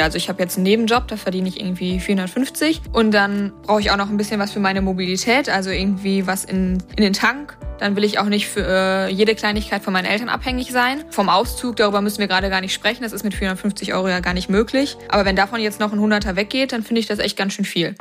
Also 0.00 0.16
ich 0.16 0.28
habe 0.28 0.42
jetzt 0.42 0.56
einen 0.56 0.64
Nebenjob, 0.64 1.08
da 1.08 1.16
verdiene 1.16 1.48
ich 1.48 1.60
irgendwie 1.60 2.00
450 2.00 2.82
und 2.92 3.12
dann 3.12 3.52
brauche 3.62 3.80
ich 3.80 3.90
auch 3.90 3.96
noch 3.96 4.08
ein 4.08 4.16
bisschen 4.16 4.40
was 4.40 4.52
für 4.52 4.60
meine 4.60 4.80
Mobilität, 4.80 5.48
also 5.48 5.70
irgendwie 5.70 6.26
was 6.26 6.44
in, 6.44 6.82
in 6.96 7.02
den 7.02 7.12
Tank. 7.12 7.56
Dann 7.78 7.96
will 7.96 8.04
ich 8.04 8.18
auch 8.18 8.26
nicht 8.26 8.46
für 8.48 8.66
äh, 8.66 9.10
jede 9.10 9.34
Kleinigkeit 9.34 9.82
von 9.82 9.92
meinen 9.92 10.04
Eltern 10.04 10.28
abhängig 10.28 10.70
sein. 10.70 11.04
Vom 11.10 11.28
Auszug, 11.28 11.76
darüber 11.76 12.02
müssen 12.02 12.18
wir 12.18 12.28
gerade 12.28 12.50
gar 12.50 12.60
nicht 12.60 12.74
sprechen, 12.74 13.02
das 13.02 13.12
ist 13.12 13.24
mit 13.24 13.34
450 13.34 13.94
Euro 13.94 14.08
ja 14.08 14.20
gar 14.20 14.34
nicht 14.34 14.50
möglich. 14.50 14.96
Aber 15.08 15.24
wenn 15.24 15.36
davon 15.36 15.60
jetzt 15.60 15.80
noch 15.80 15.92
ein 15.92 15.98
Hunderter 15.98 16.36
weggeht, 16.36 16.72
dann 16.72 16.82
finde 16.82 17.00
ich 17.00 17.06
das 17.06 17.18
echt 17.18 17.38
ganz 17.38 17.54
schön 17.54 17.64
viel 17.64 17.94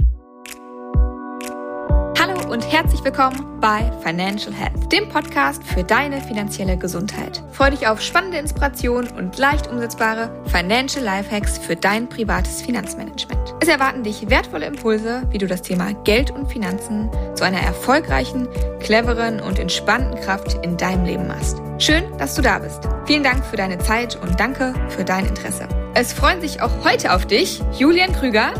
und 2.59 2.73
herzlich 2.73 3.01
willkommen 3.05 3.61
bei 3.61 3.89
Financial 4.03 4.53
Health, 4.53 4.91
dem 4.91 5.07
Podcast 5.07 5.63
für 5.63 5.81
deine 5.81 6.19
finanzielle 6.19 6.75
Gesundheit. 6.75 7.41
Freue 7.53 7.71
dich 7.71 7.87
auf 7.87 8.01
spannende 8.01 8.37
Inspirationen 8.37 9.09
und 9.11 9.37
leicht 9.37 9.67
umsetzbare 9.67 10.29
Financial 10.47 11.01
Lifehacks 11.01 11.57
für 11.57 11.77
dein 11.77 12.09
privates 12.09 12.61
Finanzmanagement. 12.61 13.55
Es 13.61 13.69
erwarten 13.69 14.03
dich 14.03 14.29
wertvolle 14.29 14.65
Impulse, 14.65 15.23
wie 15.31 15.37
du 15.37 15.47
das 15.47 15.61
Thema 15.61 15.93
Geld 16.03 16.31
und 16.31 16.51
Finanzen 16.51 17.09
zu 17.33 17.45
einer 17.45 17.61
erfolgreichen, 17.61 18.49
cleveren 18.81 19.39
und 19.39 19.57
entspannten 19.57 20.19
Kraft 20.19 20.59
in 20.61 20.75
deinem 20.75 21.05
Leben 21.05 21.27
machst. 21.27 21.61
Schön, 21.77 22.03
dass 22.17 22.35
du 22.35 22.41
da 22.41 22.59
bist. 22.59 22.81
Vielen 23.05 23.23
Dank 23.23 23.45
für 23.45 23.55
deine 23.55 23.77
Zeit 23.77 24.21
und 24.21 24.37
danke 24.37 24.73
für 24.89 25.05
dein 25.05 25.25
Interesse. 25.25 25.65
Es 25.93 26.11
freuen 26.11 26.41
sich 26.41 26.61
auch 26.61 26.83
heute 26.83 27.13
auf 27.13 27.25
dich 27.25 27.61
Julian 27.77 28.11
Krüger 28.11 28.51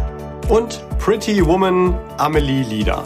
und 0.48 0.81
Pretty 0.99 1.45
Woman 1.45 1.99
Amelie 2.18 2.63
Lieder. 2.63 3.04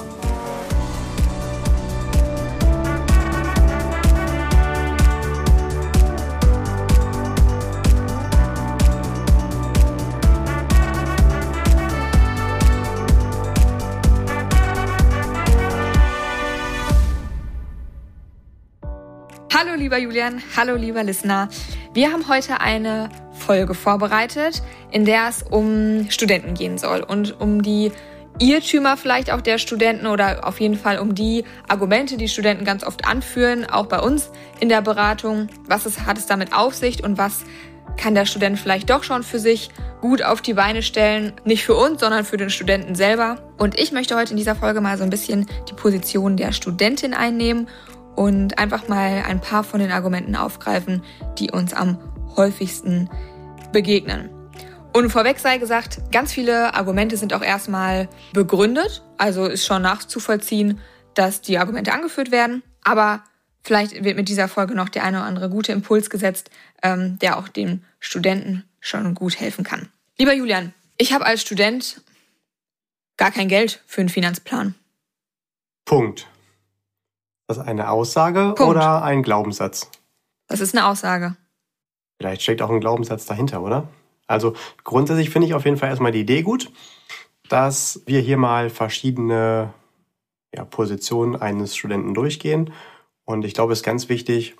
Hallo 19.56 19.76
lieber 19.76 20.00
Julian, 20.00 20.42
hallo 20.58 20.76
lieber 20.76 21.04
Listener. 21.04 21.48
Wir 21.94 22.12
haben 22.12 22.28
heute 22.28 22.59
eine 22.59 23.09
Folge 23.34 23.76
vorbereitet, 23.76 24.64
in 24.90 25.06
der 25.06 25.28
es 25.28 25.44
um 25.44 26.10
Studenten 26.10 26.56
gehen 26.56 26.80
soll 26.80 27.02
und 27.02 27.40
um 27.40 27.62
die 27.62 27.92
Irrtümer 28.40 28.98
vielleicht 28.98 29.32
auch 29.32 29.42
der 29.42 29.60
Studenten 29.60 30.08
oder 30.08 30.48
auf 30.48 30.60
jeden 30.60 30.76
Fall 30.76 30.98
um 30.98 31.14
die 31.14 31.44
Argumente, 31.68 32.18
die 32.18 32.30
Studenten 32.30 32.66
ganz 32.66 32.84
oft 32.84 33.06
anführen, 33.06 33.70
auch 33.70 33.86
bei 33.86 34.00
uns 34.00 34.32
in 34.60 34.70
der 34.70 34.82
Beratung. 34.82 35.50
Was 35.67 35.86
ist, 35.86 36.08
hat 36.08 36.17
es 36.17 36.26
damit 36.26 36.52
auf 36.52 36.73
sich 36.73 37.04
und 37.04 37.20
was 37.20 37.44
kann 37.95 38.16
der 38.16 38.26
Student 38.26 38.58
vielleicht 38.58 38.90
doch 38.90 39.04
schon 39.04 39.22
für 39.22 39.38
sich 39.38 39.70
gut 40.02 40.23
auf 40.23 40.42
die 40.42 40.56
Beine 40.56 40.82
stellen? 40.82 41.34
Nicht 41.45 41.64
für 41.64 41.76
uns, 41.76 42.00
sondern 42.00 42.26
für 42.26 42.38
den 42.38 42.50
Studenten 42.50 42.95
selber. 42.95 43.38
Und 43.60 43.80
ich 43.80 43.92
möchte 43.92 44.16
heute 44.16 44.32
in 44.32 44.38
dieser 44.38 44.56
Folge 44.56 44.82
mal 44.82 44.98
so 44.98 45.04
ein 45.04 45.12
bisschen 45.12 45.45
die 45.70 45.76
Position 45.76 46.38
der 46.38 46.54
Studentin 46.54 47.14
einnehmen 47.14 47.67
und 48.16 48.58
einfach 48.59 48.88
mal 48.88 49.23
ein 49.28 49.42
paar 49.42 49.64
von 49.64 49.80
den 49.80 49.92
Argumenten 49.92 50.36
aufgreifen, 50.36 51.03
die 51.38 51.52
uns 51.52 51.73
am 51.73 51.97
häufigsten 52.36 53.09
begegnen. 53.72 54.30
Und 54.94 55.09
vorweg 55.09 55.39
sei 55.39 55.58
gesagt, 55.58 56.11
ganz 56.11 56.31
viele 56.31 56.75
Argumente 56.75 57.17
sind 57.17 57.33
auch 57.33 57.42
erstmal 57.42 58.08
begründet, 58.33 59.03
also 59.17 59.45
ist 59.45 59.66
schon 59.66 59.81
nachzuvollziehen, 59.81 60.80
dass 61.16 61.42
die 61.42 61.58
Argumente 61.58 61.92
angeführt 61.92 62.31
werden. 62.31 62.61
Aber 62.83 63.23
vielleicht 63.64 64.03
wird 64.03 64.17
mit 64.17 64.30
dieser 64.30 64.48
Folge 64.48 64.75
noch 64.75 64.89
der 64.89 65.03
eine 65.03 65.17
oder 65.17 65.25
andere 65.25 65.50
gute 65.50 65.72
Impuls 65.72 66.11
gesetzt, 66.11 66.52
ähm, 66.83 67.17
der 67.20 67.38
auch 67.38 67.48
den 67.48 67.83
Studenten 68.00 68.66
schon 68.80 69.16
gut 69.16 69.39
helfen 69.39 69.64
kann. 69.64 69.89
Lieber 70.20 70.33
Julian, 70.33 70.73
ich 70.98 71.11
habe 71.11 71.25
als 71.25 71.42
Student 71.42 72.02
gar 73.17 73.31
kein 73.31 73.48
Geld 73.48 73.81
für 73.88 74.02
einen 74.02 74.09
Finanzplan. 74.09 74.75
Punkt 75.86 76.27
das 77.47 77.59
eine 77.59 77.89
Aussage 77.89 78.54
Punkt. 78.55 78.61
oder 78.61 79.04
ein 79.04 79.23
Glaubenssatz? 79.23 79.89
Das 80.48 80.59
ist 80.59 80.76
eine 80.76 80.86
Aussage. 80.87 81.36
Vielleicht 82.17 82.42
steckt 82.42 82.61
auch 82.61 82.70
ein 82.70 82.80
Glaubenssatz 82.80 83.26
dahinter, 83.26 83.61
oder? 83.61 83.87
Also 84.27 84.54
grundsätzlich 84.83 85.30
finde 85.30 85.48
ich 85.48 85.53
auf 85.53 85.65
jeden 85.65 85.77
Fall 85.77 85.89
erstmal 85.89 86.11
die 86.11 86.21
Idee 86.21 86.42
gut, 86.42 86.71
dass 87.49 88.02
wir 88.05 88.21
hier 88.21 88.37
mal 88.37 88.70
verschiedene 88.70 89.73
ja, 90.55 90.64
Positionen 90.64 91.36
eines 91.36 91.76
Studenten 91.76 92.14
durchgehen. 92.14 92.71
Und 93.26 93.45
ich 93.45 93.53
glaube, 93.53 93.73
es 93.73 93.80
ist 93.80 93.86
ganz 93.86 94.09
wichtig, 94.09 94.55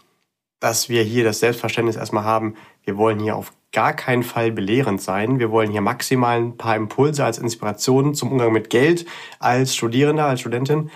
dass 0.60 0.90
wir 0.90 1.04
hier 1.04 1.24
das 1.24 1.40
Selbstverständnis 1.40 1.96
erstmal 1.96 2.24
haben, 2.24 2.56
wir 2.84 2.98
wollen 2.98 3.20
hier 3.20 3.36
auf 3.36 3.54
gar 3.74 3.94
keinen 3.94 4.24
Fall 4.24 4.52
belehrend 4.52 5.02
sein. 5.02 5.40
Wir 5.40 5.52
wollen 5.52 5.72
hier 5.72 5.82
maximal 5.82 6.38
ein 6.38 6.58
paar 6.58 6.76
Impulse 6.76 7.26
als 7.26 7.38
Inspiration 7.38 8.14
zum 8.14 8.32
Umgang 8.32 8.54
mit 8.54 8.70
Geld 8.70 9.06
als 9.40 9.76
Studierender, 9.76 10.26
als 10.26 10.42
Studentin 10.42 10.90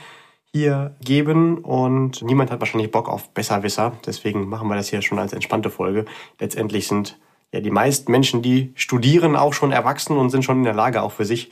hier 0.54 0.96
geben 1.04 1.60
und 1.60 2.22
niemand 2.22 2.52
hat 2.52 2.60
wahrscheinlich 2.60 2.92
Bock 2.92 3.10
auf 3.10 3.34
Besserwisser. 3.34 3.94
Deswegen 4.06 4.48
machen 4.48 4.68
wir 4.68 4.76
das 4.76 4.90
hier 4.90 5.02
schon 5.02 5.20
als 5.20 5.34
entspannte 5.34 5.70
Folge. 5.70 6.06
Letztendlich 6.40 6.88
sind 6.88 7.20
ja 7.52 7.60
die 7.60 7.72
meisten 7.72 8.12
Menschen, 8.12 8.42
die 8.42 8.72
studieren, 8.76 9.36
auch 9.36 9.54
schon 9.54 9.72
erwachsen 9.72 10.18
und 10.18 10.30
sind 10.30 10.44
schon 10.44 10.58
in 10.58 10.64
der 10.64 10.74
Lage, 10.74 11.02
auch 11.02 11.12
für 11.12 11.26
sich 11.26 11.50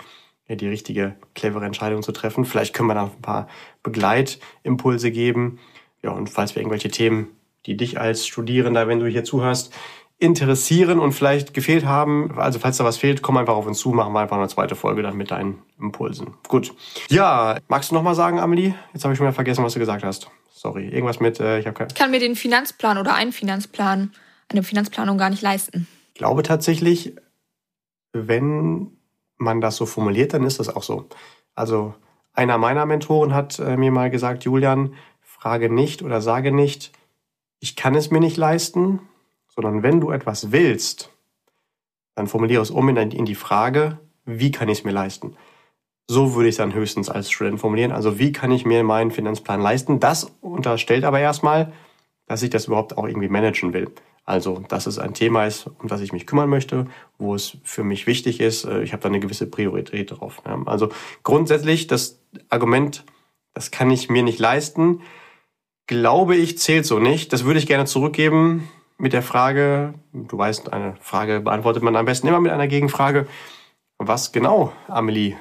ja, 0.47 0.55
die 0.55 0.67
richtige, 0.67 1.15
clevere 1.33 1.65
Entscheidung 1.65 2.03
zu 2.03 2.11
treffen. 2.11 2.45
Vielleicht 2.45 2.73
können 2.73 2.89
wir 2.89 2.95
da 2.95 3.03
ein 3.05 3.21
paar 3.21 3.47
Begleitimpulse 3.83 5.11
geben. 5.11 5.59
Ja, 6.01 6.11
und 6.11 6.29
falls 6.29 6.55
wir 6.55 6.61
irgendwelche 6.61 6.89
Themen, 6.89 7.29
die 7.65 7.77
dich 7.77 7.99
als 7.99 8.27
Studierender, 8.27 8.87
wenn 8.87 8.99
du 8.99 9.07
hier 9.07 9.23
zuhörst, 9.23 9.73
interessieren 10.17 10.99
und 10.99 11.11
vielleicht 11.11 11.53
gefehlt 11.53 11.85
haben. 11.85 12.37
Also 12.37 12.59
falls 12.59 12.77
da 12.77 12.85
was 12.85 12.97
fehlt, 12.97 13.21
komm 13.21 13.37
einfach 13.37 13.55
auf 13.55 13.65
uns 13.65 13.79
zu, 13.79 13.89
machen 13.89 14.13
wir 14.13 14.21
einfach 14.21 14.37
eine 14.37 14.47
zweite 14.47 14.75
Folge 14.75 15.01
dann 15.01 15.17
mit 15.17 15.31
deinen 15.31 15.61
Impulsen. 15.79 16.35
Gut. 16.47 16.73
Ja, 17.09 17.57
magst 17.67 17.91
du 17.91 17.95
noch 17.95 18.03
mal 18.03 18.15
sagen, 18.15 18.39
Amelie? 18.39 18.73
Jetzt 18.93 19.03
habe 19.03 19.13
ich 19.13 19.17
schon 19.17 19.25
mal 19.25 19.33
vergessen, 19.33 19.63
was 19.63 19.73
du 19.73 19.79
gesagt 19.79 20.03
hast. 20.03 20.29
Sorry, 20.53 20.87
irgendwas 20.87 21.19
mit, 21.19 21.39
äh, 21.39 21.59
ich 21.59 21.67
habe 21.67 21.77
kein... 21.77 21.87
Ich 21.87 21.95
kann 21.95 22.11
mir 22.11 22.19
den 22.19 22.35
Finanzplan 22.35 22.97
oder 22.97 23.13
einen 23.13 23.33
Finanzplan, 23.33 24.13
eine 24.49 24.63
Finanzplanung 24.63 25.17
gar 25.17 25.29
nicht 25.29 25.41
leisten. 25.41 25.87
Ich 26.13 26.19
glaube 26.19 26.43
tatsächlich, 26.43 27.15
wenn 28.13 28.97
man 29.37 29.59
das 29.59 29.75
so 29.75 29.85
formuliert, 29.85 30.33
dann 30.33 30.45
ist 30.45 30.59
das 30.59 30.73
auch 30.73 30.83
so. 30.83 31.09
Also 31.55 31.93
einer 32.33 32.57
meiner 32.57 32.85
Mentoren 32.85 33.33
hat 33.33 33.59
äh, 33.59 33.75
mir 33.75 33.91
mal 33.91 34.09
gesagt, 34.09 34.45
Julian, 34.45 34.93
frage 35.21 35.69
nicht 35.69 36.01
oder 36.01 36.21
sage 36.21 36.53
nicht, 36.53 36.93
ich 37.59 37.75
kann 37.75 37.95
es 37.95 38.11
mir 38.11 38.21
nicht 38.21 38.37
leisten, 38.37 39.01
sondern 39.55 39.83
wenn 39.83 40.01
du 40.01 40.11
etwas 40.11 40.51
willst, 40.51 41.11
dann 42.15 42.27
formuliere 42.27 42.61
es 42.61 42.71
um 42.71 42.89
in 42.89 43.25
die 43.25 43.35
Frage, 43.35 43.99
wie 44.25 44.51
kann 44.51 44.69
ich 44.69 44.79
es 44.79 44.83
mir 44.83 44.91
leisten? 44.91 45.35
So 46.07 46.35
würde 46.35 46.49
ich 46.49 46.53
es 46.53 46.57
dann 46.57 46.73
höchstens 46.73 47.09
als 47.09 47.31
Student 47.31 47.59
formulieren. 47.59 47.91
Also 47.91 48.19
wie 48.19 48.31
kann 48.31 48.51
ich 48.51 48.65
mir 48.65 48.83
meinen 48.83 49.11
Finanzplan 49.11 49.61
leisten? 49.61 49.99
Das 49.99 50.31
unterstellt 50.41 51.03
aber 51.03 51.19
erstmal, 51.19 51.73
dass 52.27 52.43
ich 52.43 52.49
das 52.49 52.67
überhaupt 52.67 52.97
auch 52.97 53.07
irgendwie 53.07 53.27
managen 53.27 53.73
will. 53.73 53.91
Also, 54.27 54.63
dass 54.67 54.87
es 54.87 54.97
ein 54.97 55.13
Thema 55.13 55.45
ist, 55.45 55.67
um 55.67 55.87
das 55.87 56.01
ich 56.01 56.11
mich 56.11 56.25
kümmern 56.25 56.49
möchte, 56.49 56.87
wo 57.19 57.35
es 57.35 57.57
für 57.63 57.83
mich 57.83 58.07
wichtig 58.07 58.39
ist. 58.39 58.65
Äh, 58.65 58.81
ich 58.81 58.91
habe 58.91 59.03
da 59.03 59.09
eine 59.09 59.19
gewisse 59.19 59.45
Priorität 59.45 60.11
drauf. 60.11 60.41
Also 60.65 60.89
grundsätzlich 61.21 61.85
das 61.85 62.19
Argument, 62.49 63.03
das 63.53 63.69
kann 63.69 63.91
ich 63.91 64.09
mir 64.09 64.23
nicht 64.23 64.39
leisten, 64.39 65.01
glaube 65.85 66.35
ich, 66.35 66.57
zählt 66.57 66.87
so 66.87 66.97
nicht. 66.97 67.33
Das 67.33 67.45
würde 67.45 67.59
ich 67.59 67.67
gerne 67.67 67.85
zurückgeben 67.85 68.67
mit 68.97 69.13
der 69.13 69.21
Frage, 69.21 69.93
du 70.13 70.37
weißt, 70.37 70.71
eine 70.71 70.95
Frage 71.01 71.41
beantwortet 71.41 71.83
man 71.83 71.95
am 71.95 72.05
besten 72.05 72.27
immer 72.27 72.39
mit 72.39 72.51
einer 72.51 72.67
Gegenfrage. 72.67 73.27
Was 73.97 74.31
genau, 74.31 74.73
Amelie, 74.87 75.35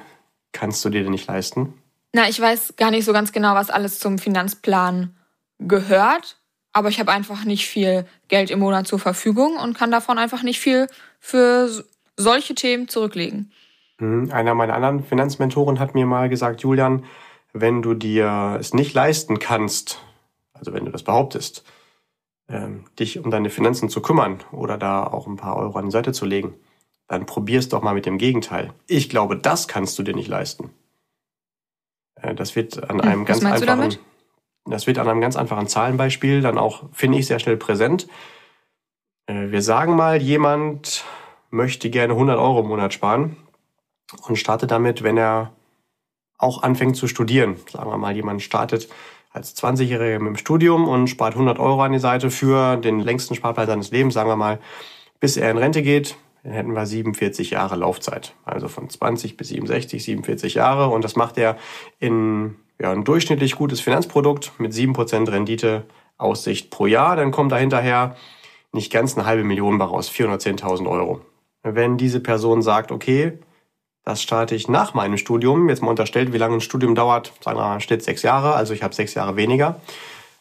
kannst 0.51 0.83
du 0.85 0.89
dir 0.89 1.03
denn 1.03 1.11
nicht 1.11 1.27
leisten? 1.27 1.73
Na, 2.13 2.29
ich 2.29 2.39
weiß 2.39 2.75
gar 2.77 2.91
nicht 2.91 3.05
so 3.05 3.13
ganz 3.13 3.31
genau, 3.31 3.55
was 3.55 3.69
alles 3.69 3.99
zum 3.99 4.17
Finanzplan 4.17 5.15
gehört, 5.59 6.37
aber 6.73 6.89
ich 6.89 6.99
habe 6.99 7.11
einfach 7.11 7.43
nicht 7.45 7.67
viel 7.67 8.05
Geld 8.27 8.51
im 8.51 8.59
Monat 8.59 8.87
zur 8.87 8.99
Verfügung 8.99 9.57
und 9.57 9.77
kann 9.77 9.91
davon 9.91 10.17
einfach 10.17 10.43
nicht 10.43 10.59
viel 10.59 10.87
für 11.19 11.69
solche 12.17 12.55
Themen 12.55 12.87
zurücklegen. 12.87 13.51
Hm, 13.99 14.31
einer 14.31 14.55
meiner 14.55 14.75
anderen 14.75 15.03
Finanzmentoren 15.03 15.79
hat 15.79 15.95
mir 15.95 16.05
mal 16.05 16.29
gesagt, 16.29 16.61
Julian, 16.61 17.05
wenn 17.53 17.81
du 17.81 17.93
dir 17.93 18.57
es 18.59 18.73
nicht 18.73 18.93
leisten 18.93 19.39
kannst, 19.39 19.99
also 20.53 20.73
wenn 20.73 20.85
du 20.85 20.91
das 20.91 21.03
behauptest, 21.03 21.63
ähm, 22.47 22.85
dich 22.99 23.19
um 23.19 23.31
deine 23.31 23.49
Finanzen 23.49 23.89
zu 23.89 24.01
kümmern 24.01 24.39
oder 24.51 24.77
da 24.77 25.05
auch 25.05 25.27
ein 25.27 25.35
paar 25.35 25.57
Euro 25.57 25.77
an 25.77 25.85
die 25.85 25.91
Seite 25.91 26.13
zu 26.13 26.25
legen, 26.25 26.53
dann 27.07 27.25
probier's 27.25 27.69
doch 27.69 27.81
mal 27.81 27.93
mit 27.93 28.05
dem 28.05 28.17
Gegenteil. 28.17 28.73
Ich 28.87 29.09
glaube, 29.09 29.37
das 29.37 29.67
kannst 29.67 29.97
du 29.97 30.03
dir 30.03 30.15
nicht 30.15 30.27
leisten. 30.27 30.71
Äh, 32.15 32.35
das 32.35 32.55
wird 32.55 32.89
an 32.89 33.01
hm, 33.01 33.07
einem 33.07 33.25
ganz 33.25 33.43
einfachen, 33.43 33.97
das 34.65 34.87
wird 34.87 34.97
an 34.97 35.07
einem 35.07 35.21
ganz 35.21 35.35
einfachen 35.35 35.67
Zahlenbeispiel 35.67 36.41
dann 36.41 36.57
auch, 36.57 36.83
finde 36.91 37.19
ich, 37.19 37.27
sehr 37.27 37.39
schnell 37.39 37.57
präsent. 37.57 38.07
Äh, 39.27 39.51
wir 39.51 39.61
sagen 39.61 39.95
mal, 39.95 40.21
jemand 40.21 41.03
möchte 41.51 41.89
gerne 41.89 42.13
100 42.13 42.37
Euro 42.37 42.61
im 42.61 42.67
Monat 42.67 42.93
sparen 42.93 43.37
und 44.27 44.37
startet 44.37 44.71
damit, 44.71 45.03
wenn 45.03 45.17
er 45.17 45.51
auch 46.37 46.63
anfängt 46.63 46.95
zu 46.95 47.07
studieren. 47.07 47.57
Sagen 47.71 47.89
wir 47.89 47.97
mal, 47.97 48.15
jemand 48.15 48.41
startet 48.41 48.89
als 49.35 49.55
20-Jähriger 49.57 50.19
mit 50.19 50.27
dem 50.27 50.37
Studium 50.37 50.87
und 50.87 51.07
spart 51.07 51.33
100 51.33 51.59
Euro 51.59 51.83
an 51.83 51.91
die 51.91 51.99
Seite 51.99 52.31
für 52.31 52.77
den 52.77 53.01
längsten 53.01 53.35
Sparplan 53.35 53.67
seines 53.67 53.91
Lebens, 53.91 54.13
sagen 54.13 54.29
wir 54.29 54.37
mal, 54.37 54.59
bis 55.19 55.35
er 55.35 55.51
in 55.51 55.57
Rente 55.57 55.81
geht. 55.81 56.15
dann 56.43 56.53
hätten 56.53 56.73
wir 56.73 56.85
47 56.85 57.49
Jahre 57.51 57.75
Laufzeit. 57.75 58.33
Also 58.45 58.69
von 58.69 58.89
20 58.89 59.35
bis 59.35 59.49
67, 59.49 60.03
47 60.03 60.53
Jahre. 60.53 60.87
Und 60.87 61.03
das 61.03 61.17
macht 61.17 61.37
er 61.37 61.57
in 61.99 62.55
ja, 62.79 62.91
ein 62.91 63.03
durchschnittlich 63.03 63.55
gutes 63.55 63.81
Finanzprodukt 63.81 64.53
mit 64.57 64.71
7% 64.71 65.29
Rendite 65.29 65.85
Aussicht 66.17 66.69
pro 66.69 66.85
Jahr. 66.85 67.17
Dann 67.17 67.31
kommt 67.31 67.51
da 67.51 67.57
hinterher 67.57 68.15
nicht 68.71 68.91
ganz 68.91 69.17
eine 69.17 69.25
halbe 69.25 69.43
Million 69.43 69.77
bei 69.77 69.85
raus, 69.85 70.09
410.000 70.09 70.89
Euro. 70.89 71.19
Wenn 71.63 71.97
diese 71.97 72.21
Person 72.21 72.61
sagt, 72.61 72.91
okay, 72.91 73.39
das 74.05 74.21
starte 74.21 74.53
ich 74.55 74.69
nach 74.69 74.93
meinem 74.93 75.17
Studium, 75.17 75.67
jetzt 75.67 75.81
mal 75.81 75.89
unterstellt, 75.89 76.31
wie 76.31 76.37
lange 76.37 76.55
ein 76.55 76.61
Studium 76.61 76.93
dauert, 76.93 77.33
sagen 77.41 77.57
wir 77.57 77.63
mal, 77.63 77.81
steht 77.81 78.03
sechs 78.03 78.21
Jahre, 78.21 78.53
also 78.53 78.73
ich 78.73 78.83
habe 78.83 78.93
sechs 78.93 79.15
Jahre 79.15 79.35
weniger. 79.35 79.81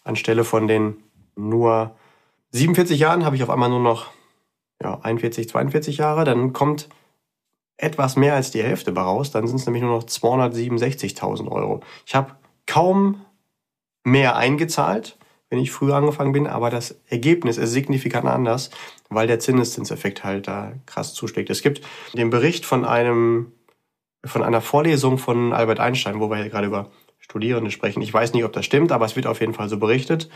Anstelle 0.04 0.44
von 0.44 0.68
den 0.68 0.98
nur 1.34 1.92
47 2.52 3.00
Jahren 3.00 3.24
habe 3.24 3.36
ich 3.36 3.42
auf 3.42 3.50
einmal 3.50 3.70
nur 3.70 3.80
noch 3.80 4.10
ja, 4.82 5.00
41, 5.02 5.48
42 5.48 5.96
Jahre, 5.96 6.24
dann 6.24 6.52
kommt 6.52 6.90
etwas 7.78 8.16
mehr 8.16 8.34
als 8.34 8.50
die 8.50 8.62
Hälfte 8.62 8.94
raus, 8.94 9.30
dann 9.30 9.46
sind 9.46 9.56
es 9.56 9.66
nämlich 9.66 9.82
nur 9.82 9.96
noch 9.96 10.04
267.000 10.04 11.50
Euro. 11.50 11.80
Ich 12.06 12.14
habe 12.14 12.32
kaum 12.66 13.24
mehr 14.04 14.36
eingezahlt, 14.36 15.16
wenn 15.54 15.62
ich 15.62 15.70
früher 15.70 15.94
angefangen 15.94 16.32
bin, 16.32 16.48
aber 16.48 16.68
das 16.68 17.00
Ergebnis 17.08 17.58
ist 17.58 17.70
signifikant 17.70 18.26
anders, 18.26 18.70
weil 19.08 19.28
der 19.28 19.38
Zinseszinseffekt 19.38 20.24
halt 20.24 20.48
da 20.48 20.72
krass 20.84 21.14
zuschlägt. 21.14 21.48
Es 21.48 21.62
gibt 21.62 21.80
den 22.12 22.28
Bericht 22.28 22.66
von 22.66 22.84
einem 22.84 23.52
von 24.24 24.42
einer 24.42 24.60
Vorlesung 24.60 25.16
von 25.16 25.52
Albert 25.52 25.78
Einstein, 25.78 26.18
wo 26.18 26.28
wir 26.28 26.38
hier 26.38 26.48
gerade 26.48 26.66
über 26.66 26.90
Studierende 27.20 27.70
sprechen. 27.70 28.02
Ich 28.02 28.12
weiß 28.12 28.32
nicht, 28.32 28.42
ob 28.44 28.52
das 28.52 28.64
stimmt, 28.64 28.90
aber 28.90 29.04
es 29.04 29.14
wird 29.14 29.28
auf 29.28 29.40
jeden 29.40 29.54
Fall 29.54 29.68
so 29.68 29.78
berichtet. 29.78 30.28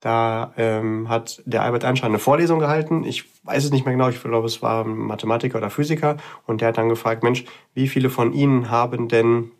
Da 0.00 0.52
ähm, 0.58 1.08
hat 1.08 1.40
der 1.46 1.62
Albert 1.62 1.84
Einstein 1.84 2.10
eine 2.10 2.18
Vorlesung 2.18 2.58
gehalten. 2.58 3.04
Ich 3.04 3.24
weiß 3.44 3.64
es 3.64 3.70
nicht 3.70 3.86
mehr 3.86 3.94
genau, 3.94 4.10
ich 4.10 4.22
glaube, 4.22 4.46
es 4.46 4.60
war 4.60 4.84
Mathematiker 4.84 5.56
oder 5.56 5.70
Physiker. 5.70 6.18
Und 6.46 6.60
der 6.60 6.68
hat 6.68 6.76
dann 6.76 6.90
gefragt, 6.90 7.22
Mensch, 7.22 7.44
wie 7.72 7.88
viele 7.88 8.10
von 8.10 8.34
Ihnen 8.34 8.68
haben 8.68 9.08
denn 9.08 9.52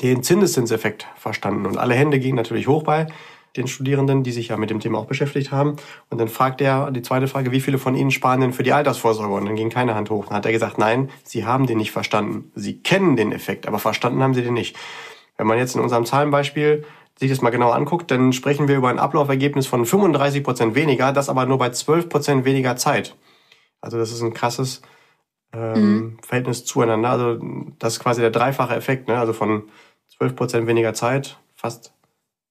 den 0.00 0.24
Zinseszinseffekt 0.24 1.06
verstanden? 1.14 1.66
Und 1.66 1.76
alle 1.76 1.94
Hände 1.94 2.18
gingen 2.18 2.36
natürlich 2.36 2.66
hoch 2.66 2.82
bei 2.82 3.06
den 3.56 3.68
Studierenden, 3.68 4.22
die 4.24 4.32
sich 4.32 4.48
ja 4.48 4.56
mit 4.56 4.70
dem 4.70 4.80
Thema 4.80 4.98
auch 4.98 5.06
beschäftigt 5.06 5.52
haben. 5.52 5.76
Und 6.10 6.18
dann 6.18 6.28
fragt 6.28 6.60
er 6.60 6.90
die 6.90 7.02
zweite 7.02 7.28
Frage, 7.28 7.52
wie 7.52 7.60
viele 7.60 7.78
von 7.78 7.94
Ihnen 7.94 8.10
sparen 8.10 8.40
denn 8.40 8.52
für 8.52 8.64
die 8.64 8.72
Altersvorsorge? 8.72 9.32
Und 9.32 9.46
dann 9.46 9.56
ging 9.56 9.70
keine 9.70 9.94
Hand 9.94 10.10
hoch. 10.10 10.26
Dann 10.26 10.36
hat 10.36 10.46
er 10.46 10.52
gesagt, 10.52 10.78
nein, 10.78 11.10
Sie 11.22 11.46
haben 11.46 11.66
den 11.66 11.78
nicht 11.78 11.92
verstanden. 11.92 12.50
Sie 12.54 12.80
kennen 12.80 13.16
den 13.16 13.32
Effekt, 13.32 13.68
aber 13.68 13.78
verstanden 13.78 14.22
haben 14.22 14.34
Sie 14.34 14.42
den 14.42 14.54
nicht. 14.54 14.76
Wenn 15.36 15.46
man 15.46 15.58
jetzt 15.58 15.74
in 15.74 15.80
unserem 15.80 16.04
Zahlenbeispiel 16.04 16.84
sich 17.18 17.30
das 17.30 17.42
mal 17.42 17.50
genau 17.50 17.70
anguckt, 17.70 18.10
dann 18.10 18.32
sprechen 18.32 18.66
wir 18.66 18.76
über 18.76 18.88
ein 18.88 18.98
Ablaufergebnis 18.98 19.66
von 19.66 19.86
35 19.86 20.42
Prozent 20.42 20.74
weniger, 20.74 21.12
das 21.12 21.28
aber 21.28 21.46
nur 21.46 21.58
bei 21.58 21.70
12 21.70 22.08
Prozent 22.08 22.44
weniger 22.44 22.76
Zeit. 22.76 23.16
Also 23.80 23.98
das 23.98 24.10
ist 24.10 24.22
ein 24.22 24.34
krasses 24.34 24.82
ähm, 25.52 25.72
mhm. 25.74 26.18
Verhältnis 26.22 26.64
zueinander. 26.64 27.10
Also 27.10 27.40
das 27.78 27.94
ist 27.94 28.00
quasi 28.00 28.20
der 28.20 28.30
dreifache 28.30 28.74
Effekt, 28.74 29.06
ne? 29.06 29.18
Also 29.18 29.32
von 29.32 29.64
12 30.18 30.36
Prozent 30.36 30.66
weniger 30.66 30.94
Zeit, 30.94 31.38
fast 31.54 31.93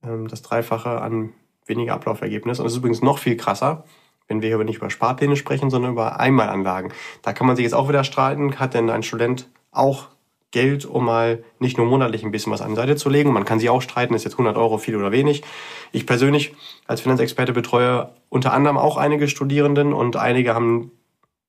das 0.04 0.42
Dreifache 0.42 1.02
an 1.02 1.34
weniger 1.66 1.94
Ablaufergebnis. 1.94 2.60
Und 2.60 2.66
das 2.66 2.74
ist 2.74 2.80
übrigens 2.80 3.02
noch 3.02 3.20
viel 3.20 3.38
krasser, 3.38 3.86
wenn 4.28 4.42
wir 4.42 4.50
hier 4.50 4.64
nicht 4.64 4.78
über 4.78 4.90
Sparpläne 4.90 5.36
sprechen, 5.36 5.70
sondern 5.70 5.92
über 5.92 6.20
Einmalanlagen. 6.20 6.92
Da 7.22 7.34
kann 7.34 7.48
man 7.48 7.56
sich 7.56 7.64
jetzt 7.64 7.74
auch 7.74 7.90
wieder 7.90 8.04
streiten, 8.04 8.60
hat 8.60 8.74
denn 8.74 8.90
ein 8.90 9.04
Student 9.04 9.50
auch 9.72 10.08
Geld, 10.52 10.86
um 10.86 11.06
mal 11.06 11.44
nicht 11.60 11.78
nur 11.78 11.88
monatlich 11.88 12.24
ein 12.24 12.32
bisschen 12.32 12.54
was 12.54 12.62
an 12.62 12.70
die 12.70 12.76
Seite 12.76 12.96
zu 12.96 13.10
legen. 13.10 13.34
Man 13.34 13.44
kann 13.44 13.60
sich 13.60 13.70
auch 13.70 13.82
streiten, 13.82 14.14
ist 14.14 14.24
jetzt 14.24 14.36
100 14.36 14.56
Euro 14.56 14.78
viel 14.78 14.96
oder 14.96 15.12
wenig. 15.12 15.44
Ich 15.92 16.06
persönlich 16.06 16.54
als 16.86 17.02
Finanzexperte 17.02 17.54
betreue 17.54 18.12
unter 18.30 18.54
anderem 18.54 18.78
auch 18.78 18.98
einige 18.98 19.28
Studierenden 19.28 19.94
und 19.94 20.16
einige 20.16 20.54
haben 20.54 20.92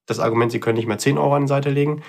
das 0.06 0.20
Argument, 0.20 0.52
sie 0.52 0.60
können 0.60 0.76
nicht 0.76 0.86
mehr 0.86 0.98
10 0.98 1.18
Euro 1.18 1.34
an 1.34 1.42
die 1.42 1.48
Seite 1.48 1.70
legen 1.70 2.02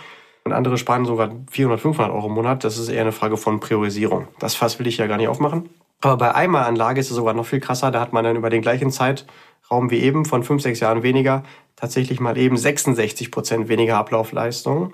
und 0.45 0.53
andere 0.53 0.77
sparen 0.77 1.05
sogar 1.05 1.31
400, 1.49 1.81
500 1.81 2.13
Euro 2.13 2.27
im 2.27 2.33
Monat. 2.33 2.63
Das 2.63 2.77
ist 2.77 2.87
eher 2.87 3.01
eine 3.01 3.11
Frage 3.11 3.35
von 3.35 3.59
Priorisierung. 3.59 4.27
Das 4.39 4.55
Fass 4.55 4.79
will 4.79 4.87
ich 4.87 4.97
ja 4.97 5.07
gar 5.07 5.17
nicht 5.17 5.27
aufmachen. 5.27 5.69
Aber 6.01 6.17
bei 6.17 6.35
Einmalanlage 6.35 6.99
ist 6.99 7.09
es 7.09 7.15
sogar 7.15 7.33
noch 7.33 7.45
viel 7.45 7.59
krasser. 7.59 7.91
Da 7.91 7.99
hat 7.99 8.13
man 8.13 8.23
dann 8.23 8.35
über 8.35 8.49
den 8.49 8.61
gleichen 8.61 8.91
Zeitraum 8.91 9.89
wie 9.89 9.99
eben 9.99 10.25
von 10.25 10.43
5, 10.43 10.61
6 10.61 10.79
Jahren 10.79 11.03
weniger 11.03 11.43
tatsächlich 11.75 12.19
mal 12.19 12.37
eben 12.37 12.57
66 12.57 13.31
Prozent 13.31 13.67
weniger 13.69 13.97
Ablaufleistung. 13.97 14.93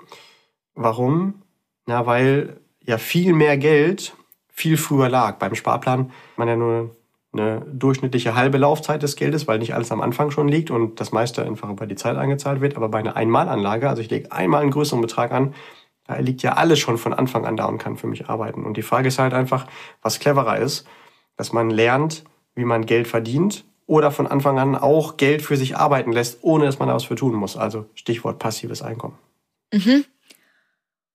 Warum? 0.74 1.42
Na, 1.86 2.06
weil 2.06 2.60
ja 2.84 2.98
viel 2.98 3.32
mehr 3.34 3.56
Geld 3.56 4.16
viel 4.48 4.76
früher 4.76 5.08
lag. 5.08 5.38
Beim 5.38 5.54
Sparplan 5.54 6.10
man 6.36 6.48
ja 6.48 6.56
nur 6.56 6.96
eine 7.32 7.62
durchschnittliche 7.72 8.34
halbe 8.34 8.58
Laufzeit 8.58 9.02
des 9.02 9.16
Geldes, 9.16 9.48
weil 9.48 9.58
nicht 9.58 9.74
alles 9.74 9.90
am 9.90 10.02
Anfang 10.02 10.30
schon 10.30 10.48
liegt 10.48 10.70
und 10.70 11.00
das 11.00 11.12
meiste 11.12 11.42
einfach 11.42 11.70
über 11.70 11.86
die 11.86 11.94
Zeit 11.94 12.16
eingezahlt 12.16 12.60
wird. 12.60 12.76
Aber 12.76 12.88
bei 12.90 12.98
einer 12.98 13.16
Einmalanlage, 13.16 13.88
also 13.88 14.02
ich 14.02 14.10
lege 14.10 14.30
einmal 14.32 14.62
einen 14.62 14.70
größeren 14.70 15.00
Betrag 15.00 15.32
an, 15.32 15.54
da 16.06 16.16
liegt 16.16 16.42
ja 16.42 16.54
alles 16.54 16.78
schon 16.78 16.98
von 16.98 17.12
Anfang 17.12 17.46
an 17.46 17.56
da 17.56 17.66
und 17.66 17.78
kann 17.78 17.96
für 17.96 18.06
mich 18.06 18.28
arbeiten. 18.28 18.64
Und 18.64 18.76
die 18.76 18.82
Frage 18.82 19.08
ist 19.08 19.18
halt 19.18 19.34
einfach, 19.34 19.66
was 20.02 20.18
cleverer 20.18 20.58
ist, 20.58 20.86
dass 21.36 21.52
man 21.52 21.70
lernt, 21.70 22.24
wie 22.54 22.64
man 22.64 22.86
Geld 22.86 23.06
verdient 23.06 23.64
oder 23.86 24.10
von 24.10 24.26
Anfang 24.26 24.58
an 24.58 24.76
auch 24.76 25.16
Geld 25.16 25.42
für 25.42 25.56
sich 25.56 25.76
arbeiten 25.76 26.12
lässt, 26.12 26.38
ohne 26.42 26.64
dass 26.64 26.78
man 26.78 26.88
da 26.88 26.94
was 26.94 27.04
für 27.04 27.14
tun 27.14 27.34
muss. 27.34 27.56
Also 27.56 27.86
Stichwort 27.94 28.38
passives 28.38 28.82
Einkommen. 28.82 29.18
Mhm. 29.72 30.04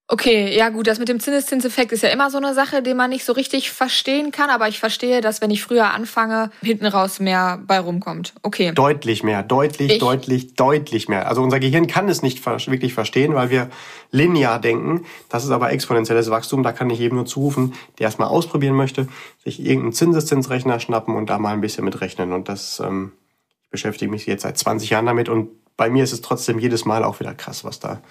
Okay, 0.09 0.56
ja 0.56 0.69
gut, 0.69 0.88
das 0.88 1.00
mit 1.00 1.09
dem 1.09 1.19
Zinseszinseffekt 1.19 1.92
ist 1.92 2.01
ja 2.01 2.07
immer 2.09 2.31
so 2.31 2.38
eine 2.38 2.54
Sache, 2.54 2.81
die 2.81 2.94
man 2.94 3.09
nicht 3.09 3.25
so 3.25 3.33
richtig 3.33 3.71
verstehen 3.71 4.31
kann, 4.31 4.50
aber 4.50 4.69
ich 4.69 4.80
verstehe, 4.80 5.19
dass 5.19 5.42
wenn 5.42 5.51
ich 5.51 5.62
früher 5.62 5.94
anfange, 5.94 6.50
hinten 6.62 6.86
raus 6.86 7.19
mehr 7.19 7.62
bei 7.68 7.77
rumkommt. 7.77 8.33
Okay. 8.42 8.71
Deutlich 8.74 9.24
mehr, 9.24 9.44
deutlich, 9.44 9.94
ich? 9.94 10.00
deutlich, 10.00 10.56
deutlich 10.56 11.09
mehr. 11.09 11.27
Also 11.27 11.42
unser 11.42 11.59
Gehirn 11.59 11.88
kann 11.88 12.07
es 12.07 12.21
nicht 12.21 12.45
wirklich 12.45 12.94
verstehen, 12.94 13.36
weil 13.36 13.50
wir 13.50 13.69
linear 14.12 14.62
denken. 14.62 15.06
Das 15.27 15.44
ist 15.44 15.51
aber 15.51 15.74
exponentielles 15.74 16.30
Wachstum, 16.30 16.63
da 16.63 16.71
kann 16.71 16.89
ich 16.89 17.01
eben 17.01 17.18
nur 17.18 17.25
zurufen, 17.25 17.74
der 18.00 18.06
erstmal 18.06 18.30
ausprobieren 18.30 18.75
möchte, 18.75 19.09
sich 19.44 19.59
irgendeinen 19.59 19.92
Zinseszinsrechner 19.92 20.80
schnappen 20.80 21.18
und 21.18 21.30
da 21.30 21.38
mal 21.38 21.51
ein 21.51 21.62
bisschen 21.62 21.83
mitrechnen. 21.83 22.31
Und 22.31 22.48
das 22.48 22.80
ähm, 22.80 23.12
ich 23.68 23.71
beschäftige 23.71 24.09
mich 24.09 24.25
jetzt 24.25 24.44
seit 24.44 24.57
20 24.57 24.89
Jahren 24.89 25.06
damit 25.06 25.27
und 25.27 25.50
bei 25.75 25.89
mir 25.89 26.06
ist 26.06 26.13
es 26.13 26.21
trotzdem 26.21 26.59
jedes 26.59 26.86
Mal 26.86 27.04
auch 27.04 27.19
wieder 27.19 27.33
krass, 27.33 27.65
was 27.65 27.81
da 27.81 28.01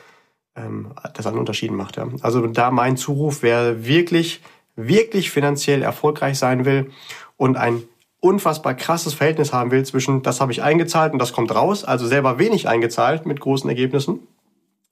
ähm, 0.56 0.92
das 1.14 1.26
an 1.26 1.38
Unterschieden 1.38 1.76
macht. 1.76 1.96
Ja. 1.96 2.08
Also 2.22 2.46
da 2.46 2.70
mein 2.70 2.96
Zuruf, 2.96 3.42
wer 3.42 3.86
wirklich, 3.86 4.40
wirklich 4.74 5.30
finanziell 5.30 5.82
erfolgreich 5.82 6.38
sein 6.38 6.64
will 6.64 6.90
und 7.36 7.56
ein 7.56 7.82
unfassbar 8.20 8.74
krasses 8.74 9.14
Verhältnis 9.14 9.52
haben 9.52 9.70
will 9.70 9.84
zwischen, 9.84 10.22
das 10.22 10.40
habe 10.40 10.52
ich 10.52 10.62
eingezahlt 10.62 11.12
und 11.12 11.18
das 11.18 11.32
kommt 11.32 11.54
raus, 11.54 11.84
also 11.84 12.06
selber 12.06 12.38
wenig 12.38 12.68
eingezahlt 12.68 13.26
mit 13.26 13.40
großen 13.40 13.68
Ergebnissen, 13.68 14.20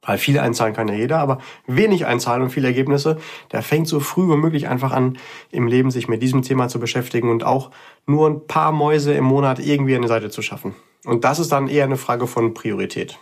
weil 0.03 0.19
viele 0.19 0.43
einzahlen 0.43 0.75
kann 0.75 0.89
ja 0.89 0.95
jeder, 0.95 1.19
aber 1.19 1.39
wenig 1.67 2.07
einzahlen 2.07 2.43
und 2.43 2.51
viele 2.51 2.69
Ergebnisse, 2.69 3.19
der 3.51 3.63
fängt 3.63 3.89
so 3.89 4.01
früh 4.01 4.29
wie 4.31 4.37
möglich 4.37 4.69
einfach 4.69 4.93
an, 4.93 5.19
im 5.51 5.67
Leben 5.67 5.91
sich 5.91 6.09
mit 6.09 6.23
diesem 6.23 6.43
Thema 6.43 6.69
zu 6.69 6.79
beschäftigen 6.79 7.31
und 7.31 7.45
auch 7.45 7.71
nur 8.07 8.29
ein 8.29 8.47
paar 8.47 8.73
Mäuse 8.73 9.15
im 9.15 9.25
Monat 9.25 9.59
irgendwie 9.59 9.99
die 9.99 10.09
Seite 10.09 10.31
zu 10.31 10.43
schaffen. 10.43 10.75
Und 11.05 11.25
das 11.25 11.39
ist 11.39 11.53
dann 11.53 11.69
eher 11.69 11.85
eine 11.85 11.97
Frage 11.97 12.27
von 12.27 12.55
Priorität. 12.55 13.19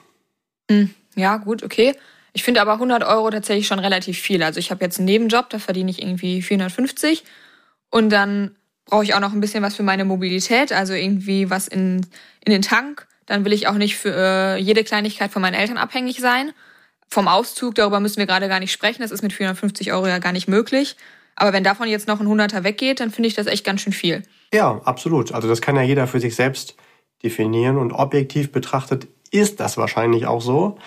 Hm, 0.70 0.90
ja, 1.14 1.37
gut, 1.37 1.62
okay. 1.62 1.94
Ich 2.32 2.42
finde 2.42 2.60
aber 2.60 2.74
100 2.74 3.04
Euro 3.04 3.30
tatsächlich 3.30 3.66
schon 3.66 3.78
relativ 3.78 4.18
viel. 4.18 4.42
Also 4.42 4.58
ich 4.58 4.70
habe 4.70 4.84
jetzt 4.84 4.98
einen 4.98 5.06
Nebenjob, 5.06 5.50
da 5.50 5.58
verdiene 5.58 5.90
ich 5.90 6.00
irgendwie 6.02 6.42
450 6.42 7.24
und 7.90 8.10
dann 8.10 8.56
brauche 8.86 9.04
ich 9.04 9.14
auch 9.14 9.20
noch 9.20 9.32
ein 9.32 9.40
bisschen 9.40 9.62
was 9.62 9.76
für 9.76 9.82
meine 9.82 10.04
Mobilität, 10.04 10.72
also 10.72 10.94
irgendwie 10.94 11.50
was 11.50 11.68
in, 11.68 12.06
in 12.44 12.52
den 12.52 12.62
Tank. 12.62 13.06
Dann 13.26 13.44
will 13.44 13.52
ich 13.52 13.68
auch 13.68 13.74
nicht 13.74 13.96
für 13.96 14.14
äh, 14.14 14.56
jede 14.58 14.82
Kleinigkeit 14.84 15.30
von 15.30 15.42
meinen 15.42 15.54
Eltern 15.54 15.78
abhängig 15.78 16.20
sein. 16.20 16.52
Vom 17.08 17.28
Auszug, 17.28 17.74
darüber 17.74 18.00
müssen 18.00 18.16
wir 18.16 18.26
gerade 18.26 18.48
gar 18.48 18.60
nicht 18.60 18.72
sprechen. 18.72 19.02
Das 19.02 19.10
ist 19.10 19.22
mit 19.22 19.32
450 19.32 19.92
Euro 19.92 20.06
ja 20.06 20.18
gar 20.18 20.32
nicht 20.32 20.48
möglich. 20.48 20.96
Aber 21.36 21.52
wenn 21.52 21.64
davon 21.64 21.88
jetzt 21.88 22.08
noch 22.08 22.20
ein 22.20 22.26
Hunderter 22.26 22.64
weggeht, 22.64 23.00
dann 23.00 23.10
finde 23.10 23.28
ich 23.28 23.34
das 23.34 23.46
echt 23.46 23.64
ganz 23.64 23.82
schön 23.82 23.92
viel. 23.92 24.22
Ja, 24.52 24.80
absolut. 24.84 25.32
Also 25.32 25.48
das 25.48 25.60
kann 25.60 25.76
ja 25.76 25.82
jeder 25.82 26.06
für 26.06 26.20
sich 26.20 26.34
selbst 26.34 26.76
definieren 27.22 27.78
und 27.78 27.92
objektiv 27.92 28.52
betrachtet 28.52 29.06
ist 29.30 29.60
das 29.60 29.76
wahrscheinlich 29.76 30.26
auch 30.26 30.42
so. 30.42 30.78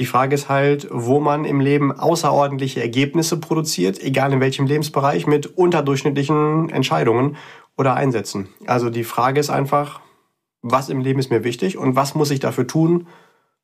Die 0.00 0.06
Frage 0.06 0.34
ist 0.34 0.48
halt, 0.48 0.88
wo 0.90 1.20
man 1.20 1.44
im 1.44 1.60
Leben 1.60 1.92
außerordentliche 1.92 2.80
Ergebnisse 2.80 3.38
produziert, 3.38 4.02
egal 4.02 4.32
in 4.32 4.40
welchem 4.40 4.66
Lebensbereich, 4.66 5.26
mit 5.26 5.46
unterdurchschnittlichen 5.56 6.68
Entscheidungen 6.70 7.36
oder 7.76 7.94
Einsätzen. 7.94 8.48
Also 8.66 8.90
die 8.90 9.04
Frage 9.04 9.38
ist 9.38 9.50
einfach, 9.50 10.00
was 10.62 10.88
im 10.88 11.00
Leben 11.00 11.20
ist 11.20 11.30
mir 11.30 11.44
wichtig 11.44 11.78
und 11.78 11.94
was 11.94 12.14
muss 12.14 12.32
ich 12.32 12.40
dafür 12.40 12.66
tun, 12.66 13.06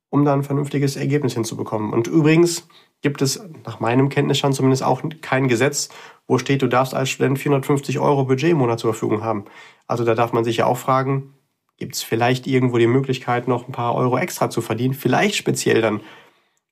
um 0.09 0.25
da 0.25 0.33
ein 0.33 0.45
vernünftiges 0.45 0.97
Ergebnis 0.97 1.35
hinzubekommen. 1.35 1.93
Und 1.93 2.07
übrigens 2.07 2.69
gibt 3.01 3.23
es 3.23 3.43
nach 3.65 3.81
meinem 3.81 4.09
Kenntnisstand 4.09 4.55
zumindest 4.55 4.83
auch 4.83 5.03
kein 5.23 5.49
Gesetz, 5.49 5.89
wo 6.27 6.39
steht, 6.39 6.63
du 6.63 6.69
darfst 6.69 6.95
als 6.95 7.11
Student 7.11 7.39
450 7.39 7.99
Euro 7.99 8.25
Budget 8.25 8.51
im 8.51 8.59
Monat 8.59 8.79
zur 8.79 8.93
Verfügung 8.93 9.25
haben. 9.25 9.47
Also 9.87 10.05
da 10.05 10.15
darf 10.15 10.33
man 10.33 10.45
sich 10.45 10.59
ja 10.59 10.67
auch 10.67 10.79
fragen, 10.79 11.35
gibt 11.81 11.97
es 11.97 12.03
vielleicht 12.03 12.47
irgendwo 12.47 12.79
die 12.79 12.87
Möglichkeit, 12.87 13.49
noch 13.49 13.67
ein 13.67 13.73
paar 13.73 13.97
Euro 13.97 14.19
extra 14.19 14.51
zu 14.51 14.61
verdienen, 14.61 14.95
vielleicht 14.95 15.35
speziell 15.35 15.81
dann 15.81 16.01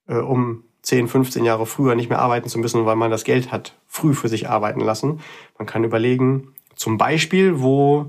äh, 0.06 0.14
um 0.14 0.62
10, 0.82 1.08
15 1.08 1.44
Jahre 1.44 1.66
früher 1.66 1.96
nicht 1.96 2.10
mehr 2.10 2.20
arbeiten 2.20 2.48
zu 2.48 2.58
müssen, 2.58 2.86
weil 2.86 2.94
man 2.94 3.10
das 3.10 3.24
Geld 3.24 3.50
hat 3.50 3.74
früh 3.88 4.14
für 4.14 4.28
sich 4.28 4.48
arbeiten 4.48 4.80
lassen. 4.80 5.20
Man 5.58 5.66
kann 5.66 5.82
überlegen, 5.82 6.54
zum 6.76 6.98
Beispiel, 6.98 7.60
wo 7.60 8.06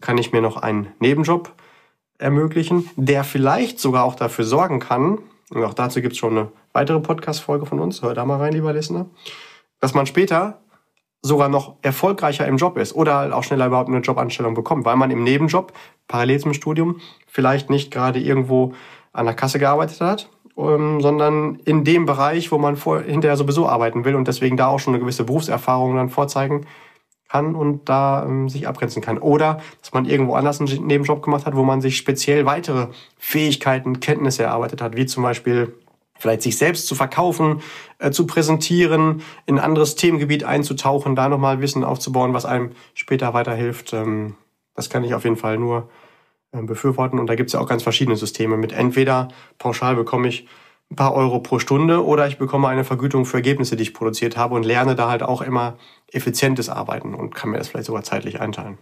kann 0.00 0.18
ich 0.18 0.32
mir 0.32 0.40
noch 0.40 0.56
einen 0.56 0.88
Nebenjob 0.98 1.52
ermöglichen, 2.18 2.90
der 2.96 3.22
vielleicht 3.22 3.78
sogar 3.78 4.04
auch 4.04 4.16
dafür 4.16 4.44
sorgen 4.44 4.80
kann, 4.80 5.18
und 5.50 5.62
auch 5.62 5.74
dazu 5.74 6.00
gibt 6.00 6.14
es 6.14 6.18
schon 6.18 6.36
eine 6.36 6.48
weitere 6.72 6.98
Podcast-Folge 6.98 7.66
von 7.66 7.78
uns, 7.78 8.02
hör 8.02 8.14
da 8.14 8.24
mal 8.24 8.38
rein, 8.38 8.52
lieber 8.52 8.72
Listener, 8.72 9.06
dass 9.80 9.94
man 9.94 10.06
später 10.06 10.60
sogar 11.22 11.48
noch 11.48 11.76
erfolgreicher 11.82 12.46
im 12.46 12.56
Job 12.56 12.76
ist 12.78 12.94
oder 12.94 13.36
auch 13.36 13.44
schneller 13.44 13.66
überhaupt 13.66 13.88
eine 13.88 14.00
Jobanstellung 14.00 14.54
bekommt, 14.54 14.84
weil 14.84 14.96
man 14.96 15.10
im 15.10 15.24
Nebenjob, 15.24 15.72
parallel 16.08 16.40
zum 16.40 16.54
Studium, 16.54 17.00
vielleicht 17.26 17.70
nicht 17.70 17.90
gerade 17.90 18.20
irgendwo 18.20 18.74
an 19.12 19.26
der 19.26 19.34
Kasse 19.34 19.58
gearbeitet 19.58 20.00
hat, 20.00 20.28
ähm, 20.56 21.00
sondern 21.00 21.56
in 21.64 21.84
dem 21.84 22.06
Bereich, 22.06 22.52
wo 22.52 22.58
man 22.58 22.76
vor, 22.76 23.02
hinterher 23.02 23.36
sowieso 23.36 23.68
arbeiten 23.68 24.04
will 24.04 24.14
und 24.14 24.28
deswegen 24.28 24.56
da 24.56 24.68
auch 24.68 24.78
schon 24.78 24.94
eine 24.94 25.00
gewisse 25.00 25.24
Berufserfahrung 25.24 25.96
dann 25.96 26.10
vorzeigen 26.10 26.66
kann 27.28 27.54
und 27.54 27.88
da 27.88 28.24
ähm, 28.24 28.48
sich 28.48 28.68
abgrenzen 28.68 29.02
kann. 29.02 29.18
Oder 29.18 29.60
dass 29.80 29.92
man 29.92 30.04
irgendwo 30.04 30.34
anders 30.34 30.60
einen 30.60 30.86
Nebenjob 30.86 31.22
gemacht 31.22 31.46
hat, 31.46 31.56
wo 31.56 31.64
man 31.64 31.80
sich 31.80 31.96
speziell 31.96 32.46
weitere 32.46 32.88
Fähigkeiten, 33.18 34.00
Kenntnisse 34.00 34.44
erarbeitet 34.44 34.80
hat, 34.80 34.96
wie 34.96 35.06
zum 35.06 35.22
Beispiel 35.22 35.74
vielleicht 36.18 36.42
sich 36.42 36.56
selbst 36.56 36.86
zu 36.86 36.94
verkaufen, 36.94 37.60
äh, 37.98 38.10
zu 38.10 38.26
präsentieren, 38.26 39.22
in 39.46 39.58
ein 39.58 39.64
anderes 39.64 39.96
Themengebiet 39.96 40.44
einzutauchen, 40.44 41.16
da 41.16 41.28
nochmal 41.28 41.60
Wissen 41.60 41.84
aufzubauen, 41.84 42.32
was 42.32 42.46
einem 42.46 42.70
später 42.94 43.34
weiterhilft. 43.34 43.92
Ähm, 43.92 44.36
das 44.76 44.90
kann 44.90 45.04
ich 45.04 45.14
auf 45.14 45.24
jeden 45.24 45.36
Fall 45.36 45.58
nur 45.58 45.90
äh, 46.52 46.62
befürworten. 46.62 47.18
Und 47.18 47.26
da 47.26 47.34
gibt 47.34 47.48
es 47.48 47.54
ja 47.54 47.60
auch 47.60 47.68
ganz 47.68 47.82
verschiedene 47.82 48.16
Systeme. 48.16 48.56
Mit 48.56 48.72
entweder 48.72 49.28
pauschal 49.58 49.96
bekomme 49.96 50.28
ich 50.28 50.46
ein 50.90 50.96
paar 50.96 51.14
Euro 51.14 51.40
pro 51.40 51.58
Stunde 51.58 52.04
oder 52.04 52.28
ich 52.28 52.38
bekomme 52.38 52.68
eine 52.68 52.84
Vergütung 52.84 53.26
für 53.26 53.38
Ergebnisse, 53.38 53.74
die 53.74 53.82
ich 53.82 53.94
produziert 53.94 54.36
habe 54.36 54.54
und 54.54 54.64
lerne 54.64 54.94
da 54.94 55.08
halt 55.08 55.22
auch 55.22 55.42
immer 55.42 55.76
effizientes 56.12 56.68
Arbeiten 56.68 57.14
und 57.14 57.34
kann 57.34 57.50
mir 57.50 57.58
das 57.58 57.68
vielleicht 57.68 57.86
sogar 57.86 58.04
zeitlich 58.04 58.40
einteilen. 58.40 58.78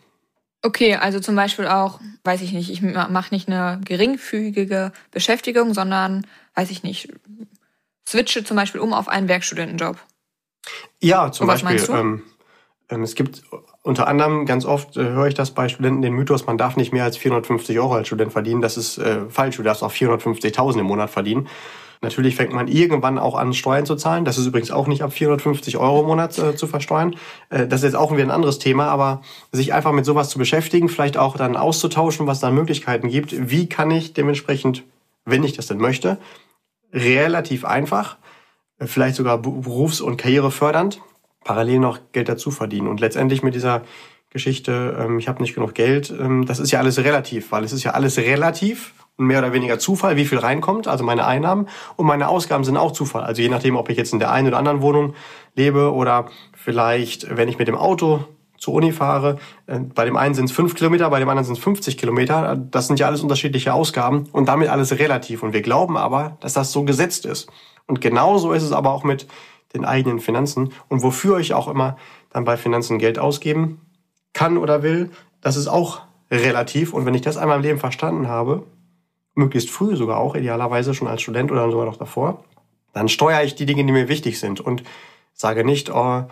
Okay, 0.60 0.96
also 0.96 1.20
zum 1.20 1.36
Beispiel 1.36 1.66
auch, 1.66 2.00
weiß 2.24 2.40
ich 2.42 2.52
nicht, 2.52 2.70
ich 2.70 2.80
mache 2.82 3.34
nicht 3.34 3.48
eine 3.48 3.80
geringfügige 3.84 4.92
Beschäftigung, 5.10 5.74
sondern, 5.74 6.26
weiß 6.54 6.70
ich 6.70 6.82
nicht, 6.82 7.12
switche 8.08 8.44
zum 8.44 8.56
Beispiel 8.56 8.80
um 8.80 8.92
auf 8.92 9.08
einen 9.08 9.28
Werkstudentenjob. 9.28 9.98
Ja, 11.00 11.30
zum 11.32 11.46
Beispiel. 11.46 11.82
Ähm, 11.90 12.22
ähm, 12.88 13.02
es 13.02 13.14
gibt 13.14 13.42
unter 13.84 14.08
anderem 14.08 14.46
ganz 14.46 14.64
oft 14.64 14.96
äh, 14.96 15.02
höre 15.02 15.26
ich 15.26 15.34
das 15.34 15.50
bei 15.50 15.68
Studenten 15.68 16.00
den 16.00 16.14
Mythos, 16.14 16.46
man 16.46 16.56
darf 16.56 16.76
nicht 16.76 16.94
mehr 16.94 17.04
als 17.04 17.18
450 17.18 17.78
Euro 17.78 17.94
als 17.94 18.06
Student 18.06 18.32
verdienen. 18.32 18.62
Das 18.62 18.78
ist 18.78 18.96
äh, 18.96 19.28
falsch. 19.28 19.58
Du 19.58 19.62
darfst 19.62 19.82
auch 19.84 19.92
450.000 19.92 20.80
im 20.80 20.86
Monat 20.86 21.10
verdienen. 21.10 21.48
Natürlich 22.00 22.34
fängt 22.34 22.54
man 22.54 22.66
irgendwann 22.66 23.18
auch 23.18 23.34
an, 23.34 23.52
Steuern 23.52 23.84
zu 23.84 23.94
zahlen. 23.94 24.24
Das 24.24 24.38
ist 24.38 24.46
übrigens 24.46 24.70
auch 24.70 24.86
nicht 24.86 25.02
ab 25.02 25.12
450 25.12 25.76
Euro 25.76 26.00
im 26.00 26.06
Monat 26.06 26.38
äh, 26.38 26.56
zu 26.56 26.66
versteuern. 26.66 27.16
Äh, 27.50 27.66
das 27.66 27.80
ist 27.80 27.84
jetzt 27.84 27.96
auch 27.96 28.10
wieder 28.10 28.22
ein 28.22 28.30
anderes 28.30 28.58
Thema, 28.58 28.86
aber 28.86 29.20
sich 29.52 29.74
einfach 29.74 29.92
mit 29.92 30.06
sowas 30.06 30.30
zu 30.30 30.38
beschäftigen, 30.38 30.88
vielleicht 30.88 31.18
auch 31.18 31.36
dann 31.36 31.54
auszutauschen, 31.54 32.26
was 32.26 32.40
da 32.40 32.50
Möglichkeiten 32.50 33.08
gibt. 33.08 33.50
Wie 33.50 33.68
kann 33.68 33.90
ich 33.90 34.14
dementsprechend, 34.14 34.82
wenn 35.26 35.44
ich 35.44 35.52
das 35.52 35.66
denn 35.66 35.78
möchte, 35.78 36.16
relativ 36.90 37.66
einfach, 37.66 38.16
äh, 38.78 38.86
vielleicht 38.86 39.16
sogar 39.16 39.36
berufs- 39.36 40.00
und 40.00 40.16
karrierefördernd, 40.16 41.02
parallel 41.44 41.78
noch 41.78 41.98
Geld 42.12 42.28
dazu 42.28 42.50
verdienen. 42.50 42.88
Und 42.88 43.00
letztendlich 43.00 43.42
mit 43.42 43.54
dieser 43.54 43.82
Geschichte, 44.30 44.96
ähm, 44.98 45.18
ich 45.18 45.28
habe 45.28 45.40
nicht 45.42 45.54
genug 45.54 45.74
Geld, 45.74 46.10
ähm, 46.10 46.44
das 46.46 46.58
ist 46.58 46.72
ja 46.72 46.80
alles 46.80 46.98
relativ, 46.98 47.52
weil 47.52 47.62
es 47.62 47.72
ist 47.72 47.84
ja 47.84 47.92
alles 47.92 48.18
relativ 48.18 48.94
mehr 49.16 49.38
oder 49.38 49.52
weniger 49.52 49.78
Zufall, 49.78 50.16
wie 50.16 50.24
viel 50.24 50.38
reinkommt, 50.38 50.88
also 50.88 51.04
meine 51.04 51.24
Einnahmen 51.24 51.68
und 51.94 52.06
meine 52.06 52.28
Ausgaben 52.28 52.64
sind 52.64 52.76
auch 52.76 52.90
Zufall. 52.90 53.22
Also 53.22 53.42
je 53.42 53.48
nachdem, 53.48 53.76
ob 53.76 53.88
ich 53.88 53.96
jetzt 53.96 54.12
in 54.12 54.18
der 54.18 54.32
einen 54.32 54.48
oder 54.48 54.58
anderen 54.58 54.82
Wohnung 54.82 55.14
lebe 55.54 55.92
oder 55.92 56.26
vielleicht, 56.52 57.36
wenn 57.36 57.48
ich 57.48 57.58
mit 57.58 57.68
dem 57.68 57.76
Auto 57.76 58.24
zur 58.56 58.74
Uni 58.74 58.92
fahre, 58.92 59.38
äh, 59.66 59.78
bei 59.78 60.04
dem 60.04 60.16
einen 60.16 60.34
sind 60.34 60.46
es 60.46 60.52
fünf 60.52 60.74
Kilometer, 60.74 61.08
bei 61.10 61.20
dem 61.20 61.28
anderen 61.28 61.44
sind 61.44 61.58
es 61.58 61.62
50 61.62 61.96
Kilometer. 61.96 62.56
Das 62.56 62.88
sind 62.88 62.98
ja 62.98 63.06
alles 63.06 63.22
unterschiedliche 63.22 63.72
Ausgaben 63.72 64.24
und 64.32 64.48
damit 64.48 64.68
alles 64.68 64.98
relativ. 64.98 65.42
Und 65.42 65.52
wir 65.52 65.62
glauben 65.62 65.96
aber, 65.96 66.38
dass 66.40 66.54
das 66.54 66.72
so 66.72 66.82
gesetzt 66.82 67.24
ist. 67.24 67.48
Und 67.86 68.00
genauso 68.00 68.52
ist 68.52 68.62
es 68.62 68.72
aber 68.72 68.90
auch 68.92 69.04
mit 69.04 69.26
den 69.74 69.84
eigenen 69.84 70.20
Finanzen 70.20 70.72
und 70.88 71.02
wofür 71.02 71.38
ich 71.38 71.54
auch 71.54 71.68
immer 71.68 71.96
dann 72.30 72.44
bei 72.44 72.56
Finanzen 72.56 72.98
Geld 72.98 73.18
ausgeben 73.18 73.80
kann 74.32 74.56
oder 74.58 74.82
will, 74.82 75.10
das 75.40 75.56
ist 75.56 75.68
auch 75.68 76.02
relativ. 76.30 76.92
Und 76.94 77.06
wenn 77.06 77.14
ich 77.14 77.22
das 77.22 77.36
einmal 77.36 77.56
im 77.56 77.62
Leben 77.62 77.78
verstanden 77.78 78.28
habe, 78.28 78.64
möglichst 79.34 79.70
früh 79.70 79.96
sogar 79.96 80.18
auch, 80.18 80.34
idealerweise 80.34 80.94
schon 80.94 81.08
als 81.08 81.22
Student 81.22 81.50
oder 81.50 81.70
sogar 81.70 81.86
noch 81.86 81.96
davor, 81.96 82.44
dann 82.92 83.08
steuere 83.08 83.44
ich 83.44 83.54
die 83.54 83.66
Dinge, 83.66 83.84
die 83.84 83.92
mir 83.92 84.08
wichtig 84.08 84.38
sind 84.38 84.60
und 84.60 84.84
sage 85.32 85.64
nicht, 85.64 85.90
oh, 85.90 86.24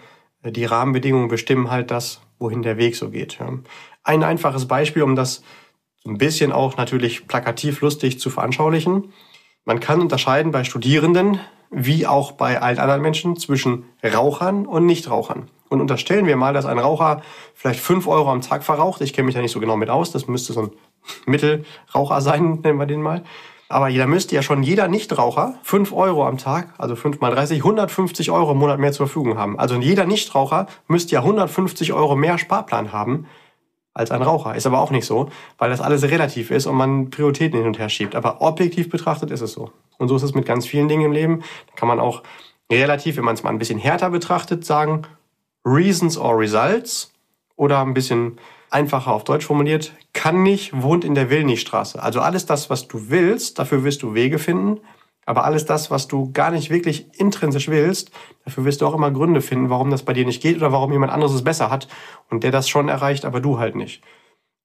die 0.45 0.65
Rahmenbedingungen 0.65 1.29
bestimmen 1.29 1.71
halt 1.71 1.91
das, 1.91 2.21
wohin 2.39 2.63
der 2.63 2.77
Weg 2.77 2.97
so 2.97 3.11
geht. 3.11 3.39
Ein 4.03 4.23
einfaches 4.23 4.67
Beispiel, 4.67 5.03
um 5.03 5.17
das 5.17 5.43
ein 6.05 6.19
bisschen 6.19 6.53
auch 6.53 6.77
natürlich 6.77 7.29
plakativ 7.29 7.81
lustig 7.81 8.19
zu 8.19 8.31
veranschaulichen. 8.31 9.13
Man 9.65 9.79
kann 9.79 10.01
unterscheiden 10.01 10.51
bei 10.51 10.65
Studierenden, 10.65 11.39
wie 11.73 12.07
auch 12.07 12.33
bei 12.33 12.61
allen 12.61 12.79
anderen 12.79 13.03
Menschen, 13.03 13.37
zwischen 13.37 13.85
Rauchern 14.05 14.67
und 14.67 14.87
Nichtrauchern. 14.87 15.49
Und 15.69 15.81
unterstellen 15.81 16.27
wir 16.27 16.37
mal, 16.37 16.53
dass 16.53 16.67
ein 16.67 16.79
Raucher 16.79 17.23
vielleicht 17.55 17.81
fünf 17.81 18.07
Euro 18.07 18.31
am 18.31 18.43
Tag 18.43 18.63
verraucht. 18.63 19.01
Ich 19.01 19.15
kenne 19.15 19.27
mich 19.27 19.35
da 19.35 19.41
nicht 19.41 19.53
so 19.53 19.59
genau 19.59 19.77
mit 19.77 19.89
aus. 19.89 20.13
Das 20.13 20.29
müsste 20.29 20.53
so 20.53 20.63
ein 20.63 20.71
Mittelraucher 21.27 22.21
sein, 22.21 22.61
nennen 22.63 22.79
wir 22.79 22.87
den 22.87 23.01
mal. 23.01 23.23
Aber 23.71 23.91
da 23.91 24.07
müsste 24.07 24.35
ja 24.35 24.43
schon 24.43 24.63
jeder 24.63 24.87
Nichtraucher 24.87 25.55
5 25.63 25.95
Euro 25.95 26.27
am 26.27 26.37
Tag, 26.37 26.75
also 26.77 26.95
5 26.95 27.21
mal 27.21 27.31
30, 27.31 27.61
150 27.61 28.31
Euro 28.31 28.53
im 28.53 28.59
Monat 28.59 28.79
mehr 28.79 28.93
zur 28.93 29.07
Verfügung 29.07 29.39
haben. 29.39 29.59
Also 29.59 29.77
jeder 29.77 30.05
Nichtraucher 30.05 30.67
müsste 30.89 31.15
ja 31.15 31.21
150 31.21 31.95
Euro 31.95 32.15
mehr 32.15 32.37
Sparplan 32.37 32.93
haben 32.93 33.27
als 33.95 34.11
ein 34.11 34.23
Raucher. 34.23 34.55
Ist 34.55 34.67
aber 34.67 34.81
auch 34.81 34.91
nicht 34.91 35.07
so, 35.07 35.29
weil 35.59 35.71
das 35.71 35.81
alles 35.81 36.03
relativ 36.05 36.51
ist 36.51 36.67
und 36.67 36.77
man 36.77 37.11
Prioritäten 37.11 37.59
hin 37.59 37.67
und 37.67 37.79
her 37.79 37.89
schiebt. 37.89 38.15
Aber 38.15 38.41
objektiv 38.41 38.89
betrachtet 38.89 39.31
ist 39.31 39.41
es 39.41 39.53
so. 39.53 39.71
Und 39.99 40.09
so 40.09 40.17
ist 40.17 40.23
es 40.23 40.35
mit 40.35 40.47
ganz 40.47 40.67
vielen 40.67 40.89
Dingen 40.89 41.05
im 41.05 41.13
Leben. 41.13 41.41
Da 41.69 41.75
kann 41.77 41.89
man 41.89 42.01
auch 42.01 42.23
relativ, 42.71 43.17
wenn 43.17 43.25
man 43.25 43.35
es 43.35 43.43
mal 43.43 43.51
ein 43.51 43.59
bisschen 43.59 43.79
härter 43.79 44.11
betrachtet, 44.11 44.65
sagen, 44.65 45.03
Reasons 45.65 46.19
or 46.19 46.39
Results 46.39 47.13
oder 47.57 47.81
ein 47.81 47.95
bisschen 47.95 48.39
einfacher 48.71 49.13
auf 49.13 49.25
Deutsch 49.25 49.45
formuliert, 49.45 49.93
kann 50.15 50.43
nicht, 50.43 50.83
wohnt 50.83 51.05
in 51.05 51.15
der 51.15 51.31
Will-nicht-Straße. 51.31 52.03
Also 52.03 52.21
alles 52.21 52.47
das, 52.47 52.71
was 52.71 52.89
du 52.89 53.11
willst, 53.11 53.59
dafür 53.59 53.85
wirst 53.85 54.03
du 54.03 54.15
Wege 54.15 54.39
finden. 54.39 54.81
Aber 55.25 55.45
alles 55.45 55.65
das, 55.65 55.91
was 55.91 56.09
du 56.09 56.33
gar 56.33 56.51
nicht 56.51 56.71
wirklich 56.71 57.19
intrinsisch 57.19 57.69
willst, 57.69 58.11
dafür 58.45 58.65
wirst 58.65 58.81
du 58.81 58.87
auch 58.87 58.95
immer 58.95 59.11
Gründe 59.11 59.41
finden, 59.41 59.71
warum 59.71 59.91
das 59.91 60.03
bei 60.03 60.13
dir 60.13 60.25
nicht 60.25 60.43
geht 60.43 60.57
oder 60.57 60.73
warum 60.73 60.93
jemand 60.93 61.13
anderes 61.13 61.33
es 61.33 61.45
besser 61.45 61.71
hat 61.71 61.89
und 62.29 62.43
der 62.43 62.51
das 62.51 62.69
schon 62.69 62.89
erreicht, 62.89 63.25
aber 63.25 63.41
du 63.41 63.59
halt 63.59 63.77
nicht. 63.77 64.03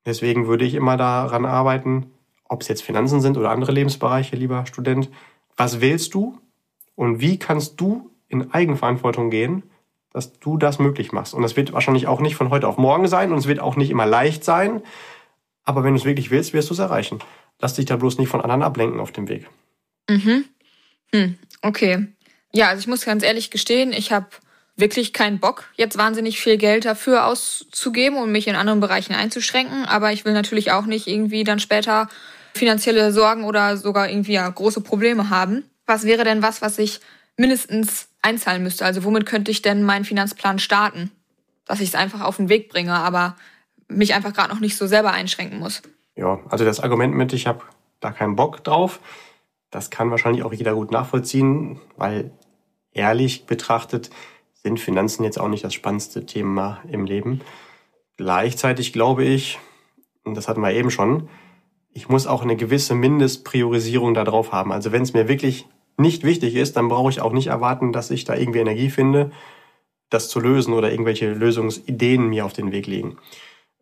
Deswegen 0.05 0.47
würde 0.47 0.65
ich 0.65 0.73
immer 0.73 0.97
daran 0.97 1.45
arbeiten, 1.45 2.11
ob 2.49 2.61
es 2.61 2.67
jetzt 2.69 2.81
Finanzen 2.81 3.21
sind 3.21 3.37
oder 3.37 3.51
andere 3.51 3.71
Lebensbereiche, 3.71 4.35
lieber 4.35 4.65
Student. 4.65 5.09
Was 5.57 5.81
willst 5.81 6.13
du 6.13 6.39
und 6.95 7.19
wie 7.19 7.37
kannst 7.37 7.79
du 7.79 8.09
in 8.29 8.51
Eigenverantwortung 8.51 9.29
gehen 9.29 9.63
dass 10.17 10.39
du 10.39 10.57
das 10.57 10.79
möglich 10.79 11.11
machst. 11.11 11.35
Und 11.35 11.43
das 11.43 11.55
wird 11.55 11.73
wahrscheinlich 11.73 12.07
auch 12.07 12.19
nicht 12.19 12.35
von 12.35 12.49
heute 12.49 12.67
auf 12.67 12.79
morgen 12.79 13.07
sein 13.07 13.31
und 13.31 13.37
es 13.37 13.47
wird 13.47 13.59
auch 13.59 13.75
nicht 13.75 13.91
immer 13.91 14.07
leicht 14.07 14.43
sein. 14.43 14.81
Aber 15.63 15.83
wenn 15.83 15.93
du 15.93 15.99
es 15.99 16.05
wirklich 16.05 16.31
willst, 16.31 16.53
wirst 16.53 16.71
du 16.71 16.73
es 16.73 16.79
erreichen. 16.79 17.19
Lass 17.59 17.75
dich 17.75 17.85
da 17.85 17.97
bloß 17.97 18.17
nicht 18.17 18.27
von 18.27 18.41
anderen 18.41 18.63
ablenken 18.63 18.99
auf 18.99 19.11
dem 19.11 19.27
Weg. 19.27 19.47
Mhm. 20.09 20.45
Hm, 21.13 21.37
okay. 21.61 22.07
Ja, 22.51 22.69
also 22.69 22.79
ich 22.79 22.87
muss 22.87 23.05
ganz 23.05 23.23
ehrlich 23.23 23.51
gestehen, 23.51 23.93
ich 23.93 24.11
habe 24.11 24.27
wirklich 24.75 25.13
keinen 25.13 25.39
Bock, 25.39 25.65
jetzt 25.75 25.97
wahnsinnig 25.97 26.39
viel 26.39 26.57
Geld 26.57 26.85
dafür 26.85 27.25
auszugeben 27.25 28.17
und 28.17 28.31
mich 28.31 28.47
in 28.47 28.55
anderen 28.55 28.79
Bereichen 28.79 29.13
einzuschränken. 29.13 29.85
Aber 29.85 30.11
ich 30.11 30.23
will 30.23 30.33
natürlich 30.33 30.71
auch 30.71 30.85
nicht 30.85 31.07
irgendwie 31.07 31.43
dann 31.43 31.59
später 31.59 32.09
finanzielle 32.55 33.11
Sorgen 33.11 33.43
oder 33.43 33.77
sogar 33.77 34.09
irgendwie 34.09 34.33
ja, 34.33 34.47
große 34.47 34.81
Probleme 34.81 35.29
haben. 35.29 35.63
Was 35.85 36.05
wäre 36.05 36.23
denn 36.23 36.41
was, 36.41 36.61
was 36.61 36.77
ich 36.77 36.99
mindestens 37.37 38.09
einzahlen 38.21 38.63
müsste. 38.63 38.85
Also 38.85 39.03
womit 39.03 39.25
könnte 39.25 39.51
ich 39.51 39.61
denn 39.61 39.83
meinen 39.83 40.05
Finanzplan 40.05 40.59
starten? 40.59 41.11
Dass 41.65 41.79
ich 41.79 41.89
es 41.89 41.95
einfach 41.95 42.21
auf 42.21 42.37
den 42.37 42.49
Weg 42.49 42.69
bringe, 42.69 42.93
aber 42.93 43.35
mich 43.87 44.13
einfach 44.13 44.33
gerade 44.33 44.49
noch 44.49 44.59
nicht 44.59 44.75
so 44.75 44.87
selber 44.87 45.11
einschränken 45.11 45.59
muss. 45.59 45.81
Ja, 46.15 46.39
also 46.49 46.65
das 46.65 46.79
Argument 46.79 47.13
mit, 47.13 47.31
ich 47.33 47.47
habe 47.47 47.63
da 47.99 48.11
keinen 48.11 48.35
Bock 48.35 48.63
drauf, 48.63 48.99
das 49.69 49.89
kann 49.89 50.11
wahrscheinlich 50.11 50.43
auch 50.43 50.53
jeder 50.53 50.73
gut 50.73 50.91
nachvollziehen, 50.91 51.79
weil 51.95 52.31
ehrlich 52.91 53.45
betrachtet 53.45 54.09
sind 54.53 54.79
Finanzen 54.79 55.23
jetzt 55.23 55.39
auch 55.39 55.49
nicht 55.49 55.63
das 55.63 55.73
spannendste 55.73 56.25
Thema 56.25 56.81
im 56.89 57.05
Leben. 57.05 57.41
Gleichzeitig 58.17 58.93
glaube 58.93 59.23
ich, 59.23 59.59
und 60.23 60.35
das 60.35 60.47
hatten 60.47 60.61
wir 60.61 60.71
eben 60.71 60.89
schon, 60.89 61.29
ich 61.91 62.09
muss 62.09 62.27
auch 62.27 62.43
eine 62.43 62.55
gewisse 62.55 62.95
Mindestpriorisierung 62.95 64.13
da 64.13 64.23
drauf 64.23 64.51
haben. 64.51 64.71
Also 64.71 64.91
wenn 64.91 65.03
es 65.03 65.13
mir 65.13 65.27
wirklich 65.27 65.67
nicht 65.97 66.23
wichtig 66.23 66.55
ist, 66.55 66.77
dann 66.77 66.89
brauche 66.89 67.09
ich 67.09 67.21
auch 67.21 67.33
nicht 67.33 67.47
erwarten, 67.47 67.91
dass 67.91 68.11
ich 68.11 68.23
da 68.23 68.35
irgendwie 68.35 68.59
Energie 68.59 68.89
finde, 68.89 69.31
das 70.09 70.29
zu 70.29 70.39
lösen 70.39 70.73
oder 70.73 70.91
irgendwelche 70.91 71.33
Lösungsideen 71.33 72.27
mir 72.27 72.45
auf 72.45 72.53
den 72.53 72.71
Weg 72.71 72.87
legen. 72.87 73.17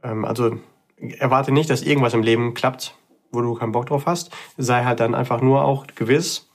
Ähm, 0.02 0.26
also 0.26 0.58
erwarte 0.98 1.52
nicht, 1.52 1.70
dass 1.70 1.82
irgendwas 1.82 2.14
im 2.14 2.24
Leben 2.24 2.54
klappt, 2.54 2.96
wo 3.36 3.42
du 3.42 3.54
keinen 3.54 3.72
Bock 3.72 3.88
drauf 3.88 4.06
hast. 4.06 4.32
Sei 4.58 4.84
halt 4.84 5.00
dann 5.00 5.14
einfach 5.14 5.42
nur 5.42 5.64
auch 5.64 5.86
gewiss, 5.96 6.50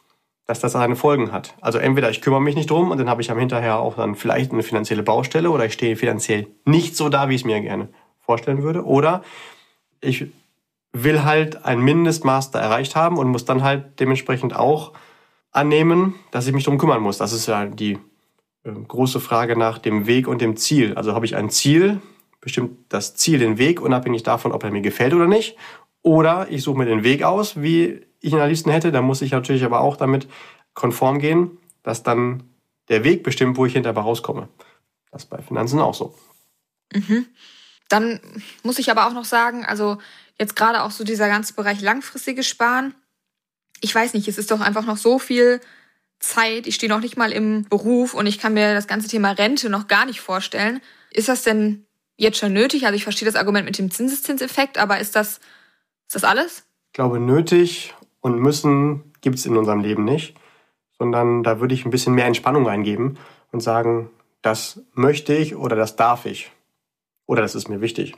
dass 0.47 0.61
das 0.61 0.73
seine 0.73 0.97
Folgen 0.97 1.31
hat. 1.31 1.55
Also 1.61 1.79
entweder 1.79 2.11
ich 2.11 2.21
kümmere 2.23 2.41
mich 2.41 2.57
nicht 2.57 2.71
drum 2.71 2.91
und 2.91 2.99
dann 2.99 3.09
habe 3.09 3.23
ich 3.23 3.31
am 3.31 3.39
hinterher 3.39 3.79
auch 3.79 3.97
dann 3.97 4.17
vielleicht 4.17 4.53
eine 4.53 4.63
finanzielle 4.63 5.03
Baustelle 5.03 5.51
oder 5.51 5.65
ich 5.67 5.75
stehe 5.75 5.97
finanziell 5.97 6.49
nicht 6.65 6.97
so 6.97 7.09
da, 7.09 7.29
wie 7.29 7.37
ich 7.37 7.43
es 7.43 7.47
mir 7.47 7.61
gerne 7.61 7.89
vorstellen 8.21 8.63
würde. 8.63 8.85
Oder 8.85 9.23
ich 10.01 10.27
will 10.93 11.23
halt 11.23 11.65
ein 11.65 11.81
Mindestmaß 11.81 12.51
da 12.51 12.61
erreicht 12.61 12.97
haben 12.97 13.17
und 13.17 13.29
muss 13.29 13.45
dann 13.45 13.63
halt 13.63 14.01
dementsprechend 14.01 14.57
auch 14.57 14.93
annehmen, 15.53 16.15
dass 16.31 16.47
ich 16.47 16.53
mich 16.53 16.65
drum 16.65 16.79
kümmern 16.79 17.03
muss. 17.03 17.19
Das 17.19 17.33
ist 17.33 17.47
ja 17.47 17.67
die 17.67 17.99
äh, 18.65 18.73
große 18.73 19.21
Frage 19.21 19.57
nach 19.57 19.79
dem 19.79 20.07
Weg 20.07 20.29
und 20.29 20.41
dem 20.41 20.57
Ziel. 20.57 20.95
Also 20.95 21.15
habe 21.15 21.27
ich 21.27 21.37
ein 21.37 21.51
Ziel, 21.51 22.01
bestimmt 22.41 22.77
das 22.89 23.15
Ziel 23.15 23.39
den 23.39 23.59
Weg, 23.59 23.81
unabhängig 23.81 24.23
davon, 24.23 24.53
ob 24.53 24.65
er 24.65 24.71
mir 24.71 24.83
gefällt 24.83 25.15
oder 25.15 25.27
nicht. 25.27 25.57
Oder 26.03 26.49
ich 26.51 26.63
suche 26.63 26.79
mir 26.79 26.87
den 26.87 27.05
Weg 27.05 27.23
aus, 27.23 27.61
wie 27.61 28.07
ich 28.21 28.33
ihn 28.33 28.41
am 28.41 28.49
liebsten 28.49 28.71
hätte. 28.71 28.93
Da 28.93 29.03
muss 29.03 29.23
ich 29.23 29.33
natürlich 29.33 29.65
aber 29.65 29.81
auch 29.81 29.97
damit 29.97 30.29
konform 30.75 31.19
gehen, 31.19 31.59
dass 31.83 32.03
dann 32.03 32.43
der 32.89 33.05
Weg 33.05 33.23
bestimmt, 33.23 33.57
wo 33.57 33.67
ich 33.67 33.75
hinterher 33.75 34.01
rauskomme. 34.01 34.49
Das 35.11 35.25
ist 35.25 35.31
bei 35.31 35.39
Finanzen 35.43 35.79
auch 35.81 35.95
so. 35.95 36.15
Mhm. 36.93 37.27
Dann 37.89 38.21
muss 38.63 38.79
ich 38.79 38.91
aber 38.91 39.07
auch 39.07 39.13
noch 39.13 39.25
sagen, 39.25 39.65
also 39.65 39.99
jetzt 40.39 40.57
gerade 40.57 40.83
auch 40.83 40.91
so 40.91 41.05
dieser 41.05 41.29
ganze 41.29 41.55
Bereich 41.55 41.81
langfristiges 41.81 42.49
Sparen. 42.49 42.95
Ich 43.81 43.95
weiß 43.95 44.15
nicht, 44.15 44.29
es 44.29 44.39
ist 44.39 44.51
doch 44.51 44.61
einfach 44.61 44.87
noch 44.87 44.97
so 44.97 45.19
viel 45.19 45.61
Zeit. 46.21 46.67
Ich 46.67 46.77
stehe 46.77 46.91
noch 46.91 47.01
nicht 47.01 47.17
mal 47.17 47.33
im 47.33 47.65
Beruf 47.65 48.15
und 48.15 48.27
ich 48.27 48.39
kann 48.39 48.55
mir 48.55 48.75
das 48.75 48.87
ganze 48.87 49.09
Thema 49.09 49.33
Rente 49.33 49.71
noch 49.71 49.89
gar 49.89 50.07
nicht 50.07 50.21
vorstellen. 50.21 50.81
Ist 51.11 51.29
das 51.29 51.43
denn 51.43 51.87
jetzt 52.17 52.39
schon 52.39 52.53
nötig? 52.53 52.85
Also 52.85 52.95
ich 52.95 53.03
verstehe 53.03 53.27
das 53.27 53.37
Argument 53.37 53.65
mit 53.65 53.79
dem 53.79 53.91
Zinseszinseffekt, 53.91 54.79
aber 54.79 55.01
ist 55.01 55.17
das, 55.17 55.41
ist 56.11 56.17
das 56.17 56.25
alles? 56.25 56.65
Ich 56.89 56.95
glaube, 56.95 57.21
nötig 57.21 57.95
und 58.21 58.41
müssen 58.41 59.13
gibt 59.21 59.39
es 59.39 59.47
in 59.47 59.57
unserem 59.57 59.79
Leben 59.79 60.05
nicht, 60.05 60.35
sondern 60.99 61.45
da 61.45 61.61
würde 61.61 61.73
ich 61.73 61.85
ein 61.85 61.93
bisschen 61.93 62.17
mehr 62.17 62.27
Entspannung 62.27 62.67
reingeben 62.67 63.17
und 63.53 63.61
sagen, 63.61 64.11
das 64.43 64.83
möchte 64.93 65.37
ich 65.37 65.55
oder 65.55 65.77
das 65.77 65.95
darf 65.95 66.27
ich 66.27 66.51
oder 67.27 67.43
das 67.43 67.55
ist 67.55 67.69
mir 67.69 67.81
wichtig. 67.81 68.17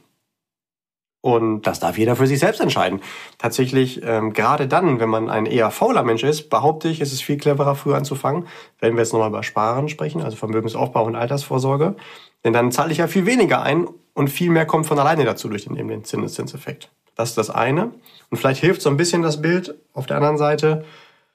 Und 1.20 1.66
das 1.66 1.80
darf 1.80 1.98
jeder 1.98 2.16
für 2.16 2.26
sich 2.26 2.38
selbst 2.38 2.62
entscheiden. 2.62 3.02
Tatsächlich, 3.36 4.02
ähm, 4.02 4.32
gerade 4.32 4.68
dann, 4.68 4.98
wenn 4.98 5.10
man 5.10 5.28
ein 5.28 5.44
eher 5.44 5.70
fauler 5.70 6.02
Mensch 6.02 6.24
ist, 6.24 6.48
behaupte 6.48 6.88
ich, 6.88 7.02
ist 7.02 7.12
es 7.12 7.20
viel 7.20 7.36
cleverer, 7.36 7.74
früher 7.74 7.98
anzufangen. 7.98 8.46
Wenn 8.80 8.94
wir 8.94 9.02
jetzt 9.02 9.12
nochmal 9.12 9.28
über 9.28 9.42
Sparen 9.42 9.90
sprechen, 9.90 10.22
also 10.22 10.38
Vermögensaufbau 10.38 11.04
und 11.04 11.14
Altersvorsorge. 11.14 11.94
Denn 12.42 12.54
dann 12.54 12.72
zahle 12.72 12.90
ich 12.90 12.98
ja 12.98 13.06
viel 13.06 13.26
weniger 13.26 13.60
ein 13.60 13.86
und 14.14 14.30
viel 14.30 14.48
mehr 14.48 14.64
kommt 14.64 14.86
von 14.86 14.98
alleine 14.98 15.26
dazu 15.26 15.50
durch 15.50 15.64
den, 15.64 15.76
eben 15.76 15.88
den 15.88 16.04
Zinseszinseffekt. 16.04 16.90
Das 17.14 17.30
ist 17.30 17.38
das 17.38 17.50
eine. 17.50 17.92
Und 18.30 18.38
vielleicht 18.38 18.60
hilft 18.60 18.82
so 18.82 18.90
ein 18.90 18.96
bisschen 18.96 19.22
das 19.22 19.42
Bild 19.42 19.74
auf 19.92 20.06
der 20.06 20.16
anderen 20.16 20.38
Seite. 20.38 20.84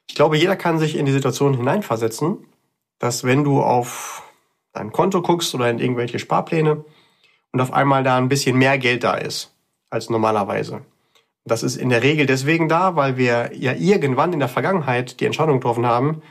Ich 0.07 0.15
glaube, 0.15 0.37
jeder 0.37 0.55
kann 0.55 0.79
sich 0.79 0.95
in 0.95 1.05
die 1.05 1.11
Situation 1.11 1.55
hineinversetzen, 1.55 2.37
dass 2.99 3.23
wenn 3.23 3.43
du 3.43 3.61
auf 3.61 4.23
dein 4.73 4.91
Konto 4.91 5.21
guckst 5.21 5.53
oder 5.55 5.69
in 5.69 5.79
irgendwelche 5.79 6.19
Sparpläne 6.19 6.83
und 7.51 7.61
auf 7.61 7.73
einmal 7.73 8.03
da 8.03 8.17
ein 8.17 8.29
bisschen 8.29 8.57
mehr 8.57 8.77
Geld 8.77 9.03
da 9.03 9.15
ist 9.15 9.53
als 9.89 10.09
normalerweise. 10.09 10.81
Das 11.45 11.63
ist 11.63 11.77
in 11.77 11.89
der 11.89 12.03
Regel 12.03 12.25
deswegen 12.25 12.67
da, 12.67 12.95
weil 12.95 13.17
wir 13.17 13.51
ja 13.55 13.73
irgendwann 13.73 14.33
in 14.33 14.39
der 14.39 14.49
Vergangenheit 14.49 15.19
die 15.19 15.25
Entscheidung 15.25 15.59
getroffen 15.59 15.85
haben, 15.85 16.21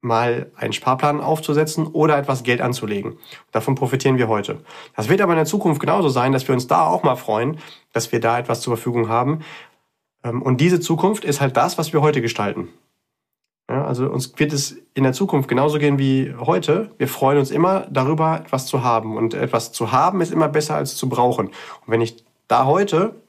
mal 0.00 0.50
einen 0.56 0.72
Sparplan 0.72 1.20
aufzusetzen 1.20 1.86
oder 1.86 2.16
etwas 2.18 2.44
Geld 2.44 2.60
anzulegen. 2.60 3.18
Davon 3.50 3.74
profitieren 3.74 4.16
wir 4.16 4.28
heute. 4.28 4.60
Das 4.94 5.08
wird 5.08 5.20
aber 5.20 5.32
in 5.32 5.38
der 5.38 5.46
Zukunft 5.46 5.80
genauso 5.80 6.08
sein, 6.08 6.32
dass 6.32 6.46
wir 6.46 6.54
uns 6.54 6.66
da 6.66 6.86
auch 6.86 7.02
mal 7.02 7.16
freuen, 7.16 7.58
dass 7.92 8.12
wir 8.12 8.20
da 8.20 8.38
etwas 8.38 8.60
zur 8.60 8.76
Verfügung 8.76 9.08
haben. 9.08 9.40
Ähm, 10.22 10.42
und 10.42 10.60
diese 10.60 10.80
Zukunft 10.80 11.24
ist 11.24 11.40
halt 11.40 11.56
das, 11.56 11.78
was 11.78 11.92
wir 11.92 12.00
heute 12.00 12.22
gestalten. 12.22 12.68
Ja, 13.68 13.84
also 13.84 14.08
uns 14.08 14.32
wird 14.38 14.52
es 14.52 14.78
in 14.94 15.02
der 15.02 15.12
Zukunft 15.12 15.48
genauso 15.48 15.78
gehen 15.78 15.98
wie 15.98 16.34
heute. 16.38 16.90
Wir 16.96 17.08
freuen 17.08 17.38
uns 17.38 17.50
immer 17.50 17.86
darüber, 17.90 18.40
etwas 18.40 18.66
zu 18.66 18.82
haben. 18.82 19.16
Und 19.16 19.34
etwas 19.34 19.72
zu 19.72 19.92
haben 19.92 20.22
ist 20.22 20.32
immer 20.32 20.48
besser 20.48 20.76
als 20.76 20.96
zu 20.96 21.08
brauchen. 21.08 21.48
Und 21.48 21.54
wenn 21.86 22.00
ich 22.00 22.24
da 22.46 22.64
heute 22.64 23.20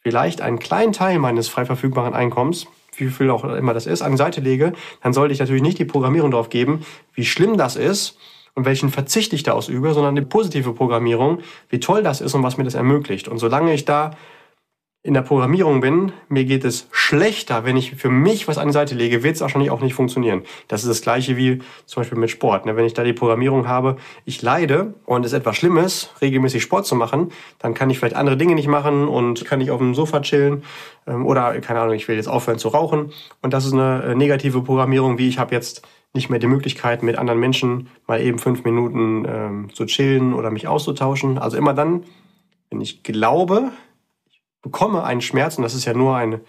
vielleicht 0.00 0.42
einen 0.42 0.58
kleinen 0.58 0.92
Teil 0.92 1.18
meines 1.18 1.48
frei 1.48 1.64
verfügbaren 1.64 2.12
Einkommens, 2.12 2.66
wie 2.96 3.08
viel 3.08 3.30
auch 3.30 3.44
immer 3.44 3.74
das 3.74 3.86
ist, 3.86 4.02
an 4.02 4.12
die 4.12 4.18
Seite 4.18 4.40
lege, 4.40 4.72
dann 5.02 5.12
sollte 5.12 5.32
ich 5.32 5.40
natürlich 5.40 5.62
nicht 5.62 5.78
die 5.78 5.84
Programmierung 5.84 6.30
darauf 6.30 6.50
geben, 6.50 6.84
wie 7.14 7.24
schlimm 7.24 7.56
das 7.56 7.76
ist 7.76 8.18
und 8.54 8.64
welchen 8.64 8.90
Verzicht 8.90 9.32
ich 9.32 9.42
da 9.42 9.52
ausübe, 9.52 9.94
sondern 9.94 10.14
die 10.14 10.22
positive 10.22 10.72
Programmierung, 10.74 11.38
wie 11.70 11.80
toll 11.80 12.02
das 12.02 12.20
ist 12.20 12.34
und 12.34 12.42
was 12.42 12.58
mir 12.58 12.64
das 12.64 12.74
ermöglicht. 12.74 13.28
Und 13.28 13.38
solange 13.38 13.72
ich 13.72 13.84
da 13.84 14.12
in 15.04 15.14
der 15.14 15.22
Programmierung 15.22 15.80
bin, 15.80 16.12
mir 16.28 16.44
geht 16.44 16.64
es 16.64 16.86
schlechter, 16.92 17.64
wenn 17.64 17.76
ich 17.76 17.96
für 17.96 18.08
mich 18.08 18.46
was 18.46 18.56
an 18.56 18.68
die 18.68 18.72
Seite 18.72 18.94
lege, 18.94 19.24
wird 19.24 19.34
es 19.34 19.40
wahrscheinlich 19.40 19.72
auch 19.72 19.80
nicht 19.80 19.94
funktionieren. 19.94 20.42
Das 20.68 20.82
ist 20.82 20.88
das 20.88 21.02
gleiche 21.02 21.36
wie 21.36 21.58
zum 21.86 22.02
Beispiel 22.02 22.18
mit 22.18 22.30
Sport. 22.30 22.66
Ne? 22.66 22.76
Wenn 22.76 22.84
ich 22.84 22.94
da 22.94 23.02
die 23.02 23.12
Programmierung 23.12 23.66
habe, 23.66 23.96
ich 24.26 24.42
leide 24.42 24.94
und 25.04 25.26
es 25.26 25.32
etwas 25.32 25.56
Schlimmes, 25.56 26.10
regelmäßig 26.20 26.62
Sport 26.62 26.86
zu 26.86 26.94
machen, 26.94 27.32
dann 27.58 27.74
kann 27.74 27.90
ich 27.90 27.98
vielleicht 27.98 28.14
andere 28.14 28.36
Dinge 28.36 28.54
nicht 28.54 28.68
machen 28.68 29.08
und 29.08 29.44
kann 29.44 29.58
nicht 29.58 29.72
auf 29.72 29.78
dem 29.78 29.96
Sofa 29.96 30.20
chillen 30.20 30.62
ähm, 31.08 31.26
oder, 31.26 31.60
keine 31.60 31.80
Ahnung, 31.80 31.96
ich 31.96 32.06
will 32.06 32.14
jetzt 32.14 32.28
aufhören 32.28 32.58
zu 32.58 32.68
rauchen. 32.68 33.12
Und 33.40 33.52
das 33.52 33.64
ist 33.64 33.72
eine 33.72 34.04
äh, 34.04 34.14
negative 34.14 34.62
Programmierung, 34.62 35.18
wie 35.18 35.28
ich 35.28 35.40
habe 35.40 35.52
jetzt 35.52 35.82
nicht 36.14 36.30
mehr 36.30 36.38
die 36.38 36.46
Möglichkeit, 36.46 37.02
mit 37.02 37.18
anderen 37.18 37.40
Menschen 37.40 37.88
mal 38.06 38.20
eben 38.20 38.38
fünf 38.38 38.62
Minuten 38.62 39.24
ähm, 39.26 39.68
zu 39.72 39.84
chillen 39.86 40.32
oder 40.32 40.52
mich 40.52 40.68
auszutauschen. 40.68 41.38
Also 41.38 41.56
immer 41.56 41.74
dann, 41.74 42.04
wenn 42.70 42.80
ich 42.80 43.02
glaube, 43.02 43.72
bekomme 44.62 45.04
einen 45.04 45.20
Schmerz, 45.20 45.58
und 45.58 45.62
das 45.62 45.74
ist 45.74 45.84
ja 45.84 45.92
nur 45.92 46.16
eine, 46.16 46.40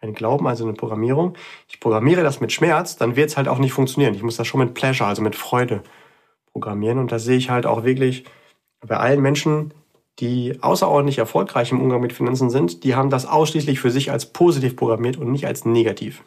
ein 0.00 0.14
Glauben, 0.14 0.46
also 0.46 0.64
eine 0.64 0.74
Programmierung, 0.74 1.34
ich 1.68 1.80
programmiere 1.80 2.22
das 2.22 2.40
mit 2.40 2.52
Schmerz, 2.52 2.96
dann 2.96 3.16
wird 3.16 3.30
es 3.30 3.36
halt 3.36 3.48
auch 3.48 3.58
nicht 3.58 3.72
funktionieren. 3.72 4.14
Ich 4.14 4.22
muss 4.22 4.36
das 4.36 4.46
schon 4.46 4.60
mit 4.60 4.74
Pleasure, 4.74 5.08
also 5.08 5.22
mit 5.22 5.36
Freude 5.36 5.82
programmieren. 6.52 6.98
Und 6.98 7.12
das 7.12 7.24
sehe 7.24 7.36
ich 7.36 7.50
halt 7.50 7.66
auch 7.66 7.84
wirklich 7.84 8.24
bei 8.86 8.96
allen 8.96 9.20
Menschen, 9.20 9.72
die 10.18 10.58
außerordentlich 10.60 11.18
erfolgreich 11.18 11.72
im 11.72 11.80
Umgang 11.80 12.00
mit 12.00 12.12
Finanzen 12.12 12.50
sind, 12.50 12.84
die 12.84 12.94
haben 12.94 13.10
das 13.10 13.26
ausschließlich 13.26 13.80
für 13.80 13.90
sich 13.90 14.10
als 14.10 14.26
positiv 14.26 14.76
programmiert 14.76 15.16
und 15.16 15.32
nicht 15.32 15.46
als 15.46 15.64
negativ. 15.64 16.22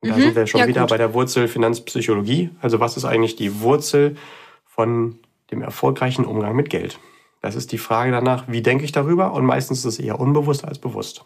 Und 0.00 0.10
mhm, 0.10 0.14
da 0.14 0.20
sind 0.20 0.36
wir 0.36 0.46
schon 0.46 0.60
ja, 0.60 0.66
wieder 0.66 0.80
gut. 0.82 0.90
bei 0.90 0.96
der 0.96 1.12
Wurzel 1.12 1.46
Finanzpsychologie. 1.48 2.50
Also 2.60 2.80
was 2.80 2.96
ist 2.96 3.04
eigentlich 3.04 3.36
die 3.36 3.60
Wurzel 3.60 4.16
von 4.64 5.18
dem 5.50 5.62
erfolgreichen 5.62 6.24
Umgang 6.24 6.56
mit 6.56 6.70
Geld? 6.70 6.98
Das 7.42 7.56
ist 7.56 7.72
die 7.72 7.78
Frage 7.78 8.12
danach, 8.12 8.44
wie 8.46 8.62
denke 8.62 8.84
ich 8.84 8.92
darüber? 8.92 9.32
Und 9.32 9.44
meistens 9.44 9.80
ist 9.80 9.84
es 9.84 9.98
eher 9.98 10.20
unbewusst 10.20 10.64
als 10.64 10.78
bewusst. 10.78 11.24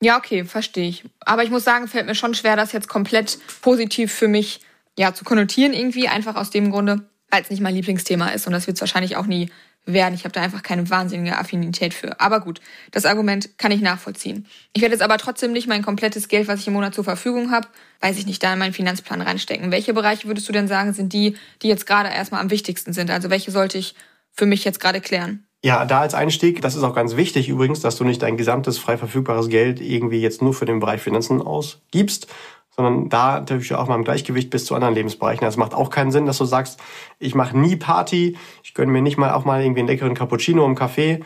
Ja, 0.00 0.18
okay, 0.18 0.44
verstehe 0.44 0.88
ich. 0.88 1.04
Aber 1.20 1.42
ich 1.42 1.50
muss 1.50 1.64
sagen, 1.64 1.88
fällt 1.88 2.06
mir 2.06 2.14
schon 2.14 2.34
schwer, 2.34 2.54
das 2.54 2.72
jetzt 2.72 2.88
komplett 2.88 3.38
positiv 3.62 4.12
für 4.12 4.28
mich 4.28 4.60
ja, 4.96 5.14
zu 5.14 5.24
konnotieren 5.24 5.72
irgendwie. 5.72 6.06
Einfach 6.06 6.36
aus 6.36 6.50
dem 6.50 6.70
Grunde, 6.70 7.00
weil 7.30 7.42
es 7.42 7.50
nicht 7.50 7.60
mein 7.60 7.74
Lieblingsthema 7.74 8.28
ist. 8.28 8.46
Und 8.46 8.52
das 8.52 8.66
wird 8.66 8.76
es 8.76 8.80
wahrscheinlich 8.80 9.16
auch 9.16 9.26
nie 9.26 9.50
werden. 9.86 10.14
Ich 10.14 10.24
habe 10.24 10.32
da 10.32 10.42
einfach 10.42 10.62
keine 10.62 10.88
wahnsinnige 10.90 11.36
Affinität 11.36 11.94
für. 11.94 12.20
Aber 12.20 12.40
gut, 12.40 12.60
das 12.90 13.06
Argument 13.06 13.58
kann 13.58 13.72
ich 13.72 13.80
nachvollziehen. 13.80 14.46
Ich 14.74 14.82
werde 14.82 14.94
jetzt 14.94 15.02
aber 15.02 15.16
trotzdem 15.16 15.52
nicht 15.52 15.66
mein 15.66 15.82
komplettes 15.82 16.28
Geld, 16.28 16.46
was 16.46 16.60
ich 16.60 16.66
im 16.66 16.74
Monat 16.74 16.94
zur 16.94 17.04
Verfügung 17.04 17.50
habe, 17.50 17.68
weiß 18.00 18.18
ich 18.18 18.26
nicht, 18.26 18.42
da 18.42 18.52
in 18.52 18.58
meinen 18.58 18.74
Finanzplan 18.74 19.22
reinstecken. 19.22 19.70
Welche 19.72 19.94
Bereiche 19.94 20.28
würdest 20.28 20.46
du 20.46 20.52
denn 20.52 20.68
sagen, 20.68 20.92
sind 20.92 21.14
die, 21.14 21.36
die 21.62 21.68
jetzt 21.68 21.86
gerade 21.86 22.10
erstmal 22.10 22.42
am 22.42 22.50
wichtigsten 22.50 22.92
sind? 22.92 23.10
Also 23.10 23.30
welche 23.30 23.50
sollte 23.50 23.78
ich 23.78 23.94
für 24.38 24.46
mich 24.46 24.64
jetzt 24.64 24.80
gerade 24.80 25.00
klären. 25.00 25.44
Ja, 25.64 25.84
da 25.84 26.00
als 26.00 26.14
Einstieg, 26.14 26.62
das 26.62 26.76
ist 26.76 26.84
auch 26.84 26.94
ganz 26.94 27.16
wichtig 27.16 27.48
übrigens, 27.48 27.80
dass 27.80 27.96
du 27.96 28.04
nicht 28.04 28.22
dein 28.22 28.36
gesamtes 28.36 28.78
frei 28.78 28.96
verfügbares 28.96 29.48
Geld 29.48 29.80
irgendwie 29.80 30.20
jetzt 30.20 30.40
nur 30.40 30.54
für 30.54 30.64
den 30.64 30.78
Bereich 30.78 31.02
Finanzen 31.02 31.42
ausgibst, 31.42 32.28
sondern 32.70 33.08
da 33.08 33.40
natürlich 33.40 33.74
auch 33.74 33.88
mal 33.88 33.96
im 33.96 34.04
Gleichgewicht 34.04 34.50
bis 34.50 34.64
zu 34.64 34.76
anderen 34.76 34.94
Lebensbereichen. 34.94 35.44
Das 35.44 35.56
macht 35.56 35.74
auch 35.74 35.90
keinen 35.90 36.12
Sinn, 36.12 36.26
dass 36.26 36.38
du 36.38 36.44
sagst, 36.44 36.78
ich 37.18 37.34
mache 37.34 37.58
nie 37.58 37.74
Party, 37.74 38.38
ich 38.62 38.74
gönne 38.74 38.92
mir 38.92 39.02
nicht 39.02 39.18
mal 39.18 39.32
auch 39.32 39.44
mal 39.44 39.60
irgendwie 39.60 39.80
einen 39.80 39.88
leckeren 39.88 40.14
Cappuccino 40.14 40.64
im 40.64 40.76
Café, 40.76 41.24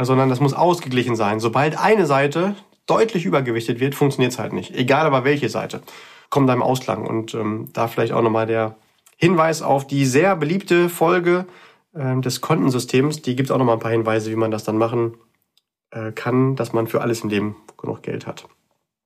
sondern 0.00 0.28
das 0.28 0.38
muss 0.38 0.54
ausgeglichen 0.54 1.16
sein. 1.16 1.40
Sobald 1.40 1.76
eine 1.76 2.06
Seite 2.06 2.54
deutlich 2.86 3.24
übergewichtet 3.24 3.80
wird, 3.80 3.96
funktioniert 3.96 4.30
es 4.30 4.38
halt 4.38 4.52
nicht. 4.52 4.72
Egal 4.76 5.04
aber 5.04 5.24
welche 5.24 5.48
Seite. 5.48 5.82
Kommt 6.30 6.48
da 6.48 6.52
im 6.52 6.62
Ausklang. 6.62 7.04
Und 7.04 7.34
ähm, 7.34 7.70
da 7.72 7.88
vielleicht 7.88 8.12
auch 8.12 8.22
nochmal 8.22 8.46
der 8.46 8.76
Hinweis 9.16 9.62
auf 9.62 9.88
die 9.88 10.04
sehr 10.06 10.36
beliebte 10.36 10.88
Folge 10.88 11.46
äh, 11.94 12.20
des 12.20 12.40
Kontensystems. 12.40 13.22
Die 13.22 13.36
gibt 13.36 13.48
es 13.48 13.50
auch 13.50 13.58
noch 13.58 13.64
mal 13.64 13.74
ein 13.74 13.80
paar 13.80 13.90
Hinweise, 13.90 14.30
wie 14.30 14.36
man 14.36 14.50
das 14.50 14.64
dann 14.64 14.78
machen 14.78 15.16
äh, 15.90 16.12
kann, 16.12 16.56
dass 16.56 16.72
man 16.72 16.86
für 16.86 17.00
alles 17.00 17.22
im 17.22 17.30
Leben 17.30 17.56
genug 17.78 18.02
Geld 18.02 18.26
hat. 18.26 18.46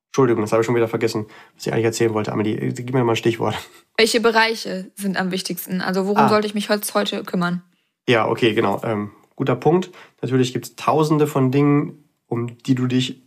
Entschuldigung, 0.09 0.42
das 0.42 0.53
habe 0.53 0.62
ich 0.62 0.66
schon 0.66 0.74
wieder 0.74 0.88
vergessen, 0.88 1.27
was 1.55 1.66
ich 1.66 1.72
eigentlich 1.72 1.85
erzählen 1.85 2.14
wollte. 2.14 2.33
Amelie, 2.33 2.72
gib 2.72 2.92
mir 2.92 3.05
mal 3.05 3.12
ein 3.12 3.16
Stichwort. 3.16 3.55
Welche 3.96 4.20
Bereiche 4.20 4.90
sind 4.96 5.16
am 5.16 5.31
wichtigsten? 5.31 5.81
Also 5.81 6.07
worum 6.07 6.24
ah. 6.24 6.29
sollte 6.29 6.46
ich 6.46 6.55
mich 6.55 6.70
heute 6.70 7.22
kümmern? 7.24 7.62
Ja, 8.09 8.27
okay, 8.27 8.55
genau. 8.55 8.81
Ähm, 8.85 9.11
guter 9.37 9.55
Punkt. 9.55 9.90
Natürlich 10.22 10.53
gibt 10.53 10.64
es 10.64 10.77
tausende 10.77 11.27
von 11.27 11.53
Dingen, 11.53 12.09
um 12.27 12.59
die 12.59 12.74
du 12.74 12.87
dich 12.87 13.22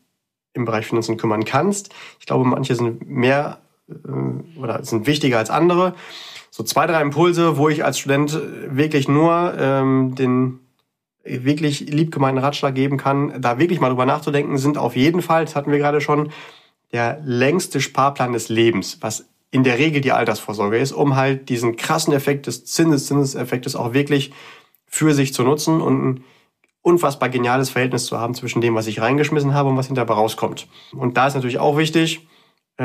im 0.53 0.65
Bereich 0.65 0.87
Finanzen 0.87 1.17
kümmern 1.17 1.45
kannst. 1.45 1.93
Ich 2.19 2.25
glaube, 2.25 2.45
manche 2.45 2.75
sind 2.75 3.07
mehr 3.07 3.61
äh, 3.87 4.59
oder 4.59 4.83
sind 4.83 5.07
wichtiger 5.07 5.37
als 5.37 5.49
andere 5.49 5.93
so 6.51 6.63
zwei, 6.63 6.85
drei 6.85 7.01
Impulse, 7.01 7.57
wo 7.57 7.69
ich 7.69 7.83
als 7.83 7.97
Student 7.97 8.37
wirklich 8.67 9.07
nur 9.07 9.55
ähm, 9.57 10.13
den 10.15 10.59
wirklich 11.23 11.79
liebgemeinten 11.79 12.43
Ratschlag 12.43 12.75
geben 12.75 12.97
kann, 12.97 13.41
da 13.41 13.57
wirklich 13.57 13.79
mal 13.79 13.89
drüber 13.89 14.05
nachzudenken, 14.05 14.57
sind 14.57 14.77
auf 14.77 14.95
jeden 14.95 15.21
Fall, 15.21 15.45
das 15.45 15.55
hatten 15.55 15.71
wir 15.71 15.79
gerade 15.79 16.01
schon, 16.01 16.31
der 16.91 17.21
längste 17.23 17.79
Sparplan 17.79 18.33
des 18.33 18.49
Lebens, 18.49 18.97
was 19.01 19.25
in 19.49 19.63
der 19.63 19.77
Regel 19.77 20.01
die 20.01 20.11
Altersvorsorge 20.11 20.77
ist, 20.77 20.91
um 20.91 21.15
halt 21.15 21.47
diesen 21.47 21.77
krassen 21.77 22.13
Effekt 22.13 22.47
des 22.47 22.65
Zinseszinseffektes 22.65 23.75
auch 23.75 23.93
wirklich 23.93 24.33
für 24.87 25.13
sich 25.13 25.33
zu 25.33 25.43
nutzen 25.43 25.79
und 25.79 26.23
unfassbar 26.81 27.29
geniales 27.29 27.69
Verhältnis 27.69 28.05
zu 28.05 28.19
haben 28.19 28.33
zwischen 28.33 28.59
dem, 28.59 28.75
was 28.75 28.87
ich 28.87 28.99
reingeschmissen 28.99 29.53
habe 29.53 29.69
und 29.69 29.77
was 29.77 29.87
hinterbei 29.87 30.15
rauskommt. 30.15 30.67
Und 30.93 31.15
da 31.15 31.27
ist 31.27 31.35
natürlich 31.35 31.59
auch 31.59 31.77
wichtig, 31.77 32.27